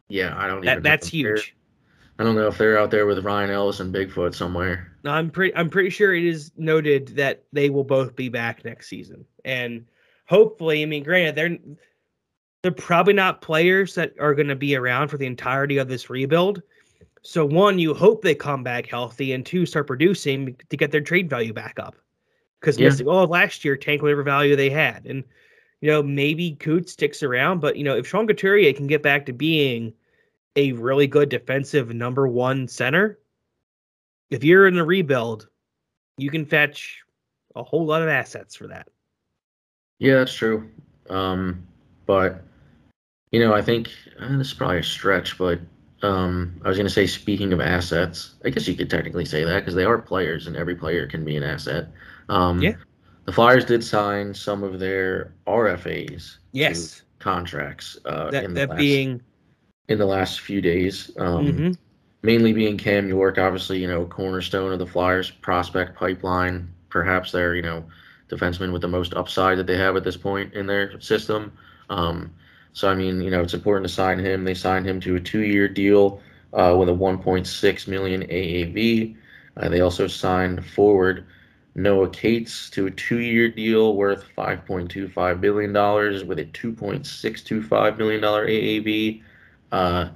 Yeah, 0.08 0.34
I 0.36 0.46
don't. 0.46 0.64
That, 0.64 0.82
that's 0.82 1.08
huge. 1.08 1.56
I 2.20 2.22
don't 2.22 2.34
know 2.34 2.48
if 2.48 2.58
they're 2.58 2.78
out 2.78 2.90
there 2.90 3.06
with 3.06 3.24
Ryan 3.24 3.48
Ellis 3.48 3.80
and 3.80 3.94
Bigfoot 3.94 4.34
somewhere. 4.34 4.92
No, 5.04 5.10
I'm 5.12 5.30
pretty. 5.30 5.56
I'm 5.56 5.70
pretty 5.70 5.88
sure 5.88 6.14
it 6.14 6.22
is 6.22 6.52
noted 6.54 7.16
that 7.16 7.44
they 7.50 7.70
will 7.70 7.82
both 7.82 8.14
be 8.14 8.28
back 8.28 8.62
next 8.62 8.90
season, 8.90 9.24
and 9.42 9.86
hopefully, 10.28 10.82
I 10.82 10.84
mean, 10.84 11.02
granted, 11.02 11.34
they're 11.34 11.56
they're 12.62 12.72
probably 12.72 13.14
not 13.14 13.40
players 13.40 13.94
that 13.94 14.12
are 14.20 14.34
going 14.34 14.48
to 14.48 14.54
be 14.54 14.76
around 14.76 15.08
for 15.08 15.16
the 15.16 15.24
entirety 15.24 15.78
of 15.78 15.88
this 15.88 16.10
rebuild. 16.10 16.60
So 17.22 17.46
one, 17.46 17.78
you 17.78 17.94
hope 17.94 18.20
they 18.20 18.34
come 18.34 18.62
back 18.62 18.84
healthy, 18.84 19.32
and 19.32 19.44
two, 19.46 19.64
start 19.64 19.86
producing 19.86 20.56
to 20.68 20.76
get 20.76 20.90
their 20.90 21.00
trade 21.00 21.30
value 21.30 21.54
back 21.54 21.78
up. 21.78 21.96
Because 22.60 22.78
yeah. 22.78 22.92
oh, 23.06 23.24
last 23.24 23.64
year 23.64 23.78
tank 23.78 24.02
whatever 24.02 24.22
value 24.22 24.56
they 24.56 24.68
had, 24.68 25.06
and 25.06 25.24
you 25.80 25.90
know 25.90 26.02
maybe 26.02 26.54
Coots 26.56 26.92
sticks 26.92 27.22
around, 27.22 27.60
but 27.60 27.76
you 27.76 27.84
know 27.84 27.96
if 27.96 28.06
Sean 28.06 28.26
Couturier 28.26 28.74
can 28.74 28.88
get 28.88 29.02
back 29.02 29.24
to 29.24 29.32
being 29.32 29.94
a 30.56 30.72
really 30.72 31.06
good 31.06 31.28
defensive 31.28 31.94
number 31.94 32.26
one 32.26 32.68
center, 32.68 33.18
if 34.30 34.44
you're 34.44 34.66
in 34.66 34.78
a 34.78 34.84
rebuild, 34.84 35.48
you 36.18 36.30
can 36.30 36.44
fetch 36.44 37.00
a 37.56 37.62
whole 37.62 37.84
lot 37.84 38.02
of 38.02 38.08
assets 38.08 38.54
for 38.54 38.66
that. 38.68 38.88
Yeah, 39.98 40.16
that's 40.16 40.34
true. 40.34 40.68
Um, 41.08 41.66
but 42.06 42.42
you 43.30 43.40
know, 43.40 43.54
I 43.54 43.62
think 43.62 43.90
uh, 44.18 44.38
this 44.38 44.48
is 44.48 44.54
probably 44.54 44.78
a 44.78 44.82
stretch, 44.82 45.38
but 45.38 45.60
um, 46.02 46.60
I 46.64 46.68
was 46.68 46.76
going 46.76 46.86
to 46.86 46.92
say, 46.92 47.06
speaking 47.06 47.52
of 47.52 47.60
assets, 47.60 48.34
I 48.44 48.50
guess 48.50 48.66
you 48.66 48.74
could 48.74 48.90
technically 48.90 49.24
say 49.24 49.44
that 49.44 49.60
because 49.60 49.74
they 49.74 49.84
are 49.84 49.98
players, 49.98 50.46
and 50.46 50.56
every 50.56 50.74
player 50.74 51.06
can 51.06 51.24
be 51.24 51.36
an 51.36 51.42
asset. 51.42 51.88
Um, 52.28 52.60
yeah. 52.60 52.74
The 53.26 53.32
Flyers 53.32 53.64
did 53.64 53.84
sign 53.84 54.34
some 54.34 54.64
of 54.64 54.80
their 54.80 55.34
RFAs. 55.46 56.38
Yes. 56.52 57.02
contracts. 57.18 57.98
Uh, 58.04 58.30
that, 58.30 58.44
in 58.44 58.54
that 58.54 58.70
last, 58.70 58.78
being 58.78 59.20
in 59.90 59.98
the 59.98 60.06
last 60.06 60.40
few 60.40 60.60
days. 60.60 61.10
Um, 61.18 61.46
mm-hmm. 61.46 61.70
Mainly 62.22 62.52
being 62.52 62.78
Cam 62.78 63.08
York, 63.08 63.38
obviously, 63.38 63.80
you 63.80 63.88
know, 63.88 64.04
cornerstone 64.06 64.72
of 64.72 64.78
the 64.78 64.86
Flyers 64.86 65.30
prospect 65.30 65.96
pipeline. 65.96 66.72
Perhaps 66.90 67.32
they're, 67.32 67.56
you 67.56 67.62
know, 67.62 67.84
defenseman 68.28 68.72
with 68.72 68.82
the 68.82 68.88
most 68.88 69.14
upside 69.14 69.58
that 69.58 69.66
they 69.66 69.76
have 69.76 69.96
at 69.96 70.04
this 70.04 70.16
point 70.16 70.54
in 70.54 70.66
their 70.66 71.00
system. 71.00 71.52
Um, 71.88 72.32
so 72.72 72.88
I 72.88 72.94
mean, 72.94 73.20
you 73.20 73.30
know, 73.30 73.40
it's 73.42 73.54
important 73.54 73.88
to 73.88 73.92
sign 73.92 74.20
him. 74.20 74.44
They 74.44 74.54
signed 74.54 74.86
him 74.86 75.00
to 75.00 75.16
a 75.16 75.20
two-year 75.20 75.66
deal 75.66 76.20
uh, 76.52 76.76
with 76.78 76.88
a 76.88 76.92
1.6 76.92 77.88
million 77.88 78.22
AAV. 78.22 79.16
Uh, 79.56 79.68
they 79.68 79.80
also 79.80 80.06
signed 80.06 80.64
forward 80.64 81.26
Noah 81.74 82.10
Cates 82.10 82.70
to 82.70 82.86
a 82.86 82.90
two-year 82.92 83.48
deal 83.48 83.96
worth 83.96 84.24
$5.25 84.36 85.40
billion 85.40 85.72
with 86.28 86.38
a 86.38 86.44
$2.625 86.44 87.98
million 87.98 88.22
AAV. 88.22 89.22
Uh, 89.72 90.08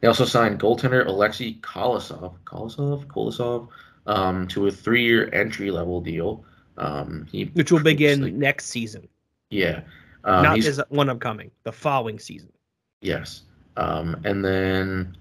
they 0.00 0.08
also 0.08 0.24
signed 0.24 0.60
goaltender 0.60 1.06
Alexei 1.06 1.54
Kolosov, 1.60 2.36
Kolosov, 2.44 3.06
Kolosov, 3.06 3.68
um, 4.06 4.46
to 4.48 4.66
a 4.66 4.70
three-year 4.70 5.30
entry-level 5.32 6.00
deal. 6.02 6.44
Um, 6.76 7.26
he 7.30 7.44
which 7.54 7.70
will 7.70 7.82
begin 7.82 8.38
next 8.38 8.66
season, 8.66 9.08
Yeah, 9.50 9.82
um, 10.24 10.42
not 10.42 10.60
this 10.60 10.80
one 10.88 11.08
upcoming, 11.08 11.50
the 11.62 11.72
following 11.72 12.18
season. 12.18 12.52
yes, 13.00 13.42
um, 13.76 14.20
and 14.24 14.44
then 14.44 15.16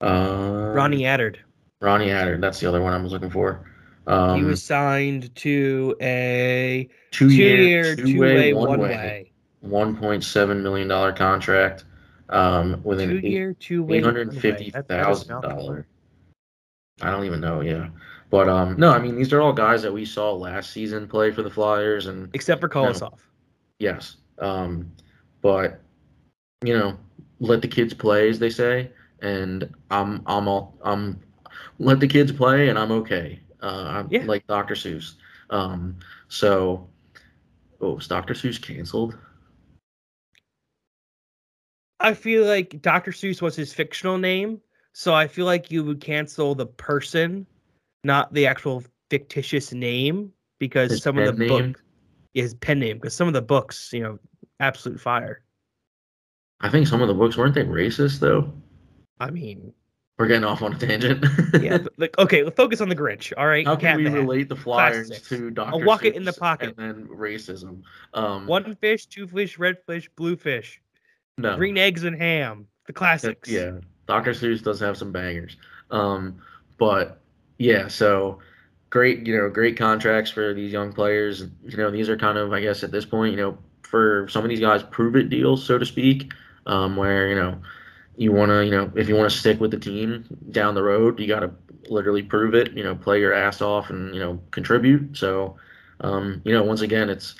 uh, 0.00 0.72
Ronnie 0.74 1.02
Attard. 1.04 1.36
Ronnie 1.80 2.08
Attard. 2.08 2.40
That's 2.40 2.58
the 2.60 2.66
other 2.66 2.82
one 2.82 2.92
I 2.92 2.96
was 3.02 3.12
looking 3.12 3.30
for. 3.30 3.70
Um, 4.06 4.38
he 4.38 4.44
was 4.44 4.62
signed 4.62 5.34
to 5.36 5.96
a 6.00 6.88
two-year, 7.12 7.94
two-year, 7.94 7.96
two-way, 7.96 8.52
one-way, 8.52 8.76
one-way. 8.76 9.32
one 9.60 9.96
point 9.96 10.24
seven 10.24 10.62
million 10.62 10.88
dollar 10.88 11.12
contract, 11.12 11.84
um, 12.30 12.80
with 12.84 13.00
an 13.00 13.20
two-way, 13.60 13.96
eight 13.98 14.04
hundred 14.04 14.32
fifty 14.34 14.48
one-way. 14.48 14.70
That- 14.70 14.88
that 14.88 15.00
is 15.10 15.24
thousand 15.24 15.40
dollar. 15.42 15.86
I 17.02 17.10
don't 17.10 17.24
even 17.24 17.40
know. 17.40 17.60
Yeah, 17.60 17.88
but 18.30 18.48
um, 18.48 18.76
no, 18.78 18.90
I 18.92 18.98
mean 19.00 19.16
these 19.16 19.32
are 19.32 19.40
all 19.40 19.52
guys 19.52 19.82
that 19.82 19.92
we 19.92 20.04
saw 20.04 20.32
last 20.32 20.70
season 20.70 21.08
play 21.08 21.30
for 21.32 21.42
the 21.42 21.50
Flyers, 21.50 22.06
and 22.06 22.30
Except 22.32 22.60
for 22.60 22.68
Kolosov. 22.68 23.18
yes, 23.78 24.16
um, 24.38 24.90
but 25.42 25.80
you 26.64 26.76
know, 26.78 26.96
let 27.40 27.60
the 27.62 27.68
kids 27.68 27.92
play, 27.92 28.28
as 28.28 28.38
they 28.38 28.50
say, 28.50 28.90
and 29.20 29.68
I'm 29.90 30.22
I'm 30.26 30.46
all 30.48 30.78
I'm 30.82 31.20
let 31.78 31.98
the 32.00 32.06
kids 32.08 32.30
play, 32.32 32.68
and 32.68 32.78
I'm 32.78 32.92
okay. 32.92 33.40
Uh, 33.62 33.86
I'm 33.88 34.08
Yeah. 34.10 34.24
like 34.24 34.46
Dr. 34.46 34.74
Seuss. 34.74 35.14
Um, 35.50 35.96
so, 36.28 36.86
oh, 37.80 37.98
is 37.98 38.06
Dr. 38.06 38.34
Seuss 38.34 38.60
canceled? 38.60 39.16
I 42.00 42.14
feel 42.14 42.44
like 42.44 42.80
Dr. 42.82 43.12
Seuss 43.12 43.40
was 43.40 43.56
his 43.56 43.72
fictional 43.72 44.18
name, 44.18 44.60
so 44.92 45.14
I 45.14 45.26
feel 45.28 45.46
like 45.46 45.70
you 45.70 45.84
would 45.84 46.00
cancel 46.00 46.54
the 46.54 46.66
person, 46.66 47.46
not 48.02 48.32
the 48.34 48.46
actual 48.46 48.82
fictitious 49.10 49.72
name, 49.72 50.32
because 50.58 50.90
His 50.90 51.02
some 51.02 51.18
of 51.18 51.26
the 51.26 51.32
pen 51.32 51.38
name? 51.48 51.72
book 51.72 51.80
his 52.34 52.52
pen 52.54 52.80
name, 52.80 52.96
because 52.96 53.14
some 53.14 53.28
of 53.28 53.34
the 53.34 53.40
books, 53.42 53.90
you 53.92 54.02
know, 54.02 54.18
absolute 54.58 55.00
fire. 55.00 55.44
I 56.60 56.68
think 56.68 56.88
some 56.88 57.00
of 57.00 57.06
the 57.08 57.14
books 57.14 57.36
weren't 57.36 57.54
they 57.54 57.62
racist 57.64 58.18
though. 58.18 58.52
I 59.20 59.30
mean, 59.30 59.72
We're 60.18 60.26
getting 60.26 60.42
off 60.44 60.60
on 60.62 60.72
a 60.74 60.78
tangent. 60.78 61.24
yeah, 61.62 61.78
like 61.96 62.18
okay, 62.18 62.42
let's 62.42 62.56
focus 62.56 62.80
on 62.80 62.88
the 62.88 62.96
Grinch. 62.96 63.32
All 63.36 63.46
right, 63.46 63.64
How 63.64 63.76
can 63.76 63.98
we 63.98 64.08
relate 64.08 64.48
the 64.48 64.56
Flyers 64.56 65.08
six. 65.08 65.28
to 65.28 65.50
Dr. 65.50 65.84
walk 65.84 66.04
it 66.04 66.16
in 66.16 66.24
the 66.24 66.32
pocket. 66.32 66.74
and 66.76 66.96
then 66.98 67.06
racism? 67.08 67.82
Um, 68.14 68.46
One 68.48 68.74
fish, 68.76 69.06
two 69.06 69.28
fish, 69.28 69.56
red 69.58 69.76
fish, 69.86 70.10
blue 70.16 70.36
fish, 70.36 70.80
no. 71.38 71.56
green 71.56 71.78
eggs 71.78 72.04
and 72.04 72.16
ham, 72.16 72.66
the 72.86 72.92
classics. 72.92 73.48
Yeah, 73.48 73.78
Dr. 74.06 74.32
Seuss 74.32 74.62
does 74.62 74.80
have 74.80 74.96
some 74.96 75.12
bangers. 75.12 75.56
Um, 75.90 76.40
but 76.78 77.20
yeah, 77.58 77.88
so 77.88 78.38
great, 78.90 79.26
you 79.26 79.36
know, 79.36 79.48
great 79.48 79.76
contracts 79.76 80.30
for 80.30 80.54
these 80.54 80.72
young 80.72 80.92
players. 80.92 81.44
You 81.64 81.76
know, 81.76 81.90
these 81.90 82.08
are 82.08 82.16
kind 82.16 82.38
of, 82.38 82.52
I 82.52 82.60
guess, 82.60 82.82
at 82.82 82.90
this 82.90 83.04
point, 83.04 83.32
you 83.32 83.36
know, 83.36 83.58
for 83.82 84.28
some 84.28 84.44
of 84.44 84.48
these 84.48 84.60
guys, 84.60 84.82
prove 84.82 85.16
it 85.16 85.30
deals, 85.30 85.64
so 85.64 85.78
to 85.78 85.86
speak, 85.86 86.32
um, 86.66 86.96
where 86.96 87.28
you 87.28 87.34
know 87.34 87.60
you 88.16 88.32
want 88.32 88.50
to, 88.50 88.64
you 88.64 88.70
know, 88.70 88.90
if 88.96 89.08
you 89.08 89.14
want 89.14 89.30
to 89.30 89.36
stick 89.36 89.60
with 89.60 89.70
the 89.70 89.78
team 89.78 90.24
down 90.50 90.74
the 90.74 90.82
road, 90.82 91.18
you 91.18 91.26
got 91.26 91.40
to 91.40 91.50
literally 91.88 92.22
prove 92.22 92.54
it. 92.54 92.72
You 92.72 92.82
know, 92.82 92.94
play 92.94 93.20
your 93.20 93.32
ass 93.32 93.60
off 93.60 93.90
and 93.90 94.14
you 94.14 94.20
know 94.20 94.40
contribute. 94.50 95.16
So, 95.16 95.56
um, 96.00 96.42
you 96.44 96.52
know, 96.52 96.62
once 96.62 96.80
again, 96.80 97.10
it's 97.10 97.34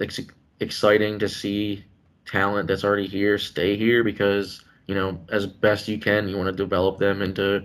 it's 0.00 0.20
exciting 0.60 1.18
to 1.18 1.28
see 1.28 1.84
talent 2.26 2.68
that's 2.68 2.84
already 2.84 3.06
here 3.06 3.38
stay 3.38 3.76
here 3.76 4.02
because 4.02 4.64
you 4.86 4.94
know 4.94 5.20
as 5.30 5.46
best 5.46 5.88
you 5.88 5.98
can 5.98 6.28
you 6.28 6.36
want 6.36 6.46
to 6.46 6.52
develop 6.52 6.98
them 6.98 7.22
into 7.22 7.62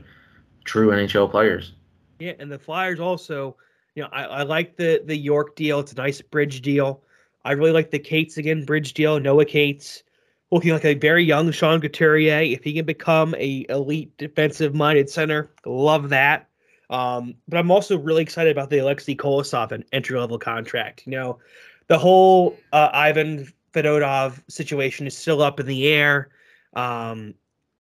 true 0.65 0.89
nhl 0.89 1.29
players 1.29 1.73
Yeah, 2.19 2.33
and 2.39 2.51
the 2.51 2.59
Flyers 2.59 2.99
also, 2.99 3.55
you 3.95 4.03
know, 4.03 4.09
I, 4.11 4.23
I 4.23 4.43
like 4.43 4.75
the 4.75 5.01
the 5.05 5.15
York 5.15 5.55
deal. 5.55 5.79
It's 5.79 5.93
a 5.93 5.95
nice 5.95 6.21
bridge 6.21 6.61
deal. 6.61 7.01
I 7.45 7.53
really 7.53 7.71
like 7.71 7.91
the 7.91 7.99
Cates 7.99 8.37
again 8.37 8.65
bridge 8.65 8.93
deal. 8.93 9.19
Noah 9.19 9.45
Cates 9.45 10.03
looking 10.51 10.73
like 10.73 10.85
a 10.85 10.95
very 10.95 11.23
young 11.23 11.51
Sean 11.51 11.79
Couturier. 11.79 12.41
If 12.41 12.63
he 12.63 12.73
can 12.73 12.85
become 12.85 13.35
a 13.35 13.65
elite 13.69 14.15
defensive 14.17 14.75
minded 14.75 15.09
center, 15.09 15.49
love 15.65 16.09
that. 16.09 16.49
Um, 16.89 17.35
but 17.47 17.57
I'm 17.57 17.71
also 17.71 17.97
really 17.97 18.23
excited 18.23 18.51
about 18.51 18.69
the 18.69 18.79
Alexei 18.79 19.15
Kolosov 19.15 19.81
entry 19.93 20.19
level 20.19 20.39
contract. 20.39 21.03
You 21.05 21.11
know, 21.13 21.39
the 21.87 21.97
whole 21.97 22.57
uh, 22.73 22.89
Ivan 22.91 23.47
Fedotov 23.71 24.41
situation 24.47 25.07
is 25.07 25.17
still 25.17 25.41
up 25.41 25.59
in 25.59 25.65
the 25.65 25.87
air. 25.87 26.29
Um, 26.73 27.33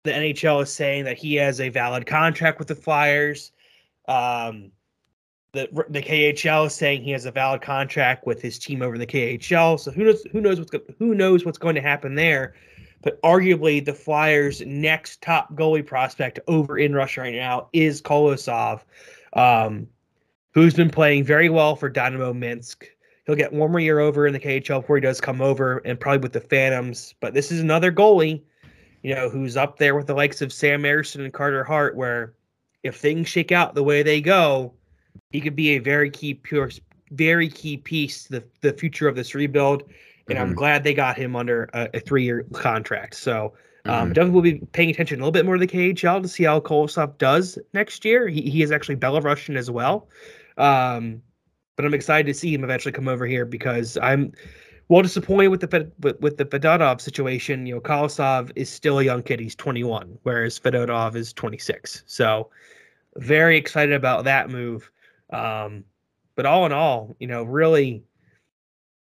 the 0.04 0.10
NHL 0.12 0.62
is 0.62 0.72
saying 0.72 1.04
that 1.04 1.18
he 1.18 1.34
has 1.36 1.60
a 1.60 1.68
valid 1.68 2.06
contract 2.06 2.58
with 2.58 2.68
the 2.68 2.74
Flyers. 2.74 3.52
Um, 4.06 4.70
the 5.52 5.68
the 5.88 6.02
KHL 6.02 6.66
is 6.66 6.74
saying 6.74 7.02
he 7.02 7.10
has 7.12 7.24
a 7.24 7.30
valid 7.30 7.62
contract 7.62 8.26
with 8.26 8.40
his 8.40 8.58
team 8.58 8.82
over 8.82 8.94
in 8.94 9.00
the 9.00 9.06
KHL. 9.06 9.80
So 9.80 9.90
who 9.90 10.04
knows 10.04 10.24
who 10.30 10.40
knows 10.40 10.58
what's 10.58 10.72
who 10.98 11.14
knows 11.14 11.44
what's 11.44 11.58
going 11.58 11.74
to 11.74 11.80
happen 11.80 12.14
there. 12.14 12.54
But 13.02 13.20
arguably, 13.22 13.84
the 13.84 13.94
Flyers' 13.94 14.60
next 14.66 15.22
top 15.22 15.54
goalie 15.54 15.86
prospect 15.86 16.40
over 16.48 16.78
in 16.78 16.94
Russia 16.94 17.20
right 17.20 17.34
now 17.34 17.68
is 17.72 18.02
Kolosov, 18.02 18.80
um, 19.34 19.86
who's 20.52 20.74
been 20.74 20.90
playing 20.90 21.24
very 21.24 21.48
well 21.48 21.76
for 21.76 21.88
Dynamo 21.88 22.32
Minsk. 22.32 22.88
He'll 23.28 23.36
get 23.36 23.52
one 23.52 23.70
more 23.70 23.78
year 23.78 24.00
over 24.00 24.26
in 24.26 24.32
the 24.32 24.40
KHL 24.40 24.80
before 24.80 24.96
he 24.96 25.02
does 25.02 25.20
come 25.20 25.42
over, 25.42 25.82
and 25.84 26.00
probably 26.00 26.20
with 26.22 26.32
the 26.32 26.40
Phantoms. 26.40 27.14
But 27.20 27.34
this 27.34 27.52
is 27.52 27.60
another 27.60 27.92
goalie, 27.92 28.42
you 29.02 29.14
know, 29.14 29.28
who's 29.28 29.54
up 29.54 29.78
there 29.78 29.94
with 29.94 30.06
the 30.06 30.14
likes 30.14 30.40
of 30.40 30.50
Sam 30.50 30.82
Ersson 30.82 31.22
and 31.22 31.32
Carter 31.32 31.62
Hart, 31.62 31.94
where 31.94 32.32
if 32.82 32.96
things 32.96 33.28
shake 33.28 33.52
out 33.52 33.74
the 33.74 33.82
way 33.82 34.02
they 34.02 34.22
go, 34.22 34.72
he 35.30 35.42
could 35.42 35.54
be 35.54 35.76
a 35.76 35.78
very 35.78 36.08
key 36.08 36.32
pure 36.32 36.70
very 37.10 37.50
key 37.50 37.76
piece 37.76 38.24
to 38.24 38.32
the, 38.32 38.44
the 38.62 38.72
future 38.72 39.08
of 39.08 39.14
this 39.16 39.34
rebuild 39.34 39.82
and 40.28 40.38
i'm 40.38 40.52
Mhm. 40.52 40.56
glad 40.56 40.84
they 40.84 40.92
got 40.92 41.16
him 41.16 41.34
under 41.36 41.70
a, 41.72 41.88
a 41.94 42.00
three-year 42.00 42.44
contract 42.52 43.14
so 43.14 43.54
um, 43.86 44.10
Mhm. 44.10 44.14
definitely 44.14 44.30
will 44.34 44.42
be 44.42 44.66
paying 44.72 44.90
attention 44.90 45.18
a 45.18 45.22
little 45.22 45.32
bit 45.32 45.46
more 45.46 45.56
to 45.56 45.66
the 45.66 45.72
khl 45.72 46.20
to 46.20 46.28
see 46.28 46.44
how 46.44 46.60
Kolosov 46.60 47.16
does 47.16 47.58
next 47.72 48.04
year 48.04 48.28
he, 48.28 48.42
he 48.42 48.62
is 48.62 48.70
actually 48.70 48.96
belarusian 48.96 49.56
as 49.56 49.70
well 49.70 50.08
um, 50.58 51.22
but 51.78 51.86
i'm 51.86 51.94
excited 51.94 52.26
to 52.26 52.34
see 52.34 52.52
him 52.52 52.64
eventually 52.64 52.92
come 52.92 53.06
over 53.06 53.24
here 53.24 53.46
because 53.46 53.96
i'm 54.02 54.32
well 54.88 55.02
disappointed 55.02 55.48
with 55.48 55.60
the 55.60 55.92
with, 56.00 56.20
with 56.20 56.36
the 56.38 56.44
Fedotov 56.44 57.00
situation. 57.00 57.66
You 57.66 57.76
know, 57.76 57.80
Kolosov 57.80 58.50
is 58.56 58.68
still 58.68 58.98
a 58.98 59.04
young 59.04 59.22
kid; 59.22 59.40
he's 59.40 59.54
21, 59.54 60.18
whereas 60.22 60.58
Fedotov 60.58 61.14
is 61.14 61.32
26. 61.32 62.02
So, 62.06 62.50
very 63.16 63.56
excited 63.56 63.94
about 63.94 64.24
that 64.24 64.50
move. 64.50 64.90
Um, 65.30 65.84
but 66.36 66.46
all 66.46 66.64
in 66.66 66.72
all, 66.72 67.14
you 67.18 67.26
know, 67.26 67.42
really, 67.42 68.02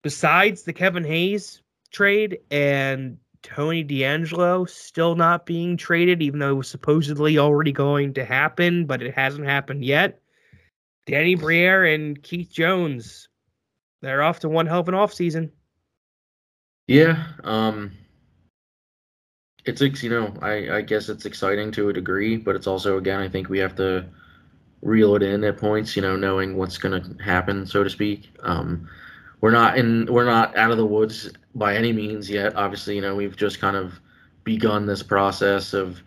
besides 0.03 0.63
the 0.63 0.73
Kevin 0.73 1.05
Hayes 1.05 1.63
trade 1.91 2.39
and 2.51 3.17
Tony 3.43 3.83
DeAngelo 3.83 4.69
still 4.69 5.15
not 5.15 5.47
being 5.47 5.77
traded, 5.77 6.21
even 6.21 6.41
though 6.41 6.51
it 6.51 6.55
was 6.55 6.69
supposedly 6.69 7.39
already 7.39 7.73
going 7.73 8.13
to 8.15 8.25
happen, 8.25 8.85
but 8.85 9.03
it 9.03 9.15
hasn't 9.15 9.47
happened 9.47 9.85
yet. 9.85 10.21
Danny 11.11 11.35
Briere 11.35 11.87
and 11.87 12.23
Keith 12.23 12.53
Jones, 12.53 13.29
they're 14.01 14.23
off 14.23 14.39
to 14.41 14.49
one 14.49 14.67
hell 14.67 14.79
of 14.79 14.89
an 14.89 14.95
offseason. 14.95 15.51
yeah 16.87 17.25
um 17.43 17.91
it's 19.65 19.83
you 20.03 20.11
know 20.11 20.33
i 20.41 20.77
i 20.77 20.81
guess 20.81 21.09
it's 21.09 21.27
exciting 21.27 21.71
to 21.71 21.89
a 21.89 21.93
degree 21.93 22.37
but 22.37 22.57
it's 22.57 22.67
also 22.67 22.97
again 22.97 23.21
i 23.21 23.29
think 23.29 23.49
we 23.49 23.59
have 23.59 23.75
to 23.77 24.05
reel 24.83 25.15
it 25.17 25.23
in 25.23 25.45
at 25.45 25.59
points 25.59 25.97
you 25.97 26.03
know 26.03 26.17
knowing 26.17 26.57
what's 26.57 26.79
going 26.79 27.03
to 27.03 27.23
happen 27.23 27.67
so 27.67 27.83
to 27.83 27.91
speak. 27.91 28.31
Um 28.45 28.89
we're 29.41 29.51
not 29.51 29.79
in 29.79 30.07
we're 30.07 30.25
not 30.25 30.57
out 30.57 30.71
of 30.71 30.77
the 30.77 30.87
woods 30.87 31.31
by 31.57 31.75
any 31.75 31.93
means 31.93 32.31
yet. 32.31 32.55
Obviously 32.55 32.95
you 32.95 33.01
know 33.03 33.17
we've 33.17 33.37
just 33.37 33.61
kind 33.61 33.77
of 33.77 34.01
begun 34.45 34.87
this 34.87 35.03
process 35.03 35.75
of 35.75 36.01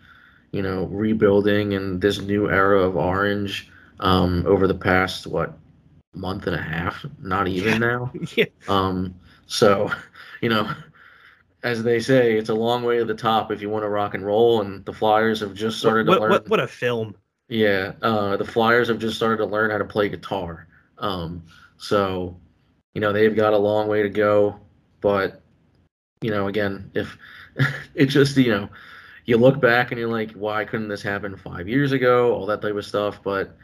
you 0.52 0.62
know 0.62 0.84
rebuilding 0.86 1.74
and 1.74 2.00
this 2.00 2.20
new 2.20 2.48
era 2.50 2.80
of 2.80 2.96
orange 2.96 3.70
um 4.04 4.44
over 4.46 4.66
the 4.68 4.74
past 4.74 5.26
what 5.26 5.58
month 6.14 6.46
and 6.46 6.54
a 6.54 6.62
half 6.62 7.04
not 7.20 7.48
even 7.48 7.80
now 7.80 8.12
yeah. 8.36 8.44
um 8.68 9.12
so 9.46 9.90
you 10.40 10.48
know 10.48 10.70
as 11.64 11.82
they 11.82 11.98
say 11.98 12.36
it's 12.36 12.50
a 12.50 12.54
long 12.54 12.84
way 12.84 12.98
to 12.98 13.04
the 13.04 13.14
top 13.14 13.50
if 13.50 13.60
you 13.60 13.68
want 13.68 13.82
to 13.82 13.88
rock 13.88 14.14
and 14.14 14.24
roll 14.24 14.60
and 14.60 14.84
the 14.84 14.92
flyers 14.92 15.40
have 15.40 15.54
just 15.54 15.78
started 15.78 16.06
What, 16.06 16.14
to 16.16 16.20
learn 16.20 16.30
what, 16.30 16.48
what 16.48 16.60
a 16.60 16.68
film. 16.68 17.16
yeah, 17.48 17.92
uh, 18.02 18.36
the 18.36 18.44
Flyers 18.44 18.88
have 18.88 18.98
just 18.98 19.16
started 19.16 19.38
to 19.38 19.46
learn 19.46 19.70
how 19.70 19.78
to 19.78 19.84
play 19.84 20.08
guitar. 20.08 20.66
Um, 20.98 21.42
so, 21.76 22.36
you 22.94 23.00
know, 23.02 23.12
they've 23.12 23.34
got 23.36 23.52
a 23.52 23.58
long 23.58 23.86
way 23.88 24.02
to 24.02 24.08
go. 24.08 24.58
But, 25.02 25.42
you 26.22 26.30
know, 26.30 26.48
again, 26.48 26.90
if 26.94 27.16
it 27.94 28.06
just, 28.06 28.36
you 28.36 28.50
know, 28.50 28.68
you 29.26 29.36
look 29.36 29.60
back 29.60 29.90
and 29.90 29.98
you're 29.98 30.08
like, 30.10 30.32
why 30.32 30.64
couldn't 30.64 30.88
this 30.88 31.02
happen 31.02 31.36
five 31.36 31.68
years 31.68 31.92
ago? 31.92 32.32
All 32.34 32.46
that 32.46 32.62
type 32.62 32.74
of 32.76 32.84
stuff. 32.86 33.20
But 33.22 33.56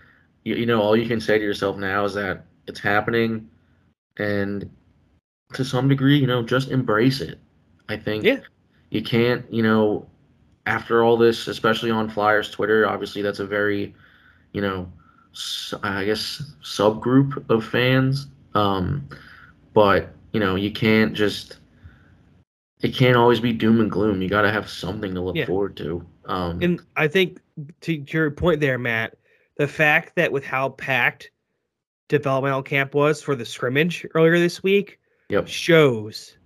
you, 0.44 0.54
you 0.56 0.66
know 0.66 0.80
all 0.80 0.96
you 0.96 1.06
can 1.06 1.20
say 1.20 1.38
to 1.38 1.44
yourself 1.44 1.76
now 1.76 2.04
is 2.04 2.14
that 2.14 2.44
it's 2.66 2.80
happening, 2.80 3.48
and 4.18 4.70
to 5.54 5.64
some 5.64 5.88
degree, 5.88 6.18
you 6.18 6.26
know, 6.26 6.42
just 6.42 6.70
embrace 6.70 7.20
it. 7.20 7.38
I 7.88 7.96
think 7.96 8.24
Yeah. 8.24 8.40
you 8.90 9.02
can't, 9.02 9.44
you 9.52 9.62
know, 9.62 10.06
after 10.66 11.02
all 11.02 11.16
this, 11.16 11.48
especially 11.48 11.90
on 11.90 12.08
Flyers 12.08 12.50
Twitter, 12.50 12.86
obviously 12.88 13.22
that's 13.22 13.40
a 13.40 13.46
very, 13.46 13.94
you 14.52 14.60
know, 14.60 14.90
I 15.82 16.04
guess 16.04 16.42
subgroup 16.62 17.48
of 17.50 17.64
fans. 17.64 18.28
Um, 18.54 19.08
but 19.74 20.10
you 20.32 20.40
know, 20.40 20.56
you 20.56 20.70
can't 20.70 21.12
just 21.14 21.58
it 22.82 22.94
can't 22.94 23.16
always 23.16 23.40
be 23.40 23.52
doom 23.52 23.80
and 23.80 23.90
gloom. 23.90 24.22
You 24.22 24.28
got 24.28 24.42
to 24.42 24.52
have 24.52 24.68
something 24.68 25.14
to 25.14 25.20
look 25.20 25.36
Yeah. 25.36 25.46
forward 25.46 25.76
to. 25.78 26.04
Um, 26.26 26.62
And 26.62 26.80
I 26.96 27.08
think 27.08 27.40
to 27.82 27.92
your 27.94 28.30
point 28.30 28.60
there, 28.60 28.78
Matt, 28.78 29.16
the 29.60 29.68
fact 29.68 30.14
that 30.14 30.32
with 30.32 30.42
how 30.42 30.70
packed 30.70 31.30
developmental 32.08 32.62
camp 32.62 32.94
was 32.94 33.20
for 33.20 33.36
the 33.36 33.44
scrimmage 33.44 34.06
earlier 34.14 34.38
this 34.38 34.62
week 34.62 34.98
yep. 35.28 35.46
shows 35.46 36.38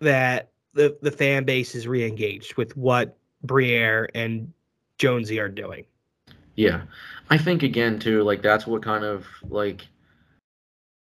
that 0.00 0.50
the 0.74 0.98
the 1.00 1.10
fan 1.10 1.44
base 1.44 1.74
is 1.74 1.88
re-engaged 1.88 2.58
with 2.58 2.76
what 2.76 3.16
Briere 3.42 4.10
and 4.14 4.52
Jonesy 4.98 5.40
are 5.40 5.48
doing. 5.48 5.86
Yeah. 6.56 6.82
I 7.30 7.38
think 7.38 7.62
again 7.62 7.98
too, 7.98 8.22
like 8.22 8.42
that's 8.42 8.66
what 8.66 8.82
kind 8.82 9.02
of 9.02 9.24
like 9.48 9.86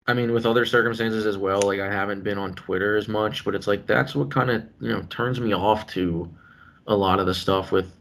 I 0.07 0.13
mean 0.13 0.31
with 0.31 0.45
other 0.45 0.65
circumstances 0.65 1.25
as 1.25 1.37
well, 1.37 1.61
like 1.63 1.81
I 1.81 1.91
haven't 1.91 2.23
been 2.23 2.37
on 2.37 2.53
Twitter 2.53 2.95
as 2.95 3.09
much, 3.09 3.43
but 3.43 3.53
it's 3.53 3.67
like 3.67 3.85
that's 3.85 4.15
what 4.15 4.31
kind 4.31 4.49
of, 4.49 4.63
you 4.79 4.93
know, 4.93 5.01
turns 5.09 5.41
me 5.41 5.51
off 5.53 5.87
to 5.87 6.33
a 6.87 6.95
lot 6.95 7.19
of 7.19 7.25
the 7.25 7.33
stuff 7.33 7.73
with 7.73 7.91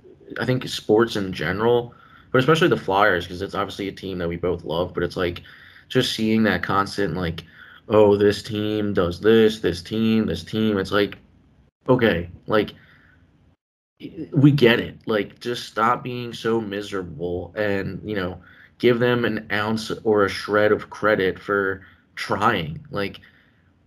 I 0.41 0.47
think 0.47 0.69
sports 0.69 1.17
in 1.17 1.33
general, 1.33 1.93
but 2.31 2.39
especially 2.39 2.69
the 2.69 2.77
Flyers 2.77 3.25
because 3.25 3.43
it's 3.43 3.55
obviously 3.55 3.89
a 3.89 3.93
team 3.93 4.19
that 4.19 4.29
we 4.29 4.37
both 4.37 4.65
love, 4.65 4.95
but 4.95 5.03
it's 5.03 5.17
like 5.17 5.43
just 5.89 6.15
seeing 6.15 6.43
that 6.45 6.63
constant 6.63 7.15
like 7.17 7.45
oh, 7.91 8.17
this 8.17 8.43
team 8.43 8.93
does 8.93 9.19
this, 9.19 9.61
this 9.61 9.81
team, 9.81 10.27
this 10.27 10.45
team, 10.45 10.79
it's 10.79 10.93
like 10.93 11.17
okay, 11.89 12.29
like 12.47 12.75
we 14.33 14.53
get 14.53 14.81
it. 14.81 14.97
Like, 15.07 15.41
just 15.41 15.67
stop 15.67 16.03
being 16.03 16.33
so 16.33 16.61
miserable 16.61 17.53
and, 17.57 18.01
you 18.09 18.15
know, 18.15 18.41
give 18.79 18.99
them 18.99 19.25
an 19.25 19.49
ounce 19.51 19.91
or 20.05 20.25
a 20.25 20.29
shred 20.29 20.73
of 20.73 20.91
credit 20.91 21.39
for 21.39 21.85
trying. 22.15 22.87
Like, 22.91 23.21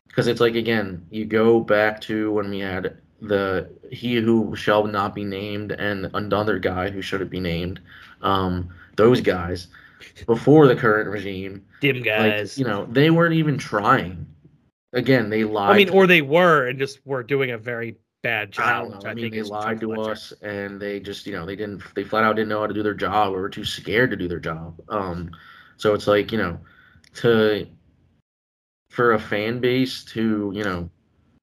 because 0.08 0.28
it's 0.28 0.42
like, 0.42 0.56
again, 0.56 1.06
you 1.10 1.26
go 1.26 1.62
back 1.62 2.02
to 2.02 2.32
when 2.34 2.50
we 2.50 2.60
had 2.60 2.98
the 3.22 3.70
he 3.92 4.16
who 4.16 4.56
shall 4.56 4.86
not 4.86 5.14
be 5.14 5.24
named 5.24 5.72
and 5.72 6.10
another 6.14 6.60
guy 6.60 6.90
who 6.90 7.02
shouldn't 7.02 7.30
be 7.30 7.40
named. 7.40 7.80
Um, 8.22 8.70
those 8.98 9.22
guys 9.22 9.68
before 10.26 10.68
the 10.68 10.76
current 10.76 11.10
regime, 11.10 11.64
Dim 11.80 11.98
like, 11.98 12.06
guys. 12.06 12.58
you 12.58 12.66
know, 12.66 12.86
they 12.86 13.12
weren't 13.12 13.36
even 13.36 13.58
trying. 13.58 14.26
Again, 14.94 15.30
they 15.30 15.44
lied. 15.44 15.72
I 15.72 15.78
mean, 15.78 15.90
or 15.90 16.08
they 16.08 16.22
were 16.22 16.68
and 16.68 16.78
just 16.78 17.06
were 17.06 17.24
doing 17.24 17.52
a 17.52 17.58
very 17.58 17.96
bad 18.24 18.50
I 18.50 18.52
job. 18.52 18.92
don't 18.92 19.04
know. 19.04 19.10
I 19.10 19.14
mean, 19.14 19.32
think 19.32 19.36
they 19.36 19.50
lied 19.50 19.80
to 19.82 19.94
us, 20.02 20.34
and 20.42 20.82
they 20.82 21.00
just, 21.00 21.26
you 21.26 21.34
know, 21.34 21.46
they 21.46 21.56
didn't. 21.56 21.82
They 21.96 22.04
flat 22.04 22.24
out 22.24 22.36
didn't 22.36 22.50
know 22.50 22.60
how 22.60 22.68
to 22.68 22.74
do 22.74 22.84
their 22.84 22.94
job, 22.94 23.34
or 23.34 23.42
were 23.42 23.50
too 23.50 23.64
scared 23.66 24.10
to 24.12 24.18
do 24.18 24.28
their 24.28 24.40
job. 24.40 24.80
Um, 24.90 25.32
so 25.78 25.94
it's 25.94 26.08
like, 26.08 26.32
you 26.32 26.38
know, 26.38 26.60
to 27.16 27.68
for 28.90 29.14
a 29.14 29.20
fan 29.20 29.60
base 29.60 30.04
to, 30.04 30.52
you 30.54 30.64
know, 30.64 30.90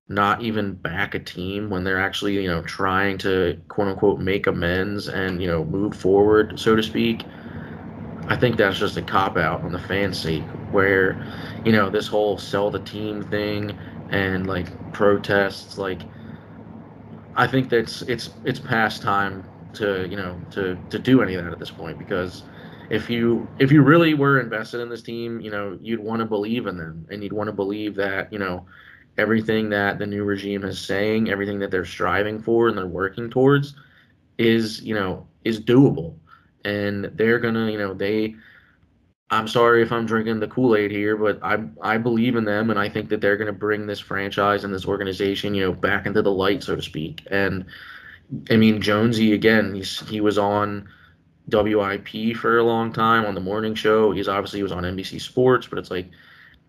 not 0.08 0.42
even 0.42 0.74
back 0.74 1.14
a 1.14 1.18
team 1.20 1.70
when 1.70 1.84
they're 1.84 2.00
actually, 2.00 2.34
you 2.42 2.48
know, 2.48 2.62
trying 2.62 3.18
to 3.18 3.60
quote 3.68 3.88
unquote 3.88 4.20
make 4.20 4.46
amends 4.46 5.08
and 5.08 5.40
you 5.42 5.48
know 5.48 5.64
move 5.64 5.94
forward, 5.96 6.58
so 6.58 6.76
to 6.76 6.82
speak. 6.82 7.28
I 8.28 8.36
think 8.36 8.56
that's 8.56 8.78
just 8.78 8.96
a 8.96 9.02
cop 9.02 9.36
out 9.36 9.64
on 9.64 9.72
the 9.72 10.12
sake, 10.14 10.50
where, 10.68 11.20
you 11.64 11.72
know, 11.72 11.88
this 11.90 12.06
whole 12.08 12.38
sell 12.38 12.70
the 12.70 12.80
team 12.80 13.22
thing 13.22 13.78
and 14.08 14.46
like 14.46 14.76
protests, 14.92 15.78
like 15.78 16.06
I 17.34 17.46
think 17.46 17.70
that's 17.70 18.02
it's 18.02 18.28
it's 18.44 18.58
past 18.58 19.02
time 19.02 19.50
to 19.74 20.08
you 20.08 20.16
know 20.16 20.42
to 20.50 20.80
to 20.90 20.98
do 20.98 21.22
any 21.22 21.34
of 21.34 21.44
that 21.44 21.52
at 21.52 21.58
this 21.58 21.70
point 21.70 21.98
because 21.98 22.44
if 22.90 23.08
you 23.10 23.52
if 23.58 23.70
you 23.70 23.82
really 23.82 24.14
were 24.14 24.40
invested 24.40 24.80
in 24.80 24.88
this 24.88 25.02
team, 25.02 25.40
you 25.40 25.50
know 25.50 25.78
you'd 25.80 26.00
want 26.00 26.20
to 26.20 26.26
believe 26.26 26.66
in 26.66 26.76
them 26.76 27.06
and 27.10 27.22
you'd 27.22 27.32
want 27.32 27.48
to 27.48 27.52
believe 27.52 27.94
that 27.96 28.32
you 28.32 28.38
know 28.38 28.66
everything 29.18 29.68
that 29.70 29.98
the 29.98 30.06
new 30.06 30.24
regime 30.24 30.64
is 30.64 30.78
saying, 30.80 31.30
everything 31.30 31.58
that 31.58 31.70
they're 31.70 31.84
striving 31.84 32.40
for 32.40 32.68
and 32.68 32.78
they're 32.78 32.86
working 32.86 33.28
towards 33.30 33.74
is 34.38 34.80
you 34.82 34.94
know 34.94 35.26
is 35.44 35.60
doable 35.60 36.14
and 36.64 37.06
they're 37.14 37.40
gonna 37.40 37.70
you 37.70 37.78
know 37.78 37.92
they 37.92 38.34
I'm 39.30 39.46
sorry 39.48 39.82
if 39.82 39.92
I'm 39.92 40.06
drinking 40.06 40.40
the 40.40 40.48
Kool-Aid 40.48 40.90
here, 40.90 41.14
but 41.16 41.38
I 41.42 41.62
I 41.82 41.98
believe 41.98 42.34
in 42.36 42.44
them, 42.44 42.70
and 42.70 42.78
I 42.78 42.88
think 42.88 43.10
that 43.10 43.20
they're 43.20 43.36
to 43.36 43.52
bring 43.52 43.86
this 43.86 44.00
franchise 44.00 44.64
and 44.64 44.72
this 44.72 44.86
organization, 44.86 45.54
you 45.54 45.64
know, 45.64 45.72
back 45.72 46.06
into 46.06 46.22
the 46.22 46.32
light, 46.32 46.62
so 46.62 46.74
to 46.76 46.82
speak. 46.82 47.26
And 47.30 47.66
I 48.50 48.56
mean, 48.56 48.80
Jonesy 48.80 49.34
again, 49.34 49.74
he's 49.74 50.00
he 50.08 50.20
was 50.22 50.38
on 50.38 50.88
WIP 51.50 52.36
for 52.36 52.58
a 52.58 52.64
long 52.64 52.92
time 52.92 53.26
on 53.26 53.34
the 53.34 53.40
morning 53.40 53.74
show. 53.74 54.12
He's 54.12 54.28
obviously 54.28 54.60
he 54.60 54.62
was 54.62 54.72
on 54.72 54.84
NBC 54.84 55.20
Sports, 55.20 55.66
but 55.66 55.78
it's 55.78 55.90
like 55.90 56.10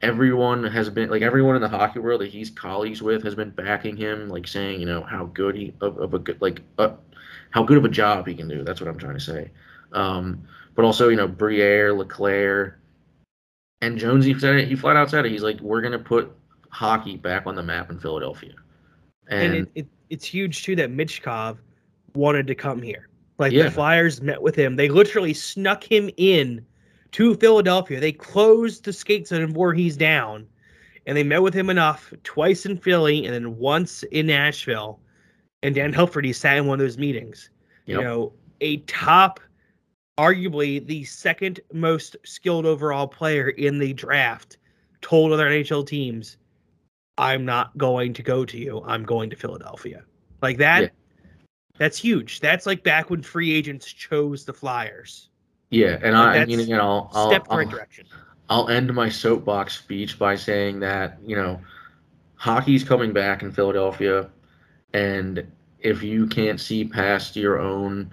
everyone 0.02 0.64
has 0.64 0.90
been 0.90 1.10
like 1.10 1.22
everyone 1.22 1.56
in 1.56 1.62
the 1.62 1.70
hockey 1.70 2.00
world 2.00 2.22
that 2.22 2.30
he's 2.30 2.50
colleagues 2.50 3.02
with 3.02 3.24
has 3.24 3.36
been 3.36 3.50
backing 3.50 3.98
him, 3.98 4.30
like 4.30 4.48
saying 4.48 4.80
you 4.80 4.86
know 4.86 5.02
how 5.02 5.26
good 5.26 5.56
he 5.56 5.74
of, 5.82 5.98
of 5.98 6.14
a 6.14 6.20
good 6.20 6.42
like 6.42 6.62
uh, 6.78 6.92
how 7.52 7.64
good 7.64 7.78
of 7.78 7.86
a 7.86 7.90
job 7.90 8.28
he 8.28 8.34
can 8.34 8.48
do. 8.48 8.64
That's 8.64 8.80
what 8.80 8.90
I'm 8.90 8.98
trying 8.98 9.16
to 9.16 9.20
say. 9.20 9.52
Um, 9.92 10.44
but 10.76 10.86
also, 10.86 11.10
you 11.10 11.18
know, 11.18 11.28
Briere, 11.28 11.94
Leclaire, 11.94 12.80
and 13.82 13.98
Jonesy 13.98 14.38
said 14.38 14.56
it. 14.56 14.68
He 14.68 14.76
flat 14.76 14.96
out 14.96 15.10
said 15.10 15.26
it. 15.26 15.32
He's 15.32 15.44
like, 15.44 15.60
we're 15.60 15.82
gonna 15.82 16.00
put 16.00 16.32
hockey 16.70 17.18
back 17.18 17.48
on 17.48 17.56
the 17.56 17.64
map 17.64 17.90
in 17.90 18.00
Philadelphia. 18.00 18.54
and 19.28 19.56
And, 19.56 19.56
it, 19.56 19.72
it, 19.76 19.88
it's 20.10 20.26
huge 20.26 20.64
too 20.64 20.76
that 20.78 20.92
Michkov 20.92 21.58
wanted 22.14 22.48
to 22.48 22.56
come 22.56 22.82
here. 22.82 23.10
Like 23.38 23.52
Yeah. 23.52 23.64
the 23.64 23.72
Flyers 23.72 24.22
met 24.22 24.42
with 24.42 24.56
him. 24.56 24.76
They 24.76 24.90
literally 24.90 25.34
snuck 25.34 25.84
him 25.84 26.10
in 26.18 26.66
to 27.12 27.36
Philadelphia. 27.36 28.00
They 28.00 28.12
closed 28.12 28.84
the 28.84 28.94
skates 28.94 29.32
on 29.32 29.42
him 29.42 29.54
where 29.54 29.74
he's 29.74 29.98
down, 29.98 30.48
and 31.06 31.18
they 31.18 31.24
met 31.24 31.42
with 31.42 31.54
him 31.54 31.70
enough 31.70 32.14
twice 32.24 32.66
in 32.66 32.78
Philly 32.78 33.26
and 33.26 33.34
then 33.34 33.58
once 33.58 34.04
in 34.04 34.28
Nashville. 34.28 35.00
And 35.62 35.76
Dan 35.76 35.94
Hilferty 35.94 36.34
sat 36.34 36.58
in 36.58 36.68
one 36.68 36.80
of 36.80 36.86
those 36.86 36.98
meetings. 36.98 37.50
You 37.86 38.00
know, 38.00 38.34
a 38.62 38.78
top, 38.82 39.40
arguably 40.20 40.86
the 40.86 41.04
second 41.06 41.60
most 41.74 42.16
skilled 42.24 42.68
overall 42.68 43.08
player 43.08 43.50
in 43.50 43.80
the 43.80 43.94
draft, 43.94 44.58
told 45.02 45.32
other 45.32 45.50
NHL 45.50 45.88
teams, 45.88 46.38
I'm 47.18 47.44
not 47.46 47.76
going 47.78 48.14
to 48.14 48.22
go 48.22 48.46
to 48.46 48.58
you. 48.58 48.84
I'm 48.86 49.04
going 49.04 49.30
to 49.32 49.36
Philadelphia. 49.36 50.04
Like 50.42 50.58
that. 50.58 50.82
Yeah. 50.84 50.90
That's 51.80 51.98
huge. 51.98 52.42
That's 52.42 52.66
like 52.66 52.84
back 52.84 53.10
when 53.10 53.24
free 53.24 53.54
agents 53.54 53.92
chose 53.92 54.46
the 54.46 54.54
Flyers. 54.54 55.29
Yeah, 55.70 56.00
and 56.02 56.16
Like, 56.16 56.38
I, 56.38 56.42
I 56.42 56.46
mean, 56.46 56.58
that's 56.58 56.68
again, 56.68 56.80
I'll 56.80 57.12
I'll, 57.14 57.30
Step 57.30 57.48
the 57.48 57.56
right 57.56 57.68
I'll, 57.68 57.72
direction. 57.72 58.06
I'll 58.50 58.70
end 58.70 58.94
my 58.94 59.10
soapbox 59.10 59.78
speech 59.78 60.18
by 60.18 60.36
saying 60.36 60.80
that 60.80 61.18
you 61.26 61.36
know, 61.36 61.60
hockey's 62.36 62.84
coming 62.84 63.14
back 63.14 63.44
in 63.44 63.52
Philadelphia, 63.52 64.30
and 64.94 65.46
if 65.80 66.04
you 66.04 66.28
can't 66.28 66.60
see 66.60 66.86
past 66.86 67.36
your 67.36 67.60
own 67.60 68.12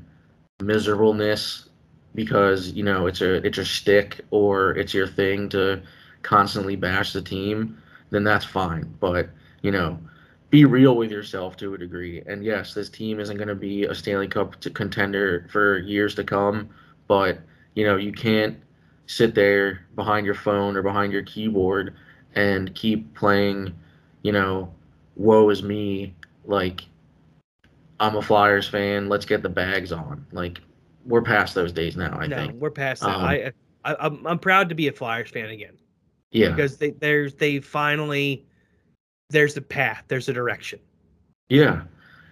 miserableness 0.61 1.69
because 2.15 2.73
you 2.73 2.83
know 2.83 3.07
it's 3.07 3.21
a 3.21 3.47
it's 3.47 3.59
a 3.59 3.65
stick 3.65 4.21
or 4.31 4.71
it's 4.73 4.95
your 4.95 5.07
thing 5.07 5.49
to 5.51 5.83
constantly 6.23 6.77
bash 6.77 7.13
the 7.13 7.23
team, 7.23 7.81
then 8.11 8.25
that's 8.25 8.45
fine. 8.45 8.95
But 9.01 9.31
you 9.63 9.71
know, 9.71 9.99
be 10.51 10.65
real 10.65 10.97
with 10.97 11.11
yourself 11.11 11.57
to 11.59 11.75
a 11.75 11.79
degree. 11.79 12.23
And 12.27 12.45
yes, 12.45 12.75
this 12.75 12.89
team 12.89 13.21
isn't 13.21 13.37
going 13.37 13.49
to 13.49 13.55
be 13.55 13.85
a 13.85 13.95
Stanley 13.95 14.29
Cup 14.29 14.61
contender 14.75 15.47
for 15.51 15.79
years 15.79 16.15
to 16.17 16.25
come, 16.25 16.69
but 17.09 17.39
you 17.75 17.85
know, 17.85 17.97
you 17.97 18.13
can't 18.13 18.59
sit 19.07 19.35
there 19.35 19.87
behind 19.95 20.27
your 20.27 20.35
phone 20.35 20.77
or 20.77 20.83
behind 20.83 21.13
your 21.13 21.23
keyboard 21.23 21.95
and 22.35 22.75
keep 22.75 23.15
playing, 23.15 23.75
you 24.23 24.33
know, 24.33 24.73
woe 25.15 25.49
is 25.51 25.63
me, 25.63 26.15
like 26.45 26.83
I'm 28.01 28.17
a 28.17 28.23
Flyers 28.23 28.69
fan, 28.69 29.09
let's 29.09 29.25
get 29.25 29.43
the 29.43 29.49
bags 29.49 29.93
on. 29.93 30.27
Like 30.33 30.61
we're 31.05 31.23
past 31.23 31.55
those 31.55 31.73
days 31.73 31.97
now, 31.97 32.17
I 32.19 32.27
no, 32.27 32.37
think. 32.37 32.55
we're 32.61 32.71
past 32.71 33.03
that. 33.03 33.15
Um, 33.15 33.25
I, 33.25 33.53
I 33.85 33.97
I'm 34.01 34.27
I'm 34.27 34.39
proud 34.39 34.69
to 34.69 34.75
be 34.75 34.89
a 34.89 34.93
Flyers 34.93 35.31
fan 35.31 35.51
again 35.51 35.79
Yeah. 36.33 36.51
because 36.51 36.77
they 36.77 36.91
there's 36.91 37.35
they 37.35 37.61
finally 37.61 38.45
there's 39.31 39.57
a 39.57 39.63
path, 39.63 40.05
there's 40.09 40.29
a 40.29 40.33
direction. 40.33 40.79
Yeah, 41.49 41.83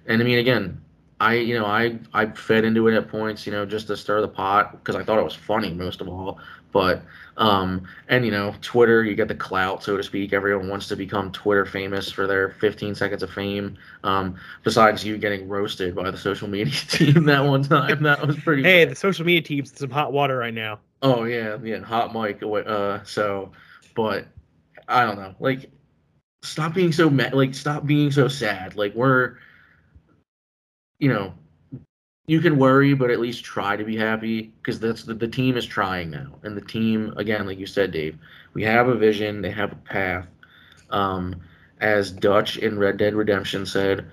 and 0.07 0.21
I 0.21 0.25
mean, 0.25 0.39
again, 0.39 0.81
I 1.25 1.35
you 1.37 1.59
know 1.59 1.65
I 1.65 1.99
I 2.13 2.27
fed 2.27 2.65
into 2.65 2.87
it 2.89 2.95
at 2.95 3.09
points, 3.09 3.47
you 3.47 3.53
know, 3.53 3.65
just 3.65 3.87
to 3.87 3.97
stir 3.97 4.21
the 4.21 4.29
pot 4.29 4.73
because 4.73 4.95
I 4.95 5.03
thought 5.03 5.19
it 5.19 5.25
was 5.25 5.35
funny 5.35 5.73
most 5.73 6.03
of 6.03 6.09
all. 6.09 6.39
But 6.71 7.03
um, 7.39 7.87
and 8.09 8.27
you 8.27 8.31
know, 8.31 8.55
Twitter, 8.61 9.03
you 9.05 9.15
get 9.15 9.29
the 9.29 9.35
clout, 9.35 9.83
so 9.83 9.97
to 9.97 10.03
speak. 10.03 10.35
Everyone 10.35 10.69
wants 10.69 10.87
to 10.89 10.97
become 10.97 11.33
Twitter 11.33 11.65
famous 11.65 12.11
for 12.11 12.27
their 12.27 12.51
15 12.61 12.95
seconds 12.95 13.23
of 13.23 13.31
fame. 13.31 13.79
Um, 14.03 14.37
besides 14.65 15.05
you 15.05 15.17
getting 15.17 15.49
roasted 15.49 15.95
by 15.95 16.11
the 16.11 16.19
social 16.19 16.47
media 16.47 16.75
team 16.89 17.25
that 17.25 17.41
one 17.41 17.63
time, 17.63 18.03
that 18.03 18.27
was 18.27 18.37
pretty. 18.41 18.63
Hey, 18.63 18.85
the 18.85 18.95
social 18.95 19.25
media 19.25 19.41
team's 19.41 19.71
in 19.71 19.79
some 19.79 19.91
hot 19.91 20.13
water 20.13 20.37
right 20.37 20.53
now. 20.53 20.81
Oh 21.01 21.25
yeah, 21.25 21.57
yeah, 21.63 21.79
hot 21.79 22.13
mic. 22.13 22.43
Uh, 22.43 23.03
so, 23.05 23.53
but 23.97 24.27
I 24.89 25.05
don't 25.07 25.17
know. 25.17 25.35
Like, 25.41 25.71
stop 26.43 26.75
being 26.75 26.93
so 26.93 27.09
mad. 27.09 27.33
Like, 27.33 27.55
stop 27.55 27.87
being 27.87 28.11
so 28.11 28.29
sad. 28.29 28.77
Like, 28.77 28.95
we're, 28.95 29.37
you 31.05 31.13
know, 31.13 31.35
you 32.27 32.41
can 32.41 32.57
worry, 32.57 32.95
but 32.95 33.11
at 33.11 33.21
least 33.21 33.45
try 33.45 33.77
to 33.77 33.85
be 33.85 33.95
happy 33.95 34.55
because 34.63 34.81
that's 34.81 35.03
the, 35.03 35.13
the 35.13 35.29
team 35.29 35.59
is 35.59 35.67
trying 35.67 36.11
now, 36.11 36.39
and 36.43 36.57
the 36.57 36.63
team 36.63 37.13
again, 37.19 37.47
like 37.47 37.59
you 37.59 37.67
said, 37.67 37.93
Dave, 37.93 38.17
we 38.55 38.63
have 38.63 38.89
a 38.89 38.95
vision. 38.95 39.43
They 39.43 39.51
have 39.51 39.73
a 39.73 39.77
path. 39.77 40.27
Um, 40.89 41.43
as 41.81 42.11
Dutch 42.11 42.57
in 42.57 42.79
Red 42.79 42.97
Dead 42.97 43.15
Redemption 43.15 43.67
said, 43.67 44.07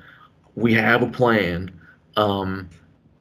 we 0.55 0.73
have 0.73 1.01
a 1.01 1.07
plan. 1.07 1.71
Um, 2.17 2.69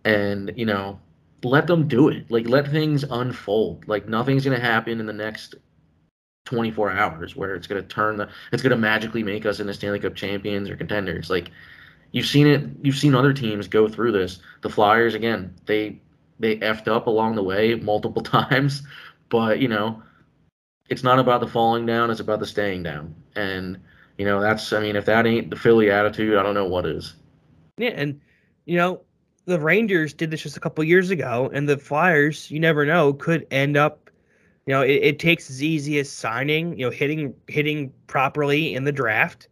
and 0.05 0.53
you 0.57 0.67
know, 0.67 0.99
let 1.45 1.69
them 1.69 1.87
do 1.87 2.09
it. 2.09 2.29
Like 2.29 2.49
let 2.49 2.69
things 2.69 3.05
unfold. 3.05 3.87
Like 3.87 4.09
nothing's 4.09 4.45
gonna 4.45 4.59
happen 4.59 4.99
in 4.99 5.07
the 5.07 5.13
next 5.13 5.55
24 6.47 6.91
hours 6.91 7.37
where 7.37 7.55
it's 7.55 7.69
gonna 7.69 7.83
turn 7.83 8.17
the 8.17 8.29
it's 8.51 8.63
gonna 8.63 8.77
magically 8.77 9.23
make 9.23 9.47
us 9.47 9.61
into 9.61 9.73
Stanley 9.73 10.01
Cup 10.01 10.17
champions 10.17 10.69
or 10.69 10.77
contenders. 10.77 11.31
Like 11.31 11.53
you've 12.13 12.27
seen 12.27 12.47
it 12.47 12.65
you've 12.83 12.97
seen 12.97 13.15
other 13.15 13.33
teams 13.33 13.69
go 13.69 13.89
through 13.89 14.13
this. 14.13 14.41
The 14.63 14.71
Flyers 14.71 15.15
again, 15.15 15.55
they 15.67 16.01
they 16.39 16.57
effed 16.59 16.89
up 16.89 17.07
along 17.07 17.35
the 17.35 17.43
way 17.43 17.75
multiple 17.75 18.23
times, 18.23 18.83
but 19.29 19.61
you 19.61 19.69
know, 19.69 20.03
it's 20.89 21.03
not 21.03 21.19
about 21.19 21.41
the 21.41 21.47
falling 21.47 21.87
down, 21.87 22.11
it's 22.11 22.21
about 22.21 22.41
the 22.41 22.47
staying 22.47 22.83
down. 22.83 23.15
And 23.37 23.79
you 24.19 24.25
know, 24.25 24.41
that's 24.41 24.73
I 24.73 24.81
mean, 24.81 24.97
if 24.97 25.07
that 25.07 25.27
ain't 25.27 25.51
the 25.51 25.57
Philly 25.57 25.91
attitude, 25.91 26.37
I 26.37 26.43
don't 26.43 26.55
know 26.55 26.67
what 26.67 26.87
is. 26.87 27.15
Yeah, 27.79 27.91
and 27.91 28.21
you 28.67 28.77
know, 28.77 29.01
the 29.47 29.59
Rangers 29.59 30.13
did 30.13 30.31
this 30.31 30.43
just 30.43 30.57
a 30.57 30.61
couple 30.61 30.85
years 30.85 31.11
ago, 31.11 31.51
and 31.53 31.69
the 31.69 31.79
Flyers, 31.79 32.51
you 32.51 32.61
never 32.61 32.85
know, 32.85 33.13
could 33.13 33.47
end 33.51 33.77
up. 33.77 34.11
You 34.67 34.75
know, 34.75 34.83
it, 34.83 35.03
it 35.03 35.19
takes 35.19 35.49
as 35.51 35.63
easy 35.63 35.99
as 35.99 36.11
signing, 36.11 36.79
you 36.79 36.85
know, 36.85 36.91
hitting 36.91 37.35
hitting 37.49 37.93
properly 38.07 38.75
in 38.75 38.85
the 38.85 38.93
draft, 38.93 39.49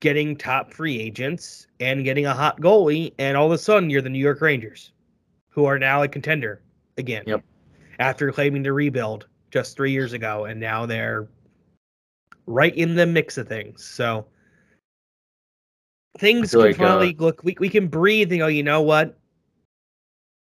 getting 0.00 0.36
top 0.36 0.72
free 0.72 0.98
agents, 0.98 1.66
and 1.80 2.04
getting 2.04 2.26
a 2.26 2.34
hot 2.34 2.60
goalie, 2.60 3.12
and 3.18 3.36
all 3.36 3.46
of 3.46 3.52
a 3.52 3.58
sudden 3.58 3.90
you're 3.90 4.02
the 4.02 4.08
New 4.08 4.18
York 4.18 4.40
Rangers, 4.40 4.92
who 5.48 5.64
are 5.64 5.78
now 5.78 6.02
a 6.02 6.08
contender 6.08 6.62
again. 6.96 7.24
Yep. 7.26 7.42
After 7.98 8.30
claiming 8.30 8.62
to 8.64 8.72
rebuild 8.72 9.26
just 9.50 9.76
three 9.76 9.90
years 9.90 10.12
ago, 10.12 10.44
and 10.44 10.60
now 10.60 10.86
they're 10.86 11.28
right 12.46 12.74
in 12.76 12.94
the 12.94 13.06
mix 13.06 13.36
of 13.38 13.48
things. 13.48 13.84
So 13.84 14.26
things 16.18 16.52
can 16.52 16.60
like, 16.60 16.76
finally 16.76 17.16
uh, 17.18 17.22
look. 17.22 17.42
We 17.42 17.56
we 17.58 17.68
can 17.68 17.88
breathe 17.88 18.30
and 18.30 18.40
go. 18.40 18.46
You 18.46 18.62
know 18.62 18.82
what? 18.82 19.18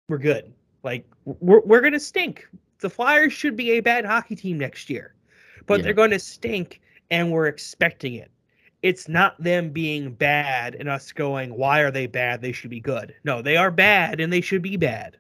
We're 0.08 0.20
good. 0.20 0.54
Like 0.84 1.06
we're 1.26 1.62
we're 1.62 1.82
gonna 1.82 2.00
stink. 2.00 2.48
The 2.80 2.90
Flyers 2.90 3.34
should 3.34 3.56
be 3.56 3.72
a 3.72 3.80
bad 3.80 4.06
hockey 4.06 4.36
team 4.36 4.60
next 4.60 4.88
year, 4.88 5.16
but 5.66 5.80
Yeah. 5.80 5.86
they're 5.86 5.94
going 5.94 6.12
to 6.12 6.20
stink, 6.20 6.80
and 7.10 7.32
we're 7.32 7.48
expecting 7.48 8.14
it. 8.14 8.30
It's 8.84 9.08
not 9.08 9.42
them 9.42 9.72
being 9.72 10.14
bad 10.14 10.76
and 10.76 10.88
us 10.88 11.12
going, 11.12 11.56
why 11.56 11.80
are 11.80 11.92
they 11.92 12.06
bad? 12.06 12.42
They 12.42 12.52
should 12.52 12.70
be 12.70 12.80
good. 12.80 13.14
No, 13.24 13.42
they 13.42 13.58
are 13.58 13.72
bad 13.72 14.20
and 14.20 14.32
they 14.32 14.42
should 14.42 14.62
be 14.62 14.78
bad. 14.78 15.18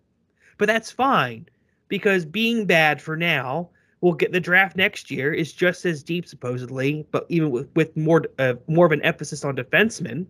But 0.57 0.67
that's 0.67 0.91
fine 0.91 1.47
because 1.87 2.25
being 2.25 2.65
bad 2.65 3.01
for 3.01 3.17
now 3.17 3.69
will 4.01 4.13
get 4.13 4.31
the 4.31 4.39
draft 4.39 4.75
next 4.75 5.09
year 5.09 5.33
is 5.33 5.53
just 5.53 5.85
as 5.85 6.03
deep 6.03 6.27
supposedly, 6.27 7.05
but 7.11 7.25
even 7.29 7.49
with, 7.49 7.67
with 7.75 7.95
more 7.97 8.23
uh, 8.37 8.53
more 8.67 8.85
of 8.85 8.91
an 8.91 9.01
emphasis 9.01 9.43
on 9.43 9.55
defensemen. 9.55 10.27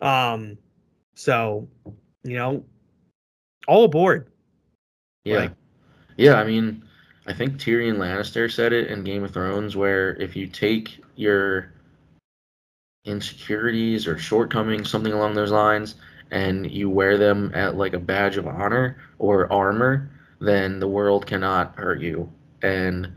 Um, 0.00 0.56
so 1.14 1.68
you 2.24 2.36
know, 2.36 2.64
all 3.66 3.84
aboard. 3.84 4.30
Yeah. 5.24 5.38
Like- 5.38 5.52
yeah, 6.16 6.34
I 6.34 6.44
mean, 6.44 6.82
I 7.26 7.32
think 7.32 7.58
Tyrion 7.58 7.96
Lannister 7.96 8.50
said 8.50 8.72
it 8.72 8.88
in 8.88 9.04
Game 9.04 9.22
of 9.22 9.32
Thrones 9.32 9.76
where 9.76 10.14
if 10.16 10.34
you 10.34 10.46
take 10.48 10.98
your 11.14 11.72
insecurities 13.04 14.06
or 14.06 14.18
shortcomings, 14.18 14.90
something 14.90 15.12
along 15.12 15.34
those 15.34 15.50
lines, 15.50 15.96
and 16.30 16.70
you 16.70 16.90
wear 16.90 17.16
them 17.16 17.50
at 17.54 17.76
like 17.76 17.94
a 17.94 17.98
badge 17.98 18.36
of 18.36 18.46
honor 18.46 18.98
or 19.18 19.50
armor, 19.52 20.10
then 20.40 20.78
the 20.80 20.88
world 20.88 21.26
cannot 21.26 21.74
hurt 21.76 22.00
you. 22.00 22.30
And 22.62 23.10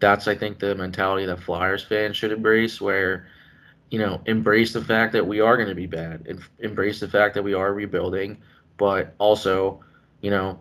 that's 0.00 0.28
I 0.28 0.34
think 0.34 0.58
the 0.58 0.74
mentality 0.74 1.26
that 1.26 1.40
Flyers 1.40 1.82
fans 1.84 2.16
should 2.16 2.32
embrace 2.32 2.80
where 2.80 3.26
you 3.90 3.98
know, 3.98 4.22
embrace 4.24 4.72
the 4.72 4.82
fact 4.82 5.12
that 5.12 5.26
we 5.26 5.40
are 5.40 5.54
going 5.56 5.68
to 5.68 5.74
be 5.74 5.86
bad, 5.86 6.26
and 6.26 6.40
embrace 6.60 6.98
the 6.98 7.08
fact 7.08 7.34
that 7.34 7.42
we 7.42 7.52
are 7.52 7.74
rebuilding, 7.74 8.38
but 8.78 9.14
also, 9.18 9.84
you 10.22 10.30
know, 10.30 10.58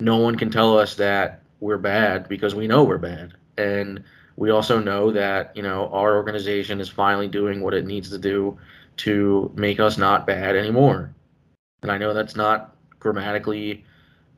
no 0.00 0.16
one 0.16 0.36
can 0.36 0.50
tell 0.50 0.76
us 0.76 0.96
that 0.96 1.42
we're 1.60 1.78
bad 1.78 2.28
because 2.28 2.52
we 2.52 2.66
know 2.66 2.82
we're 2.82 2.98
bad. 2.98 3.34
And 3.56 4.02
we 4.36 4.50
also 4.50 4.78
know 4.80 5.10
that, 5.12 5.56
you 5.56 5.62
know, 5.62 5.88
our 5.90 6.16
organization 6.16 6.80
is 6.80 6.88
finally 6.88 7.28
doing 7.28 7.60
what 7.60 7.74
it 7.74 7.86
needs 7.86 8.10
to 8.10 8.18
do 8.18 8.58
to 8.98 9.52
make 9.54 9.80
us 9.80 9.98
not 9.98 10.26
bad 10.26 10.56
anymore. 10.56 11.14
And 11.82 11.90
I 11.90 11.98
know 11.98 12.14
that's 12.14 12.36
not 12.36 12.76
grammatically 12.98 13.84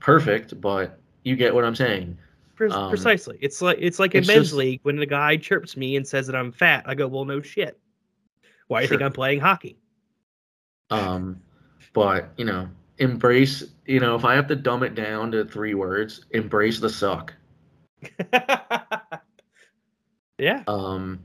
perfect, 0.01 0.61
but 0.61 0.99
you 1.25 1.37
get 1.37 1.55
what 1.55 1.65
I'm 1.65 1.75
saying. 1.75 2.17
Um, 2.71 2.89
Precisely. 2.89 3.39
It's 3.41 3.61
like 3.61 3.77
it's 3.81 3.99
like 3.99 4.15
in 4.15 4.21
it's 4.21 4.29
men's 4.29 4.47
just- 4.47 4.55
league 4.55 4.81
when 4.83 4.97
the 4.97 5.07
guy 5.07 5.37
chirps 5.37 5.77
me 5.77 5.97
and 5.97 6.07
says 6.07 6.27
that 6.27 6.37
I'm 6.37 6.53
fat. 6.53 6.85
I 6.87 6.95
go, 6.95 7.07
well, 7.07 7.25
no 7.25 7.43
shit. 7.43 7.79
Why 8.69 8.81
do 8.81 8.85
you 8.85 8.89
think 8.89 9.03
I'm 9.03 9.13
playing 9.13 9.41
hockey? 9.41 9.79
Um, 10.91 11.41
but, 11.93 12.31
you 12.37 12.45
know, 12.45 12.69
embrace, 12.99 13.63
you 13.87 14.01
know, 14.01 14.17
if 14.17 14.25
I 14.25 14.35
have 14.35 14.49
to 14.49 14.57
dumb 14.57 14.83
it 14.83 14.95
down 14.95 15.31
to 15.33 15.45
three 15.45 15.75
words, 15.75 16.25
embrace 16.31 16.81
the 16.81 16.89
suck. 16.91 17.33
yeah. 20.39 20.63
Um, 20.67 21.21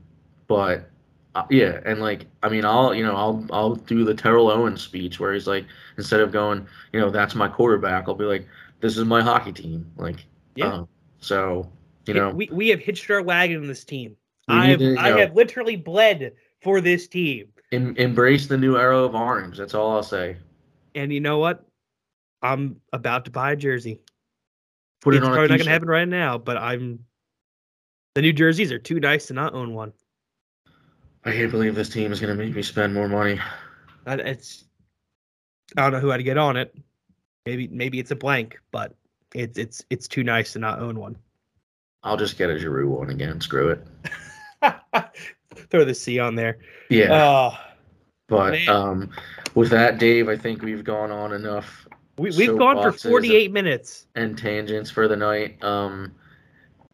but 0.46 0.88
uh, 1.34 1.44
yeah, 1.50 1.80
and 1.84 2.00
like 2.00 2.26
I 2.42 2.48
mean, 2.48 2.64
I'll 2.64 2.94
you 2.94 3.04
know 3.04 3.16
I'll 3.16 3.46
I'll 3.52 3.74
do 3.74 4.04
the 4.04 4.14
Terrell 4.14 4.50
Owens 4.50 4.82
speech 4.82 5.18
where 5.20 5.32
he's 5.32 5.46
like 5.46 5.64
instead 5.96 6.20
of 6.20 6.32
going 6.32 6.66
you 6.92 7.00
know 7.00 7.10
that's 7.10 7.34
my 7.34 7.48
quarterback, 7.48 8.04
I'll 8.08 8.14
be 8.14 8.24
like 8.24 8.46
this 8.80 8.96
is 8.98 9.04
my 9.04 9.22
hockey 9.22 9.52
team. 9.52 9.90
Like 9.96 10.24
Yeah. 10.56 10.66
uh, 10.72 10.84
so 11.20 11.70
you 12.06 12.14
know 12.14 12.30
we, 12.30 12.48
we 12.52 12.68
have 12.68 12.80
hitched 12.80 13.10
our 13.10 13.22
wagon 13.22 13.56
in 13.62 13.66
this 13.66 13.84
team. 13.84 14.16
I've, 14.48 14.78
to, 14.80 14.96
I 14.98 15.10
know- 15.10 15.16
have 15.18 15.34
literally 15.34 15.76
bled 15.76 16.32
for 16.62 16.80
this 16.80 17.06
team. 17.08 17.48
em- 17.72 17.96
embrace 17.96 18.46
the 18.48 18.58
new 18.58 18.76
era 18.76 18.98
of 18.98 19.14
orange. 19.14 19.56
That's 19.56 19.72
all 19.74 19.92
I'll 19.92 20.02
say. 20.02 20.36
And 20.94 21.12
you 21.12 21.20
know 21.20 21.38
what? 21.38 21.64
I'm 22.42 22.80
about 22.92 23.24
to 23.26 23.30
buy 23.30 23.52
a 23.52 23.56
jersey. 23.56 24.00
Put 25.00 25.14
it's 25.14 25.22
it 25.22 25.26
on 25.26 25.32
probably 25.32 25.48
not 25.48 25.58
gonna 25.58 25.70
happen 25.70 25.88
right 25.88 26.08
now, 26.08 26.38
but 26.38 26.56
I'm 26.56 26.98
the 28.14 28.22
new 28.22 28.32
jerseys 28.32 28.70
are 28.72 28.78
too 28.78 29.00
nice 29.00 29.26
to 29.26 29.34
not 29.34 29.54
own 29.54 29.74
one. 29.74 29.92
I 31.24 31.32
can't 31.32 31.50
believe 31.50 31.74
this 31.74 31.88
team 31.88 32.12
is 32.12 32.20
gonna 32.20 32.34
make 32.34 32.54
me 32.54 32.62
spend 32.62 32.92
more 32.94 33.08
money. 33.08 33.38
I- 34.06 34.14
It's 34.16 34.64
I 35.76 35.82
don't 35.82 35.92
know 35.92 36.00
who 36.00 36.12
I'd 36.12 36.24
get 36.24 36.36
on 36.38 36.56
it. 36.56 36.76
Maybe 37.46 37.68
maybe 37.68 37.98
it's 37.98 38.10
a 38.10 38.16
blank, 38.16 38.58
but 38.70 38.94
it's 39.34 39.56
it's 39.58 39.84
it's 39.90 40.08
too 40.08 40.22
nice 40.24 40.52
to 40.54 40.58
not 40.58 40.80
own 40.80 40.98
one. 40.98 41.16
I'll 42.02 42.16
just 42.16 42.36
get 42.36 42.50
a 42.50 42.58
Giroux 42.58 42.88
one 42.90 43.10
again. 43.10 43.40
Screw 43.40 43.68
it. 43.70 43.86
Throw 45.70 45.84
the 45.84 45.94
C 45.94 46.18
on 46.18 46.34
there. 46.34 46.58
Yeah. 46.90 47.12
Oh, 47.12 47.58
but 48.28 48.52
man. 48.52 48.68
um, 48.68 49.10
with 49.54 49.70
that, 49.70 49.98
Dave, 49.98 50.28
I 50.28 50.36
think 50.36 50.62
we've 50.62 50.82
gone 50.84 51.10
on 51.10 51.32
enough 51.32 51.86
we, 52.18 52.30
we've 52.36 52.58
gone 52.58 52.76
for 52.76 52.90
Soapboxes 52.92 53.04
and- 53.04 53.10
48 53.12 53.52
minutes. 53.52 54.06
and 54.16 54.36
tangents 54.36 54.90
for 54.90 55.08
the 55.08 55.16
night. 55.16 55.62
Um, 55.62 56.12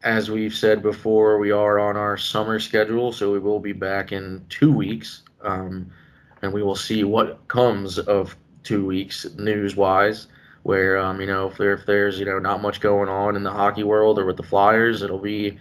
as 0.03 0.31
we've 0.31 0.55
said 0.55 0.83
before, 0.83 1.39
we 1.39 1.51
are 1.51 1.79
on 1.79 1.97
our 1.97 2.17
summer 2.17 2.61
schedule, 2.61 3.13
so 3.13 3.33
we 3.33 3.39
will 3.39 3.59
be 3.59 3.73
back 3.73 4.13
in 4.13 4.45
two 4.49 4.73
weeks, 4.73 5.23
um, 5.43 5.91
and 6.43 6.53
we 6.53 6.63
will 6.63 6.77
see 6.77 7.03
what 7.05 7.47
comes 7.49 7.99
of 7.99 8.37
two 8.63 8.87
weeks 8.87 9.27
news 9.37 9.77
wise. 9.77 10.29
Where 10.63 10.99
um, 10.99 11.21
you 11.21 11.27
know 11.27 11.49
if, 11.49 11.57
there, 11.57 11.73
if 11.73 11.87
there's 11.87 12.19
you 12.19 12.27
know 12.27 12.39
not 12.39 12.63
much 12.63 12.81
going 12.81 13.09
on 13.09 13.37
in 13.37 13.43
the 13.43 13.51
hockey 13.51 13.85
world 13.85 14.19
or 14.19 14.27
with 14.27 14.37
the 14.37 14.43
Flyers, 14.43 15.03
it'll 15.03 15.19
be 15.19 15.59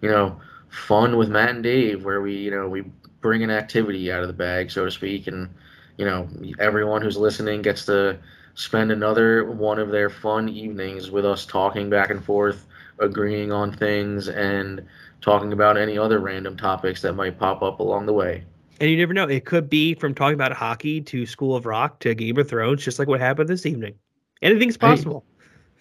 you 0.00 0.08
know 0.08 0.40
fun 0.68 1.16
with 1.16 1.28
Matt 1.28 1.50
and 1.50 1.62
Dave, 1.62 2.04
where 2.04 2.20
we 2.20 2.34
you 2.34 2.50
know 2.50 2.68
we 2.68 2.82
bring 3.20 3.42
an 3.44 3.50
activity 3.50 4.10
out 4.10 4.22
of 4.22 4.28
the 4.28 4.34
bag, 4.34 4.70
so 4.70 4.84
to 4.84 4.90
speak, 4.90 5.26
and 5.26 5.48
you 5.96 6.04
know 6.04 6.28
everyone 6.58 7.02
who's 7.02 7.16
listening 7.16 7.62
gets 7.62 7.84
to 7.86 8.18
spend 8.54 8.90
another 8.90 9.44
one 9.44 9.78
of 9.78 9.90
their 9.90 10.08
fun 10.08 10.48
evenings 10.48 11.10
with 11.10 11.26
us 11.26 11.44
talking 11.44 11.90
back 11.90 12.10
and 12.10 12.24
forth, 12.24 12.65
agreeing 12.98 13.52
on 13.52 13.72
things, 13.72 14.28
and 14.28 14.84
talking 15.20 15.52
about 15.52 15.76
any 15.76 15.98
other 15.98 16.18
random 16.20 16.56
topics 16.56 17.02
that 17.02 17.14
might 17.14 17.38
pop 17.38 17.62
up 17.62 17.80
along 17.80 18.06
the 18.06 18.12
way. 18.12 18.44
And 18.80 18.90
you 18.90 18.96
never 18.96 19.14
know. 19.14 19.24
It 19.24 19.44
could 19.46 19.70
be 19.70 19.94
from 19.94 20.14
talking 20.14 20.34
about 20.34 20.52
hockey 20.52 21.00
to 21.00 21.24
School 21.26 21.56
of 21.56 21.66
Rock 21.66 22.00
to 22.00 22.14
Game 22.14 22.36
of 22.38 22.48
Thrones, 22.48 22.84
just 22.84 22.98
like 22.98 23.08
what 23.08 23.20
happened 23.20 23.48
this 23.48 23.64
evening. 23.64 23.94
Anything's 24.42 24.76
possible. 24.76 25.24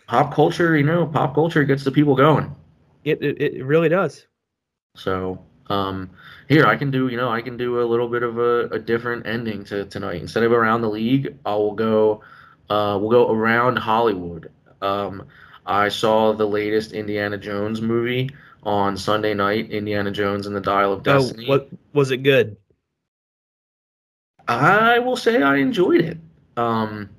Pop 0.07 0.33
culture, 0.33 0.77
you 0.77 0.83
know, 0.83 1.05
pop 1.05 1.35
culture 1.35 1.63
gets 1.63 1.83
the 1.83 1.91
people 1.91 2.15
going. 2.15 2.55
It, 3.03 3.21
it 3.21 3.41
it 3.41 3.65
really 3.65 3.89
does. 3.89 4.25
So 4.95 5.39
um, 5.67 6.09
here 6.47 6.65
I 6.65 6.75
can 6.75 6.91
do, 6.91 7.07
you 7.07 7.17
know, 7.17 7.29
I 7.29 7.41
can 7.41 7.57
do 7.57 7.81
a 7.81 7.85
little 7.85 8.07
bit 8.07 8.23
of 8.23 8.37
a, 8.37 8.67
a 8.69 8.79
different 8.79 9.25
ending 9.25 9.63
to 9.65 9.85
tonight. 9.85 10.21
Instead 10.21 10.43
of 10.43 10.51
around 10.51 10.81
the 10.81 10.89
league, 10.89 11.35
I 11.45 11.55
will 11.55 11.73
go, 11.73 12.21
uh, 12.69 12.97
we'll 13.01 13.09
go 13.09 13.31
around 13.31 13.77
Hollywood. 13.77 14.51
Um, 14.81 15.27
I 15.65 15.89
saw 15.89 16.33
the 16.33 16.45
latest 16.47 16.91
Indiana 16.93 17.37
Jones 17.37 17.81
movie 17.81 18.29
on 18.63 18.97
Sunday 18.97 19.33
night, 19.33 19.69
Indiana 19.71 20.11
Jones 20.11 20.47
and 20.47 20.55
the 20.55 20.61
Dial 20.61 20.93
of 20.93 20.99
Oh, 20.99 21.03
Destiny. 21.03 21.47
what 21.47 21.69
was 21.93 22.11
it 22.11 22.17
good? 22.17 22.57
I 24.47 24.99
will 24.99 25.15
say 25.17 25.41
I 25.41 25.57
enjoyed 25.57 26.01
it. 26.01 26.17
Um, 26.57 27.09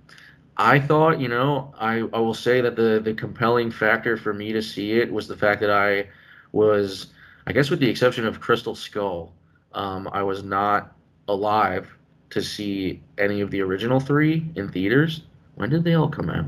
I 0.56 0.78
thought, 0.78 1.20
you 1.20 1.28
know, 1.28 1.74
I, 1.78 1.96
I 2.12 2.18
will 2.20 2.34
say 2.34 2.60
that 2.60 2.76
the 2.76 3.00
the 3.02 3.14
compelling 3.14 3.70
factor 3.70 4.16
for 4.16 4.32
me 4.32 4.52
to 4.52 4.62
see 4.62 4.92
it 4.92 5.12
was 5.12 5.26
the 5.28 5.36
fact 5.36 5.60
that 5.60 5.70
I 5.70 6.08
was, 6.52 7.08
I 7.46 7.52
guess, 7.52 7.68
with 7.68 7.80
the 7.80 7.88
exception 7.90 8.26
of 8.26 8.40
Crystal 8.40 8.74
Skull, 8.74 9.34
um, 9.72 10.08
I 10.12 10.22
was 10.22 10.42
not 10.42 10.96
alive 11.28 11.92
to 12.30 12.42
see 12.42 13.02
any 13.18 13.40
of 13.40 13.50
the 13.50 13.60
original 13.60 14.00
three 14.00 14.48
in 14.54 14.68
theaters. 14.70 15.22
When 15.56 15.68
did 15.68 15.84
they 15.84 15.94
all 15.94 16.08
come 16.08 16.30
out? 16.30 16.46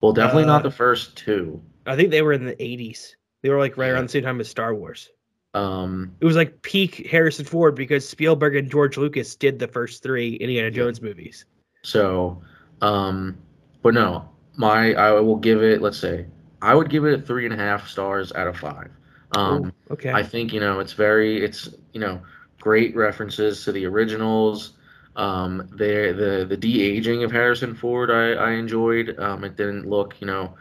Well, 0.00 0.12
definitely 0.12 0.44
Uh, 0.44 0.46
not 0.48 0.62
the 0.62 0.70
first 0.70 1.16
two. 1.16 1.60
I 1.86 1.96
think 1.96 2.10
they 2.10 2.22
were 2.22 2.32
in 2.32 2.44
the 2.44 2.56
80s. 2.62 3.14
They 3.42 3.50
were 3.50 3.58
like 3.58 3.76
right 3.76 3.88
Yeah. 3.88 3.92
around 3.94 4.04
the 4.04 4.10
same 4.10 4.22
time 4.24 4.40
as 4.40 4.48
Star 4.48 4.74
Wars. 4.74 5.10
Um, 5.54 6.12
It 6.20 6.24
was 6.24 6.36
like 6.36 6.62
peak 6.62 7.06
Harrison 7.10 7.44
Ford 7.44 7.74
because 7.74 8.08
Spielberg 8.08 8.54
and 8.56 8.70
George 8.70 8.96
Lucas 8.96 9.34
did 9.34 9.58
the 9.58 9.66
first 9.66 10.02
three 10.02 10.34
Indiana 10.34 10.68
Yeah. 10.68 10.74
Jones 10.84 11.02
movies. 11.02 11.44
So, 11.82 12.40
um, 12.82 13.36
but 13.82 13.94
no, 13.94 14.28
my 14.56 14.94
I 14.94 15.12
will 15.12 15.36
give 15.36 15.62
it. 15.62 15.82
Let's 15.82 15.98
say 15.98 16.26
I 16.62 16.74
would 16.74 16.90
give 16.90 17.04
it 17.04 17.26
three 17.26 17.46
and 17.46 17.54
a 17.54 17.56
half 17.56 17.88
stars 17.88 18.32
out 18.34 18.46
of 18.46 18.56
five. 18.56 18.90
Um, 19.36 19.66
Ooh, 19.66 19.92
okay. 19.94 20.12
I 20.12 20.22
think 20.22 20.52
you 20.52 20.60
know 20.60 20.78
it's 20.80 20.92
very 20.92 21.42
it's 21.42 21.68
you 21.92 22.00
know 22.00 22.20
great 22.60 22.94
references 22.94 23.64
to 23.64 23.72
the 23.72 23.86
originals. 23.86 24.74
Um, 25.16 25.68
the 25.72 26.14
the 26.16 26.46
the 26.48 26.56
de 26.56 26.82
aging 26.82 27.24
of 27.24 27.32
Harrison 27.32 27.74
Ford 27.74 28.10
I 28.10 28.32
I 28.32 28.50
enjoyed. 28.52 29.18
Um, 29.18 29.44
it 29.44 29.56
didn't 29.56 29.88
look 29.88 30.20
you 30.20 30.26
know 30.26 30.54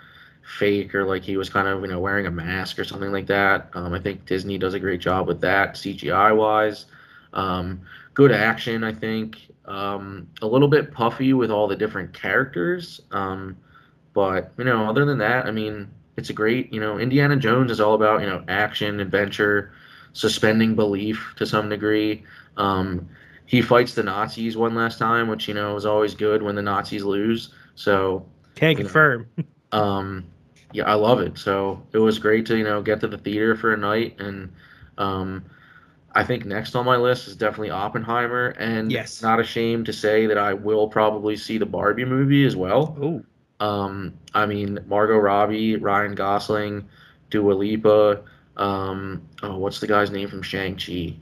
fake 0.57 0.95
or 0.95 1.05
like 1.05 1.23
he 1.23 1.37
was 1.37 1.49
kind 1.49 1.67
of 1.67 1.81
you 1.81 1.87
know 1.87 1.99
wearing 1.99 2.25
a 2.25 2.31
mask 2.31 2.79
or 2.79 2.83
something 2.83 3.11
like 3.11 3.27
that. 3.27 3.69
Um, 3.73 3.93
I 3.93 3.99
think 3.99 4.25
Disney 4.25 4.57
does 4.57 4.73
a 4.73 4.79
great 4.79 4.99
job 4.99 5.27
with 5.27 5.41
that 5.41 5.75
CGI 5.75 6.35
wise. 6.35 6.85
Um, 7.33 7.81
good 8.13 8.31
action, 8.31 8.83
I 8.83 8.93
think. 8.93 9.37
Um, 9.65 10.27
a 10.41 10.47
little 10.47 10.67
bit 10.67 10.91
puffy 10.91 11.33
with 11.33 11.51
all 11.51 11.67
the 11.67 11.75
different 11.75 12.13
characters. 12.13 13.01
Um, 13.11 13.55
but 14.13 14.51
you 14.57 14.63
know, 14.63 14.89
other 14.89 15.05
than 15.05 15.19
that, 15.19 15.45
I 15.45 15.51
mean, 15.51 15.89
it's 16.17 16.29
a 16.29 16.33
great. 16.33 16.73
You 16.73 16.79
know, 16.79 16.97
Indiana 16.97 17.35
Jones 17.35 17.71
is 17.71 17.79
all 17.79 17.93
about 17.93 18.21
you 18.21 18.27
know 18.27 18.43
action, 18.47 18.99
adventure, 18.99 19.71
suspending 20.13 20.75
belief 20.75 21.33
to 21.37 21.45
some 21.45 21.69
degree. 21.69 22.23
Um, 22.57 23.07
he 23.49 23.63
fights 23.63 23.95
the 23.95 24.03
Nazis 24.03 24.55
one 24.55 24.75
last 24.75 24.99
time, 24.99 25.27
which 25.27 25.47
you 25.47 25.55
know 25.55 25.75
is 25.75 25.83
always 25.83 26.13
good 26.13 26.43
when 26.43 26.53
the 26.53 26.61
Nazis 26.61 27.03
lose. 27.03 27.51
So 27.73 28.23
Can 28.53 28.73
know, 28.73 28.77
confirm. 28.81 29.27
um, 29.71 30.23
yeah, 30.71 30.83
I 30.83 30.93
love 30.93 31.19
it. 31.19 31.35
So 31.39 31.81
it 31.91 31.97
was 31.97 32.19
great 32.19 32.45
to 32.45 32.55
you 32.57 32.63
know 32.63 32.79
get 32.83 32.99
to 33.01 33.07
the 33.07 33.17
theater 33.17 33.55
for 33.55 33.73
a 33.73 33.77
night, 33.77 34.19
and 34.19 34.53
um, 34.99 35.43
I 36.13 36.23
think 36.23 36.45
next 36.45 36.75
on 36.75 36.85
my 36.85 36.95
list 36.95 37.27
is 37.27 37.35
definitely 37.35 37.71
Oppenheimer, 37.71 38.49
and 38.59 38.91
Yes. 38.91 39.23
not 39.23 39.39
ashamed 39.39 39.87
to 39.87 39.93
say 39.93 40.27
that 40.27 40.37
I 40.37 40.53
will 40.53 40.87
probably 40.87 41.35
see 41.35 41.57
the 41.57 41.65
Barbie 41.65 42.05
movie 42.05 42.45
as 42.45 42.55
well. 42.55 42.95
Oh, 43.01 43.65
Um, 43.65 44.13
I 44.35 44.45
mean 44.45 44.77
Margot 44.85 45.17
Robbie, 45.17 45.75
Ryan 45.77 46.13
Gosling, 46.13 46.87
Dua 47.31 47.53
Lipa. 47.53 48.21
Um, 48.57 49.23
oh, 49.41 49.57
what's 49.57 49.79
the 49.79 49.87
guy's 49.87 50.11
name 50.11 50.29
from 50.29 50.43
Shang 50.43 50.75
Chi? 50.75 51.15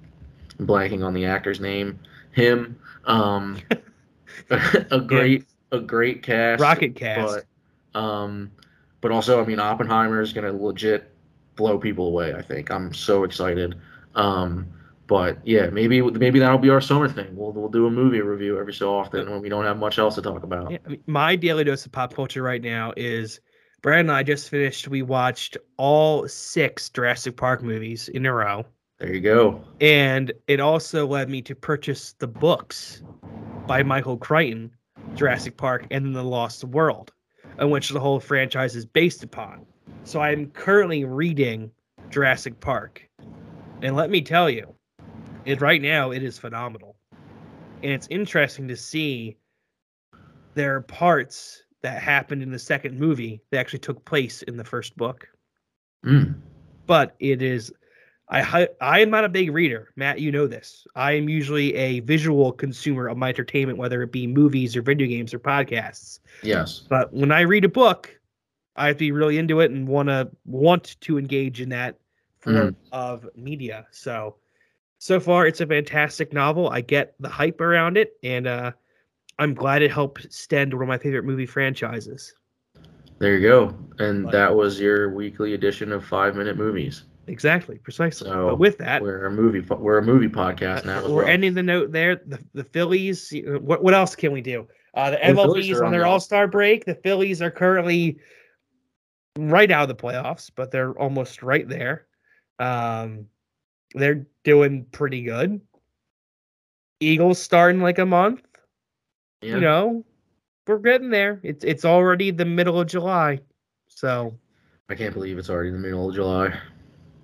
Blanking 0.59 1.05
on 1.05 1.13
the 1.13 1.25
actor's 1.25 1.61
name. 1.61 1.99
Him. 2.32 2.80
Um, 3.05 3.57
a 4.49 5.01
great, 5.01 5.45
a 5.71 5.80
great 5.80 6.23
cast. 6.23 6.61
Rocket 6.61 6.95
Cast. 6.95 7.45
But, 7.93 7.99
um, 7.99 8.51
but 9.01 9.11
also, 9.11 9.41
I 9.41 9.45
mean, 9.45 9.59
Oppenheimer 9.59 10.21
is 10.21 10.34
gonna 10.34 10.53
legit 10.53 11.11
blow 11.55 11.78
people 11.78 12.07
away. 12.07 12.34
I 12.34 12.41
think 12.41 12.71
I'm 12.71 12.93
so 12.93 13.23
excited. 13.23 13.75
Um, 14.15 14.67
but 15.07 15.39
yeah, 15.45 15.67
maybe 15.67 16.01
maybe 16.01 16.39
that'll 16.39 16.57
be 16.57 16.69
our 16.69 16.82
summer 16.82 17.07
thing. 17.07 17.36
We'll 17.36 17.51
we'll 17.51 17.69
do 17.69 17.88
a 17.88 17.91
movie 17.91 18.21
review 18.21 18.59
every 18.59 18.73
so 18.73 18.93
often 18.93 19.30
when 19.30 19.41
we 19.41 19.49
don't 19.49 19.65
have 19.65 19.78
much 19.78 19.99
else 19.99 20.15
to 20.15 20.21
talk 20.21 20.43
about. 20.43 20.71
Yeah, 20.71 20.78
I 20.86 20.89
mean, 20.89 21.03
my 21.07 21.36
daily 21.36 21.63
dose 21.63 21.86
of 21.86 21.91
pop 21.91 22.13
culture 22.13 22.43
right 22.43 22.61
now 22.61 22.93
is 22.97 23.39
Brad 23.82 24.01
and 24.01 24.11
I 24.11 24.23
just 24.23 24.49
finished. 24.49 24.88
We 24.88 25.01
watched 25.01 25.57
all 25.78 26.28
six 26.28 26.89
Jurassic 26.89 27.38
Park 27.38 27.63
movies 27.63 28.09
in 28.09 28.25
a 28.25 28.34
row, 28.34 28.65
There 28.99 29.13
you 29.13 29.21
go. 29.21 29.63
and 29.79 30.31
it 30.47 30.59
also 30.59 31.05
led 31.05 31.29
me 31.29 31.41
to 31.43 31.55
purchase 31.55 32.13
the 32.17 32.27
books 32.27 33.03
by 33.67 33.83
Michael 33.83 34.17
Crichton, 34.17 34.71
Jurassic 35.13 35.55
Park, 35.57 35.85
and 35.91 36.05
then 36.05 36.13
The 36.13 36.23
Lost 36.23 36.63
World, 36.63 37.11
on 37.59 37.69
which 37.69 37.89
the 37.89 37.99
whole 37.99 38.19
franchise 38.19 38.75
is 38.75 38.85
based 38.85 39.23
upon. 39.23 39.65
So 40.03 40.19
I'm 40.21 40.49
currently 40.51 41.05
reading 41.05 41.69
Jurassic 42.09 42.59
Park, 42.59 43.07
and 43.83 43.95
let 43.95 44.09
me 44.09 44.21
tell 44.21 44.49
you, 44.49 44.73
it 45.45 45.61
right 45.61 45.81
now 45.81 46.11
it 46.11 46.23
is 46.23 46.39
phenomenal, 46.39 46.95
and 47.83 47.91
it's 47.91 48.07
interesting 48.09 48.67
to 48.67 48.75
see 48.75 49.37
there 50.55 50.75
are 50.75 50.81
parts 50.81 51.63
that 51.83 52.01
happened 52.01 52.41
in 52.41 52.49
the 52.49 52.57
second 52.57 52.99
movie 52.99 53.39
that 53.51 53.59
actually 53.59 53.79
took 53.79 54.03
place 54.05 54.41
in 54.41 54.57
the 54.57 54.63
first 54.63 54.97
book. 54.97 55.27
Mm. 56.03 56.35
But 56.87 57.15
it 57.19 57.41
is, 57.43 57.71
I 58.30 58.67
I 58.82 58.99
am 58.99 59.09
not 59.09 59.23
a 59.23 59.30
big 59.30 59.53
reader, 59.53 59.93
Matt. 59.95 60.19
You 60.19 60.32
know 60.32 60.47
this. 60.47 60.86
I 60.95 61.13
am 61.13 61.30
usually 61.30 61.73
a 61.75 62.01
visual 62.01 62.51
consumer 62.51 63.07
of 63.07 63.17
my 63.17 63.30
entertainment, 63.30 63.78
whether 63.78 64.01
it 64.03 64.11
be 64.11 64.28
movies 64.28 64.75
or 64.75 64.82
video 64.82 65.07
games 65.07 65.34
or 65.34 65.39
podcasts. 65.39 66.19
Yes. 66.43 66.84
But 66.89 67.13
when 67.13 67.32
I 67.32 67.41
read 67.41 67.63
a 67.63 67.69
book, 67.69 68.19
I 68.75 68.88
have 68.88 68.97
to 68.97 68.99
be 68.99 69.11
really 69.11 69.38
into 69.38 69.61
it 69.61 69.71
and 69.71 69.88
want 69.88 70.09
to 70.09 70.30
want 70.45 70.99
to 71.01 71.17
engage 71.17 71.61
in 71.61 71.69
that 71.69 71.97
form 72.39 72.75
of 72.91 73.28
media. 73.36 73.88
So, 73.91 74.36
so 74.97 75.19
far 75.19 75.47
it's 75.47 75.61
a 75.61 75.65
fantastic 75.65 76.34
novel. 76.34 76.69
I 76.69 76.82
get 76.82 77.15
the 77.19 77.30
hype 77.30 77.61
around 77.61 77.97
it, 77.97 78.13
and 78.23 78.45
uh, 78.45 78.71
I'm 79.39 79.53
glad 79.53 79.82
it 79.82 79.91
helped 79.91 80.32
stem 80.34 80.69
one 80.71 80.82
of 80.82 80.88
my 80.88 80.97
favorite 80.97 81.23
movie 81.23 81.45
franchises. 81.45 82.34
There 83.19 83.38
you 83.38 83.47
go. 83.47 83.75
And 83.99 84.25
But- 84.25 84.32
that 84.34 84.53
was 84.55 84.80
your 84.82 85.13
weekly 85.13 85.53
edition 85.53 85.91
of 85.93 86.03
Five 86.05 86.36
Minute 86.36 86.57
Movies. 86.57 87.05
Exactly, 87.28 87.78
precisely. 87.78 88.30
So, 88.30 88.49
but 88.49 88.59
with 88.59 88.78
that, 88.78 89.01
We're 89.01 89.25
a 89.25 89.32
movie. 89.32 89.59
We're 89.59 89.97
a 89.97 90.03
movie 90.03 90.30
podcast 90.30 90.86
now. 90.86 91.05
we're 91.07 91.23
well. 91.23 91.28
ending 91.28 91.53
the 91.53 91.63
note 91.63 91.91
there. 91.91 92.15
The 92.15 92.39
the 92.53 92.63
Phillies. 92.63 93.34
What 93.45 93.84
what 93.84 93.93
else 93.93 94.15
can 94.15 94.32
we 94.32 94.41
do? 94.41 94.67
Uh, 94.93 95.11
the 95.11 95.17
MLB's 95.17 95.82
on 95.82 95.91
their 95.91 96.05
All 96.05 96.19
Star 96.19 96.47
break. 96.47 96.86
The 96.86 96.95
Phillies 96.95 97.41
are 97.41 97.51
currently 97.51 98.19
right 99.38 99.69
out 99.69 99.84
of 99.84 99.95
the 99.95 100.01
playoffs, 100.01 100.49
but 100.55 100.71
they're 100.71 100.93
almost 100.93 101.43
right 101.43 101.67
there. 101.67 102.07
Um, 102.59 103.28
they're 103.93 104.25
doing 104.43 104.86
pretty 104.91 105.21
good. 105.21 105.61
Eagles 106.99 107.39
starting 107.39 107.82
like 107.82 107.99
a 107.99 108.05
month. 108.05 108.41
Yeah. 109.41 109.55
You 109.55 109.61
know, 109.61 110.05
we're 110.65 110.80
getting 110.80 111.09
there. 111.09 111.39
It's 111.43 111.63
it's 111.63 111.86
already 111.86 112.32
the 112.32 112.45
middle 112.45 112.80
of 112.80 112.88
July, 112.88 113.41
so 113.88 114.34
I 114.89 114.95
can't 114.95 115.13
believe 115.13 115.38
it's 115.38 115.49
already 115.49 115.71
the 115.71 115.78
middle 115.78 116.09
of 116.09 116.15
July. 116.15 116.57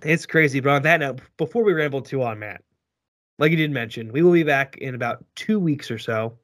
It's 0.04 0.26
crazy. 0.26 0.60
But 0.60 0.72
on 0.72 0.82
that 0.84 1.00
note, 1.00 1.22
before 1.38 1.64
we 1.64 1.74
ramble 1.74 2.02
too 2.02 2.24
on, 2.24 2.40
Matt, 2.40 2.64
like 3.40 3.52
you 3.52 3.58
did 3.58 3.72
mention, 3.72 4.12
we 4.12 4.22
will 4.22 4.32
be 4.34 4.44
back 4.44 4.78
in 4.78 4.96
about 4.96 5.24
two 5.36 5.60
weeks 5.60 5.90
or 5.90 5.98
so. 5.98 6.38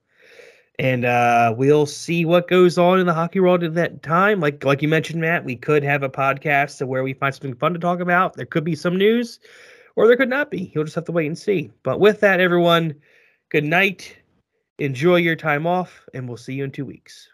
And 0.78 1.04
uh, 1.04 1.54
we'll 1.58 1.86
see 1.86 2.24
what 2.24 2.48
goes 2.48 2.78
on 2.78 3.00
in 3.02 3.06
the 3.06 3.14
hockey 3.14 3.42
world 3.42 3.64
at 3.64 3.74
that 3.76 4.02
time. 4.02 4.40
Like 4.40 4.64
like 4.64 4.82
you 4.82 4.88
mentioned, 4.88 5.20
Matt, 5.20 5.44
we 5.44 5.58
could 5.58 5.84
have 5.84 6.04
a 6.04 6.10
podcast 6.10 6.86
where 6.88 7.04
we 7.04 7.14
find 7.14 7.36
something 7.36 7.56
fun 7.56 7.74
to 7.74 7.80
talk 7.80 8.00
about. 8.00 8.36
There 8.36 8.46
could 8.46 8.64
be 8.64 8.76
some 8.76 8.98
news, 8.98 9.40
or 9.98 10.08
there 10.08 10.16
could 10.16 10.30
not 10.30 10.50
be. 10.50 10.72
You'll 10.74 10.86
just 10.86 10.96
have 10.96 11.06
to 11.06 11.12
wait 11.12 11.28
and 11.28 11.38
see. 11.38 11.70
But 11.84 12.00
with 12.00 12.22
that, 12.22 12.40
everyone, 12.40 12.96
good 13.50 13.66
night. 13.66 14.16
Enjoy 14.78 15.18
your 15.18 15.36
time 15.36 15.68
off, 15.68 16.08
and 16.14 16.30
we'll 16.30 16.38
see 16.38 16.54
you 16.54 16.64
in 16.64 16.72
two 16.72 16.86
weeks. 16.86 17.28